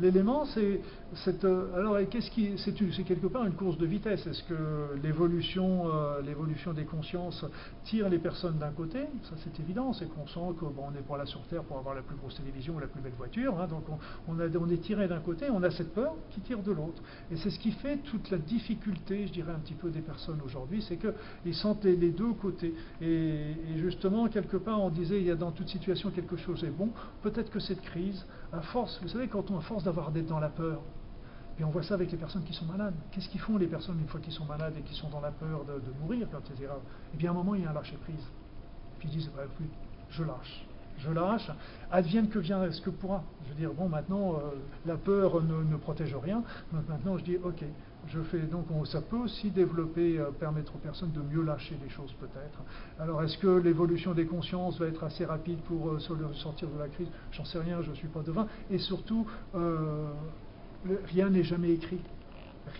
l'élément, 0.00 0.44
c'est 0.46 0.80
cette. 1.24 1.44
Euh, 1.44 1.74
alors, 1.76 1.98
qu'est-ce 2.10 2.30
qui, 2.30 2.58
c'est 2.58 3.04
quelque 3.04 3.26
part 3.26 3.44
une 3.44 3.54
course 3.54 3.78
de 3.78 3.86
vitesse. 3.86 4.26
Est-ce 4.26 4.42
que 4.44 5.00
l'évolution, 5.02 5.86
euh, 5.86 6.20
l'évolution 6.22 6.72
des 6.72 6.84
consciences 6.84 7.44
tire 7.84 8.08
les 8.08 8.18
personnes 8.18 8.58
d'un 8.58 8.71
côté, 8.72 9.00
ça 9.22 9.34
c'est 9.44 9.60
évident, 9.60 9.92
c'est 9.92 10.06
qu'on 10.06 10.26
sent 10.26 10.56
qu'on 10.58 10.70
bon, 10.70 10.90
est 10.98 11.02
pour 11.02 11.16
la 11.16 11.26
sur 11.26 11.42
Terre 11.42 11.62
pour 11.62 11.78
avoir 11.78 11.94
la 11.94 12.02
plus 12.02 12.16
grosse 12.16 12.36
télévision 12.36 12.74
ou 12.74 12.78
la 12.78 12.86
plus 12.86 13.00
belle 13.00 13.14
voiture, 13.16 13.60
hein, 13.60 13.66
donc 13.66 13.84
on, 14.28 14.38
a, 14.38 14.46
est 14.46 14.82
tiré 14.82 15.08
d'un 15.08 15.20
côté, 15.20 15.50
on 15.50 15.62
a 15.62 15.70
cette 15.70 15.94
peur 15.94 16.14
qui 16.30 16.40
tire 16.40 16.62
de 16.62 16.72
l'autre. 16.72 17.02
Et 17.30 17.36
c'est 17.36 17.50
ce 17.50 17.58
qui 17.58 17.72
fait 17.72 17.98
toute 17.98 18.30
la 18.30 18.38
difficulté, 18.38 19.26
je 19.26 19.32
dirais 19.32 19.52
un 19.52 19.58
petit 19.58 19.74
peu 19.74 19.90
des 19.90 20.00
personnes 20.00 20.40
aujourd'hui, 20.44 20.82
c'est 20.82 20.98
qu'ils 20.98 21.54
sentent 21.54 21.84
les, 21.84 22.10
deux 22.10 22.32
côtés. 22.34 22.74
Et, 23.00 23.54
justement, 23.76 24.28
quelque 24.28 24.56
part, 24.56 24.82
on 24.82 24.90
disait, 24.90 25.20
il 25.20 25.26
y 25.26 25.30
a 25.30 25.36
dans 25.36 25.52
toute 25.52 25.68
situation 25.68 26.10
quelque 26.10 26.36
chose 26.36 26.64
est 26.64 26.70
bon, 26.70 26.90
peut-être 27.22 27.50
que 27.50 27.60
cette 27.60 27.80
crise, 27.80 28.26
à 28.52 28.60
force, 28.60 28.98
vous 29.02 29.08
savez, 29.08 29.28
quand 29.28 29.50
on 29.50 29.58
a 29.58 29.62
force 29.62 29.84
d'avoir 29.84 30.10
d'être 30.10 30.26
dans 30.26 30.40
la 30.40 30.48
peur, 30.48 30.82
et 31.58 31.64
on 31.64 31.70
voit 31.70 31.82
ça 31.82 31.94
avec 31.94 32.10
les 32.10 32.18
personnes 32.18 32.44
qui 32.44 32.54
sont 32.54 32.64
malades. 32.64 32.94
Qu'est-ce 33.10 33.28
qu'ils 33.28 33.40
font 33.40 33.56
les 33.58 33.66
personnes 33.66 33.98
une 34.00 34.08
fois 34.08 34.20
qu'ils 34.20 34.32
sont 34.32 34.46
malades 34.46 34.74
et 34.78 34.82
qui 34.82 34.94
sont 34.94 35.08
dans 35.10 35.20
la 35.20 35.30
peur 35.30 35.64
de, 35.64 35.80
mourir, 36.00 36.26
etc. 36.26 36.68
Eh 37.12 37.16
bien, 37.16 37.30
à 37.30 37.32
un 37.32 37.36
moment, 37.36 37.54
il 37.54 37.62
y 37.62 37.66
a 37.66 37.70
un 37.70 37.74
lâcher-prise. 37.74 38.26
Puis 39.02 39.10
ils 39.10 39.18
disent, 39.18 39.30
bah, 39.36 39.42
je 40.10 40.22
lâche. 40.22 40.64
Je 40.98 41.10
lâche, 41.10 41.50
advienne 41.90 42.28
que 42.28 42.38
vient 42.38 42.70
ce 42.70 42.80
que 42.80 42.90
pourra? 42.90 43.24
Je 43.44 43.48
veux 43.48 43.56
dire, 43.56 43.72
bon, 43.72 43.88
maintenant, 43.88 44.34
euh, 44.34 44.54
la 44.86 44.96
peur 44.96 45.42
ne, 45.42 45.76
protège 45.76 46.14
rien. 46.14 46.44
maintenant, 46.70 47.18
je 47.18 47.24
dis, 47.24 47.36
ok, 47.42 47.64
je 48.06 48.20
fais. 48.20 48.38
Donc, 48.42 48.66
ça 48.86 49.00
peut 49.00 49.16
aussi 49.16 49.50
développer, 49.50 50.20
euh, 50.20 50.30
permettre 50.30 50.76
aux 50.76 50.78
personnes 50.78 51.10
de 51.10 51.20
mieux 51.20 51.42
lâcher 51.42 51.76
les 51.82 51.90
choses, 51.90 52.12
peut-être. 52.20 52.60
Alors, 53.00 53.24
est-ce 53.24 53.36
que 53.38 53.48
l'évolution 53.48 54.14
des 54.14 54.26
consciences 54.26 54.78
va 54.78 54.86
être 54.86 55.02
assez 55.02 55.24
rapide 55.24 55.58
pour 55.62 55.88
euh, 55.88 55.98
sortir 56.34 56.68
de 56.68 56.78
la 56.78 56.86
crise? 56.86 57.08
J'en 57.32 57.44
sais 57.44 57.58
rien, 57.58 57.82
je 57.82 57.90
ne 57.90 57.96
suis 57.96 58.06
pas 58.06 58.22
devin. 58.22 58.46
Et 58.70 58.78
surtout, 58.78 59.26
rien 61.12 61.28
n'est 61.28 61.42
jamais 61.42 61.72
écrit. 61.72 62.02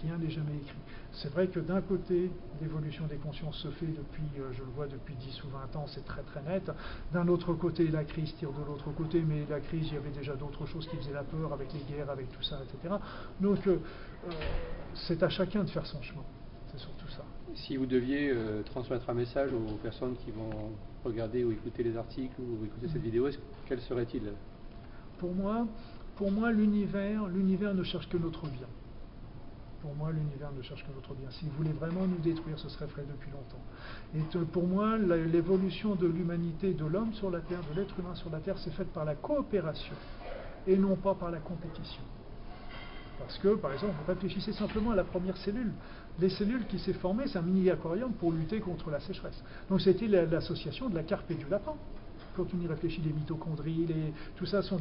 Rien 0.02 0.16
n'est 0.18 0.30
jamais 0.30 0.54
écrit. 0.54 0.78
C'est 1.14 1.30
vrai 1.30 1.48
que 1.48 1.60
d'un 1.60 1.82
côté, 1.82 2.30
l'évolution 2.60 3.06
des 3.06 3.16
consciences 3.16 3.58
se 3.58 3.68
fait 3.68 3.86
depuis, 3.86 4.24
euh, 4.38 4.50
je 4.52 4.60
le 4.60 4.70
vois 4.70 4.86
depuis 4.86 5.14
10 5.14 5.44
ou 5.44 5.48
20 5.48 5.76
ans, 5.76 5.86
c'est 5.86 6.04
très 6.04 6.22
très 6.22 6.42
net. 6.42 6.70
D'un 7.12 7.28
autre 7.28 7.52
côté, 7.52 7.88
la 7.88 8.04
crise 8.04 8.34
tire 8.36 8.50
de 8.50 8.64
l'autre 8.64 8.90
côté, 8.92 9.20
mais 9.20 9.44
la 9.48 9.60
crise, 9.60 9.88
il 9.88 9.94
y 9.94 9.96
avait 9.98 10.10
déjà 10.10 10.34
d'autres 10.34 10.64
choses 10.64 10.86
qui 10.88 10.96
faisaient 10.96 11.12
la 11.12 11.22
peur, 11.22 11.52
avec 11.52 11.68
les 11.74 11.80
guerres, 11.80 12.08
avec 12.08 12.32
tout 12.32 12.42
ça, 12.42 12.60
etc. 12.64 12.94
Donc, 13.40 13.66
euh, 13.66 13.76
euh, 14.26 14.30
c'est 14.94 15.22
à 15.22 15.28
chacun 15.28 15.64
de 15.64 15.70
faire 15.70 15.86
son 15.86 16.00
chemin. 16.00 16.24
C'est 16.70 16.80
surtout 16.80 17.08
ça. 17.08 17.24
Si 17.54 17.76
vous 17.76 17.84
deviez 17.84 18.34
transmettre 18.64 19.10
un 19.10 19.14
message 19.14 19.52
aux 19.52 19.76
personnes 19.82 20.16
qui 20.16 20.30
vont 20.30 20.70
regarder 21.04 21.44
ou 21.44 21.52
écouter 21.52 21.82
les 21.82 21.98
articles 21.98 22.40
ou 22.40 22.64
écouter 22.64 22.88
cette 22.88 23.02
vidéo, 23.02 23.28
quel 23.66 23.78
serait-il? 23.82 24.32
Pour 25.18 25.34
moi, 25.34 25.66
pour 26.16 26.30
moi, 26.30 26.50
l'univers, 26.50 27.26
l'univers 27.26 27.74
ne 27.74 27.82
cherche 27.82 28.08
que 28.08 28.16
notre 28.16 28.46
bien. 28.46 28.68
Pour 29.82 29.96
moi, 29.96 30.12
l'univers 30.12 30.52
ne 30.52 30.62
cherche 30.62 30.84
que 30.86 30.92
notre 30.94 31.12
bien. 31.14 31.28
S'il 31.32 31.48
voulait 31.50 31.72
vraiment 31.72 32.06
nous 32.06 32.18
détruire, 32.18 32.56
ce 32.56 32.68
serait 32.68 32.86
fait 32.86 33.02
depuis 33.02 33.30
longtemps. 33.32 33.60
Et 34.14 34.46
pour 34.52 34.66
moi, 34.66 34.96
l'évolution 34.96 35.96
de 35.96 36.06
l'humanité, 36.06 36.72
de 36.72 36.84
l'homme 36.84 37.12
sur 37.14 37.30
la 37.30 37.40
Terre, 37.40 37.60
de 37.74 37.80
l'être 37.80 37.98
humain 37.98 38.14
sur 38.14 38.30
la 38.30 38.38
Terre, 38.38 38.56
c'est 38.58 38.70
faite 38.70 38.92
par 38.92 39.04
la 39.04 39.16
coopération 39.16 39.96
et 40.68 40.76
non 40.76 40.94
pas 40.94 41.14
par 41.14 41.32
la 41.32 41.40
compétition. 41.40 42.02
Parce 43.18 43.36
que, 43.38 43.56
par 43.56 43.72
exemple, 43.72 43.94
réfléchissez 44.06 44.52
simplement 44.52 44.92
à 44.92 44.96
la 44.96 45.04
première 45.04 45.36
cellule. 45.36 45.72
Les 46.20 46.30
cellules 46.30 46.66
qui 46.66 46.78
s'est 46.78 46.92
formées, 46.92 47.26
c'est 47.26 47.38
un 47.38 47.42
mini-aquarium 47.42 48.12
pour 48.12 48.30
lutter 48.30 48.60
contre 48.60 48.88
la 48.90 49.00
sécheresse. 49.00 49.42
Donc 49.68 49.80
c'était 49.80 50.06
l'association 50.06 50.88
de 50.90 50.94
la 50.94 51.02
carpe 51.02 51.28
et 51.30 51.34
du 51.34 51.48
lapin 51.48 51.74
quand 52.36 52.46
on 52.54 52.60
y 52.62 52.66
réfléchit, 52.66 53.00
les 53.04 53.12
mitochondries, 53.12 53.86
tout 54.36 54.46
ça 54.46 54.62
sont, 54.62 54.80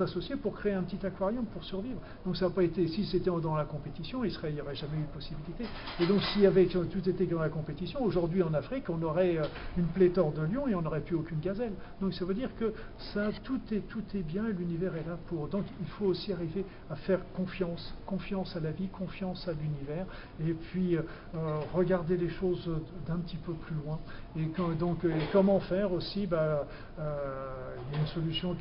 associés 0.00 0.36
pour 0.36 0.54
créer 0.54 0.72
un 0.72 0.82
petit 0.82 1.04
aquarium 1.04 1.44
pour 1.46 1.64
survivre. 1.64 2.00
Donc 2.24 2.36
ça 2.36 2.46
n'a 2.46 2.50
pas 2.50 2.62
été, 2.62 2.86
si 2.88 3.04
c'était 3.04 3.30
dans 3.30 3.56
la 3.56 3.64
compétition, 3.64 4.24
il 4.24 4.30
n'y 4.54 4.60
aurait 4.60 4.74
jamais 4.74 4.98
eu 4.98 5.02
de 5.02 5.14
possibilité. 5.14 5.64
Et 6.00 6.06
donc 6.06 6.20
s'il 6.22 6.42
y 6.42 6.46
avait 6.46 6.66
tout 6.66 7.08
été 7.08 7.26
dans 7.26 7.40
la 7.40 7.48
compétition, 7.48 8.02
aujourd'hui 8.02 8.42
en 8.42 8.54
Afrique, 8.54 8.88
on 8.88 9.00
aurait 9.02 9.38
euh, 9.38 9.44
une 9.76 9.86
pléthore 9.86 10.32
de 10.32 10.42
lions 10.42 10.68
et 10.68 10.74
on 10.74 10.82
n'aurait 10.82 11.00
plus 11.00 11.16
aucune 11.16 11.40
gazelle. 11.40 11.72
Donc 12.00 12.14
ça 12.14 12.24
veut 12.24 12.34
dire 12.34 12.50
que 12.58 12.72
ça, 13.12 13.30
tout 13.44 13.60
est, 13.70 13.88
tout 13.88 14.02
est 14.14 14.22
bien 14.22 14.46
et 14.48 14.52
l'univers 14.52 14.94
est 14.96 15.06
là 15.06 15.18
pour. 15.26 15.48
Donc 15.48 15.64
il 15.80 15.88
faut 15.88 16.06
aussi 16.06 16.32
arriver 16.32 16.64
à 16.90 16.96
faire 16.96 17.20
confiance, 17.34 17.94
confiance 18.06 18.56
à 18.56 18.60
la 18.60 18.70
vie, 18.70 18.88
confiance 18.88 19.46
à 19.48 19.52
l'univers, 19.52 20.06
et 20.40 20.52
puis 20.52 20.96
euh, 20.96 21.02
euh, 21.34 21.60
regarder 21.72 22.16
les 22.16 22.28
choses 22.28 22.70
d'un 23.06 23.18
petit 23.18 23.36
peu 23.36 23.52
plus 23.52 23.74
loin. 23.84 23.98
Et 24.36 24.46
donc 24.78 25.04
comment 25.32 25.60
faire 25.60 25.92
aussi 25.92 26.26
bah, 26.26 26.38
euh, 26.40 26.62
il 26.98 27.94
y 27.94 27.96
a 27.96 28.00
une 28.00 28.06
solution, 28.06 28.56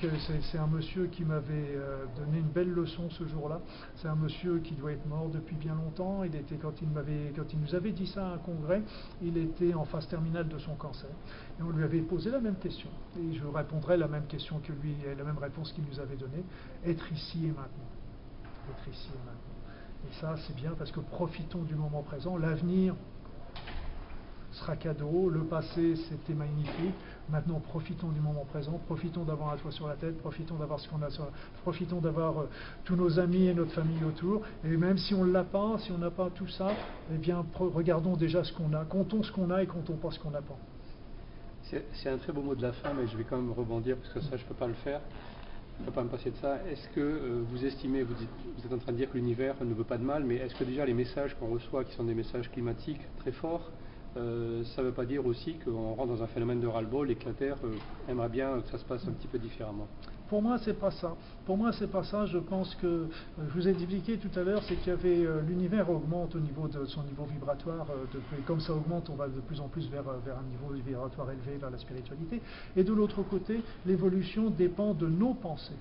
c'est 0.51 0.57
un 0.57 0.67
monsieur 0.67 1.07
qui 1.07 1.23
m'avait 1.23 1.75
euh, 1.75 2.05
donné 2.17 2.39
une 2.39 2.49
belle 2.49 2.69
leçon 2.69 3.09
ce 3.09 3.25
jour-là. 3.25 3.61
C'est 3.95 4.07
un 4.07 4.15
monsieur 4.15 4.59
qui 4.59 4.73
doit 4.73 4.91
être 4.91 5.05
mort 5.05 5.29
depuis 5.29 5.55
bien 5.55 5.75
longtemps. 5.75 6.23
Il 6.23 6.35
était, 6.35 6.55
quand, 6.55 6.73
il 6.81 6.89
nous 6.89 7.75
avait 7.75 7.91
dit 7.91 8.07
ça 8.07 8.27
à 8.27 8.33
un 8.33 8.37
congrès, 8.37 8.81
il 9.21 9.37
était 9.37 9.73
en 9.73 9.85
phase 9.85 10.07
terminale 10.07 10.47
de 10.47 10.57
son 10.57 10.75
cancer. 10.75 11.09
Et 11.59 11.63
on 11.63 11.69
lui 11.69 11.83
avait 11.83 12.01
posé 12.01 12.29
la 12.29 12.39
même 12.39 12.57
question. 12.57 12.89
Et 13.17 13.33
je 13.33 13.45
répondrai 13.45 13.97
la 13.97 14.07
même 14.07 14.25
question 14.25 14.59
que 14.59 14.73
lui, 14.73 14.95
la 15.17 15.23
même 15.23 15.37
réponse 15.37 15.71
qu'il 15.73 15.83
nous 15.85 15.99
avait 15.99 16.17
donnée. 16.17 16.43
Être 16.85 17.11
ici 17.11 17.45
et 17.45 17.51
maintenant. 17.51 17.89
Être 18.69 18.87
ici 18.89 19.09
et 19.13 19.25
maintenant. 19.25 20.09
Et 20.09 20.13
ça, 20.19 20.35
c'est 20.47 20.55
bien 20.55 20.71
parce 20.77 20.91
que 20.91 20.99
profitons 20.99 21.63
du 21.63 21.75
moment 21.75 22.01
présent. 22.01 22.37
L'avenir, 22.37 22.95
sera 24.51 24.75
cadeau. 24.75 25.29
Le 25.29 25.43
passé, 25.43 25.95
c'était 26.09 26.33
magnifique. 26.33 26.95
Maintenant, 27.31 27.59
profitons 27.59 28.09
du 28.09 28.19
moment 28.19 28.43
présent, 28.43 28.79
profitons 28.87 29.23
d'avoir 29.23 29.53
un 29.53 29.57
toit 29.57 29.71
sur 29.71 29.87
la 29.87 29.95
tête, 29.95 30.17
profitons 30.19 30.55
d'avoir 30.55 30.79
ce 30.81 30.89
qu'on 30.89 31.01
a 31.01 31.09
sur 31.09 31.27
profitons 31.61 32.01
d'avoir 32.01 32.39
euh, 32.39 32.49
tous 32.83 32.97
nos 32.97 33.19
amis 33.19 33.47
et 33.47 33.53
notre 33.53 33.71
famille 33.71 34.03
autour. 34.03 34.41
Et 34.65 34.75
même 34.75 34.97
si 34.97 35.13
on 35.13 35.23
ne 35.23 35.31
l'a 35.31 35.45
pas, 35.45 35.77
si 35.79 35.93
on 35.93 35.97
n'a 35.97 36.11
pas 36.11 36.29
tout 36.29 36.47
ça, 36.47 36.71
eh 37.13 37.17
bien, 37.17 37.45
regardons 37.57 38.17
déjà 38.17 38.43
ce 38.43 38.51
qu'on 38.51 38.73
a, 38.73 38.83
comptons 38.83 39.23
ce 39.23 39.31
qu'on 39.31 39.49
a 39.49 39.63
et 39.63 39.67
comptons 39.67 39.95
pas 39.95 40.11
ce 40.11 40.19
qu'on 40.19 40.31
n'a 40.31 40.41
pas. 40.41 40.57
C'est 41.93 42.09
un 42.09 42.17
très 42.17 42.33
beau 42.33 42.41
mot 42.41 42.53
de 42.53 42.61
la 42.61 42.73
fin, 42.73 42.91
mais 42.93 43.07
je 43.07 43.15
vais 43.15 43.23
quand 43.23 43.37
même 43.37 43.53
rebondir 43.53 43.95
parce 43.95 44.13
que 44.13 44.19
ça, 44.19 44.35
je 44.35 44.43
ne 44.43 44.47
peux 44.49 44.55
pas 44.55 44.67
le 44.67 44.73
faire. 44.73 44.99
Je 45.77 45.83
ne 45.83 45.85
peux 45.85 45.93
pas 45.93 46.03
me 46.03 46.09
passer 46.09 46.31
de 46.31 46.35
ça. 46.35 46.57
Est-ce 46.69 46.89
que 46.89 46.99
euh, 46.99 47.43
vous 47.49 47.63
estimez, 47.63 48.03
vous, 48.03 48.13
vous, 48.13 48.65
êtes 48.65 48.73
en 48.73 48.77
train 48.77 48.91
de 48.91 48.97
dire 48.97 49.09
que 49.09 49.17
l'univers 49.17 49.55
ne 49.61 49.73
veut 49.73 49.85
pas 49.85 49.97
de 49.97 50.03
mal, 50.03 50.25
mais 50.25 50.35
est-ce 50.35 50.55
que 50.55 50.65
déjà 50.65 50.85
les 50.85 50.93
messages 50.93 51.33
qu'on 51.39 51.47
reçoit, 51.47 51.85
qui 51.85 51.95
sont 51.95 52.03
des 52.03 52.13
messages 52.13 52.51
climatiques 52.51 53.01
très 53.19 53.31
forts, 53.31 53.71
euh, 54.17 54.63
ça 54.75 54.81
ne 54.81 54.87
veut 54.87 54.93
pas 54.93 55.05
dire 55.05 55.25
aussi 55.25 55.55
qu'on 55.55 55.93
rentre 55.93 56.09
dans 56.09 56.23
un 56.23 56.27
phénomène 56.27 56.59
de 56.59 56.67
ras-le-bol 56.67 57.09
et 57.11 57.15
que 57.15 57.25
la 57.25 57.33
Terre 57.33 57.57
euh, 57.63 57.75
aimerait 58.09 58.29
bien 58.29 58.59
que 58.59 58.69
ça 58.69 58.77
se 58.77 58.83
passe 58.83 59.07
un 59.07 59.11
petit 59.11 59.27
peu 59.27 59.39
différemment. 59.39 59.87
Pour 60.27 60.41
moi, 60.41 60.57
c'est 60.59 60.79
pas 60.79 60.91
ça. 60.91 61.15
Pour 61.45 61.57
moi, 61.57 61.71
c'est 61.73 61.89
pas 61.89 62.03
ça. 62.03 62.25
Je 62.25 62.37
pense 62.37 62.75
que 62.75 62.87
euh, 62.87 63.07
je 63.37 63.53
vous 63.53 63.67
ai 63.67 63.71
expliqué 63.71 64.17
tout 64.17 64.37
à 64.37 64.43
l'heure, 64.43 64.63
c'est 64.63 64.75
qu'il 64.75 65.27
l'univers 65.47 65.89
augmente 65.89 66.35
au 66.35 66.39
niveau 66.39 66.67
de 66.67 66.85
son 66.85 67.03
niveau 67.03 67.23
vibratoire. 67.23 67.87
et 68.37 68.41
comme 68.41 68.59
ça 68.59 68.73
augmente, 68.73 69.09
on 69.09 69.15
va 69.15 69.27
de 69.27 69.39
plus 69.39 69.61
en 69.61 69.69
plus 69.69 69.89
vers, 69.89 70.03
vers 70.03 70.37
un 70.37 70.49
niveau 70.49 70.73
vibratoire 70.73 71.31
élevé, 71.31 71.57
vers 71.57 71.71
la 71.71 71.77
spiritualité. 71.77 72.41
Et 72.75 72.83
de 72.83 72.93
l'autre 72.93 73.23
côté, 73.23 73.61
l'évolution 73.85 74.49
dépend 74.49 74.93
de 74.93 75.07
nos 75.07 75.33
pensées. 75.33 75.77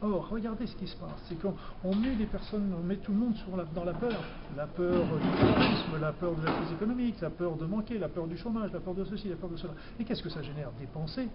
Or, 0.00 0.28
regardez 0.28 0.66
ce 0.66 0.76
qui 0.76 0.86
se 0.86 0.96
passe, 0.96 1.10
c'est 1.28 1.36
qu'on 1.40 1.94
met 1.96 2.14
les 2.14 2.26
personnes, 2.26 2.72
on 2.78 2.84
met 2.84 2.96
tout 2.96 3.12
le 3.12 3.18
monde 3.18 3.34
dans 3.74 3.84
la 3.84 3.94
peur. 3.94 4.22
La 4.56 4.66
peur 4.66 5.04
du 5.04 5.28
terrorisme, 5.38 6.00
la 6.00 6.12
peur 6.12 6.34
de 6.36 6.44
la 6.44 6.52
crise 6.52 6.72
économique, 6.72 7.20
la 7.20 7.30
peur 7.30 7.56
de 7.56 7.66
manquer, 7.66 7.98
la 7.98 8.08
peur 8.08 8.26
du 8.28 8.36
chômage, 8.36 8.72
la 8.72 8.80
peur 8.80 8.94
de 8.94 9.04
ceci, 9.04 9.28
la 9.28 9.36
peur 9.36 9.50
de 9.50 9.56
cela. 9.56 9.72
Et 9.98 10.04
qu'est-ce 10.04 10.22
que 10.22 10.30
ça 10.30 10.42
génère? 10.42 10.70
Des 10.78 10.86
pensées 10.86 11.28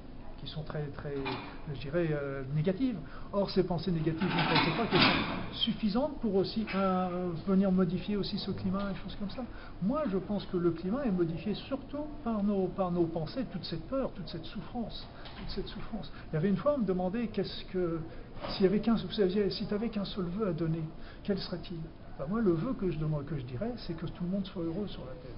qui 0.44 0.50
sont 0.50 0.64
très, 0.64 0.84
très, 0.88 1.16
je 1.74 1.80
dirais, 1.80 2.10
euh, 2.12 2.44
négatives. 2.54 2.98
Or, 3.32 3.50
ces 3.50 3.64
pensées 3.64 3.92
négatives, 3.92 4.22
je 4.22 4.26
ne 4.26 4.66
pense 4.66 4.78
pas 4.78 4.88
qu'elles 4.88 5.00
sont 5.00 5.54
suffisantes 5.64 6.20
pour 6.20 6.36
aussi 6.36 6.66
euh, 6.76 7.30
venir 7.48 7.72
modifier 7.72 8.18
aussi 8.18 8.38
ce 8.38 8.52
climat 8.52 8.92
et 8.92 8.96
choses 9.04 9.16
comme 9.18 9.30
ça. 9.30 9.44
Moi, 9.82 10.04
je 10.12 10.18
pense 10.18 10.46
que 10.46 10.58
le 10.58 10.72
climat 10.72 11.06
est 11.06 11.12
modifié 11.12 11.54
surtout 11.54 12.06
par 12.24 12.44
nos, 12.44 12.68
par 12.68 12.92
nos 12.92 13.06
pensées, 13.06 13.46
toute 13.52 13.64
cette 13.64 13.88
peur, 13.88 14.12
toute 14.12 14.28
cette 14.28 14.46
souffrance, 14.46 15.08
toute 15.38 15.50
cette 15.50 15.68
souffrance. 15.68 16.12
Il 16.32 16.36
y 16.36 16.38
avait 16.38 16.50
une 16.50 16.58
fois, 16.58 16.76
on 16.76 16.80
me 16.80 16.86
demandait 16.86 17.28
qu'est-ce 17.28 17.64
que 17.66 18.00
si 18.50 18.60
tu 18.60 19.74
avais 19.74 19.90
qu'un 19.90 20.06
seul 20.06 20.26
vœu 20.26 20.48
à 20.48 20.54
donner, 20.54 20.84
quel 21.24 21.40
serait-il? 21.40 21.80
Ben, 22.20 22.26
Moi, 22.30 22.42
le 22.42 22.52
vœu 22.52 22.74
que 22.74 22.90
je, 22.92 22.98
que 22.98 23.38
je 23.38 23.46
dirais, 23.46 23.74
c'est 23.78 23.94
que 23.94 24.06
tout 24.06 24.24
le 24.24 24.30
monde 24.30 24.46
soit 24.46 24.64
heureux 24.64 24.88
sur 24.88 25.06
la 25.06 25.14
terre. 25.14 25.38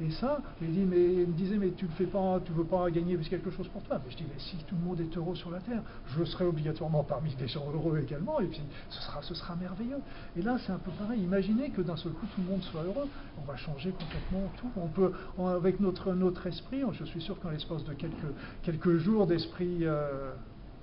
Et 0.00 0.10
ça, 0.10 0.40
il, 0.60 0.72
dit, 0.72 0.80
il 0.80 0.86
me 0.86 1.36
disait, 1.36 1.56
mais 1.56 1.70
tu 1.70 1.84
ne 1.84 1.90
fais 1.90 2.06
pas, 2.06 2.40
tu 2.44 2.52
veux 2.52 2.64
pas 2.64 2.90
gagner 2.90 3.16
quelque 3.16 3.50
chose 3.50 3.68
pour 3.68 3.82
toi. 3.82 4.00
Mais 4.04 4.10
je 4.10 4.16
dis, 4.16 4.24
mais 4.28 4.40
si 4.40 4.56
tout 4.64 4.74
le 4.74 4.84
monde 4.84 5.00
est 5.00 5.16
heureux 5.16 5.36
sur 5.36 5.50
la 5.50 5.60
Terre, 5.60 5.82
je 6.08 6.24
serai 6.24 6.44
obligatoirement 6.44 7.04
parmi 7.04 7.34
les 7.38 7.46
gens 7.46 7.64
heureux 7.72 8.00
également, 8.02 8.40
et 8.40 8.46
puis 8.46 8.60
ce 8.88 9.34
sera, 9.34 9.54
merveilleux. 9.54 10.00
Et 10.36 10.42
là, 10.42 10.56
c'est 10.66 10.72
un 10.72 10.78
peu 10.78 10.90
pareil. 10.98 11.22
Imaginez 11.22 11.70
que 11.70 11.80
d'un 11.80 11.96
seul 11.96 12.12
coup, 12.12 12.26
tout 12.34 12.40
le 12.40 12.50
monde 12.50 12.62
soit 12.62 12.82
heureux. 12.82 13.08
On 13.40 13.44
va 13.46 13.56
changer 13.56 13.92
complètement 13.92 14.50
tout. 14.56 14.70
On 14.76 14.88
peut, 14.88 15.12
avec 15.38 15.78
notre, 15.78 16.46
esprit, 16.46 16.82
je 16.92 17.04
suis 17.04 17.20
sûr 17.20 17.38
qu'en 17.38 17.50
l'espace 17.50 17.84
de 17.84 17.92
quelques, 17.92 18.14
quelques 18.62 18.96
jours 18.96 19.28
d'esprit 19.28 19.78
euh, 19.82 20.32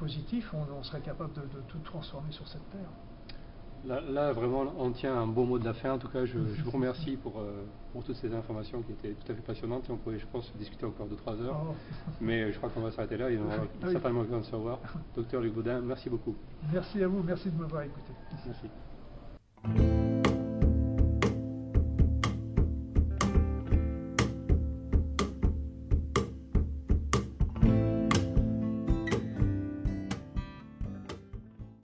positif, 0.01 0.51
on, 0.53 0.83
serait 0.83 1.01
capable 1.01 1.33
de 1.33 1.61
tout 1.67 1.77
transformer 1.83 2.31
sur 2.31 2.47
cette 2.47 2.67
Terre. 2.71 2.89
Là, 3.85 4.31
vraiment, 4.31 4.73
on 4.77 4.91
tient 4.91 5.15
un 5.17 5.25
beau 5.25 5.43
mot 5.43 5.57
de 5.57 5.65
la 5.65 5.73
fin. 5.73 5.93
En 5.93 5.97
tout 5.97 6.07
cas, 6.07 6.25
je, 6.25 6.37
vous 6.37 6.71
remercie 6.71 7.17
pour, 7.17 7.39
euh, 7.39 7.65
pour, 7.91 8.03
toutes 8.03 8.15
ces 8.15 8.33
informations 8.33 8.81
qui 8.83 8.91
étaient 8.91 9.13
tout 9.13 9.31
à 9.31 9.35
fait 9.35 9.41
passionnantes. 9.41 9.89
Et 9.89 9.91
on 9.91 9.97
pourrait, 9.97 10.19
je 10.19 10.27
pense, 10.31 10.51
discuter 10.55 10.85
encore 10.85 11.07
de 11.07 11.15
trois 11.15 11.35
heures. 11.41 11.59
Oh. 11.67 11.73
Mais 12.21 12.51
je 12.51 12.57
crois 12.57 12.69
qu'on 12.69 12.81
va 12.81 12.91
s'arrêter 12.91 13.17
là. 13.17 13.31
Il 13.31 13.39
y 13.39 13.41
en 13.41 13.45
aura 13.45 13.55
ah 13.81 13.91
certainement 13.91 14.21
besoin 14.21 14.39
de 14.39 14.45
savoir. 14.45 14.79
Docteur 15.15 15.41
Luc 15.41 15.53
Baudin, 15.53 15.81
merci 15.81 16.09
beaucoup. 16.09 16.35
Merci 16.71 17.03
à 17.03 17.07
vous. 17.07 17.23
Merci 17.23 17.49
de 17.49 17.59
m'avoir 17.59 17.83
écouté. 17.83 18.13
Merci. 19.65 20.20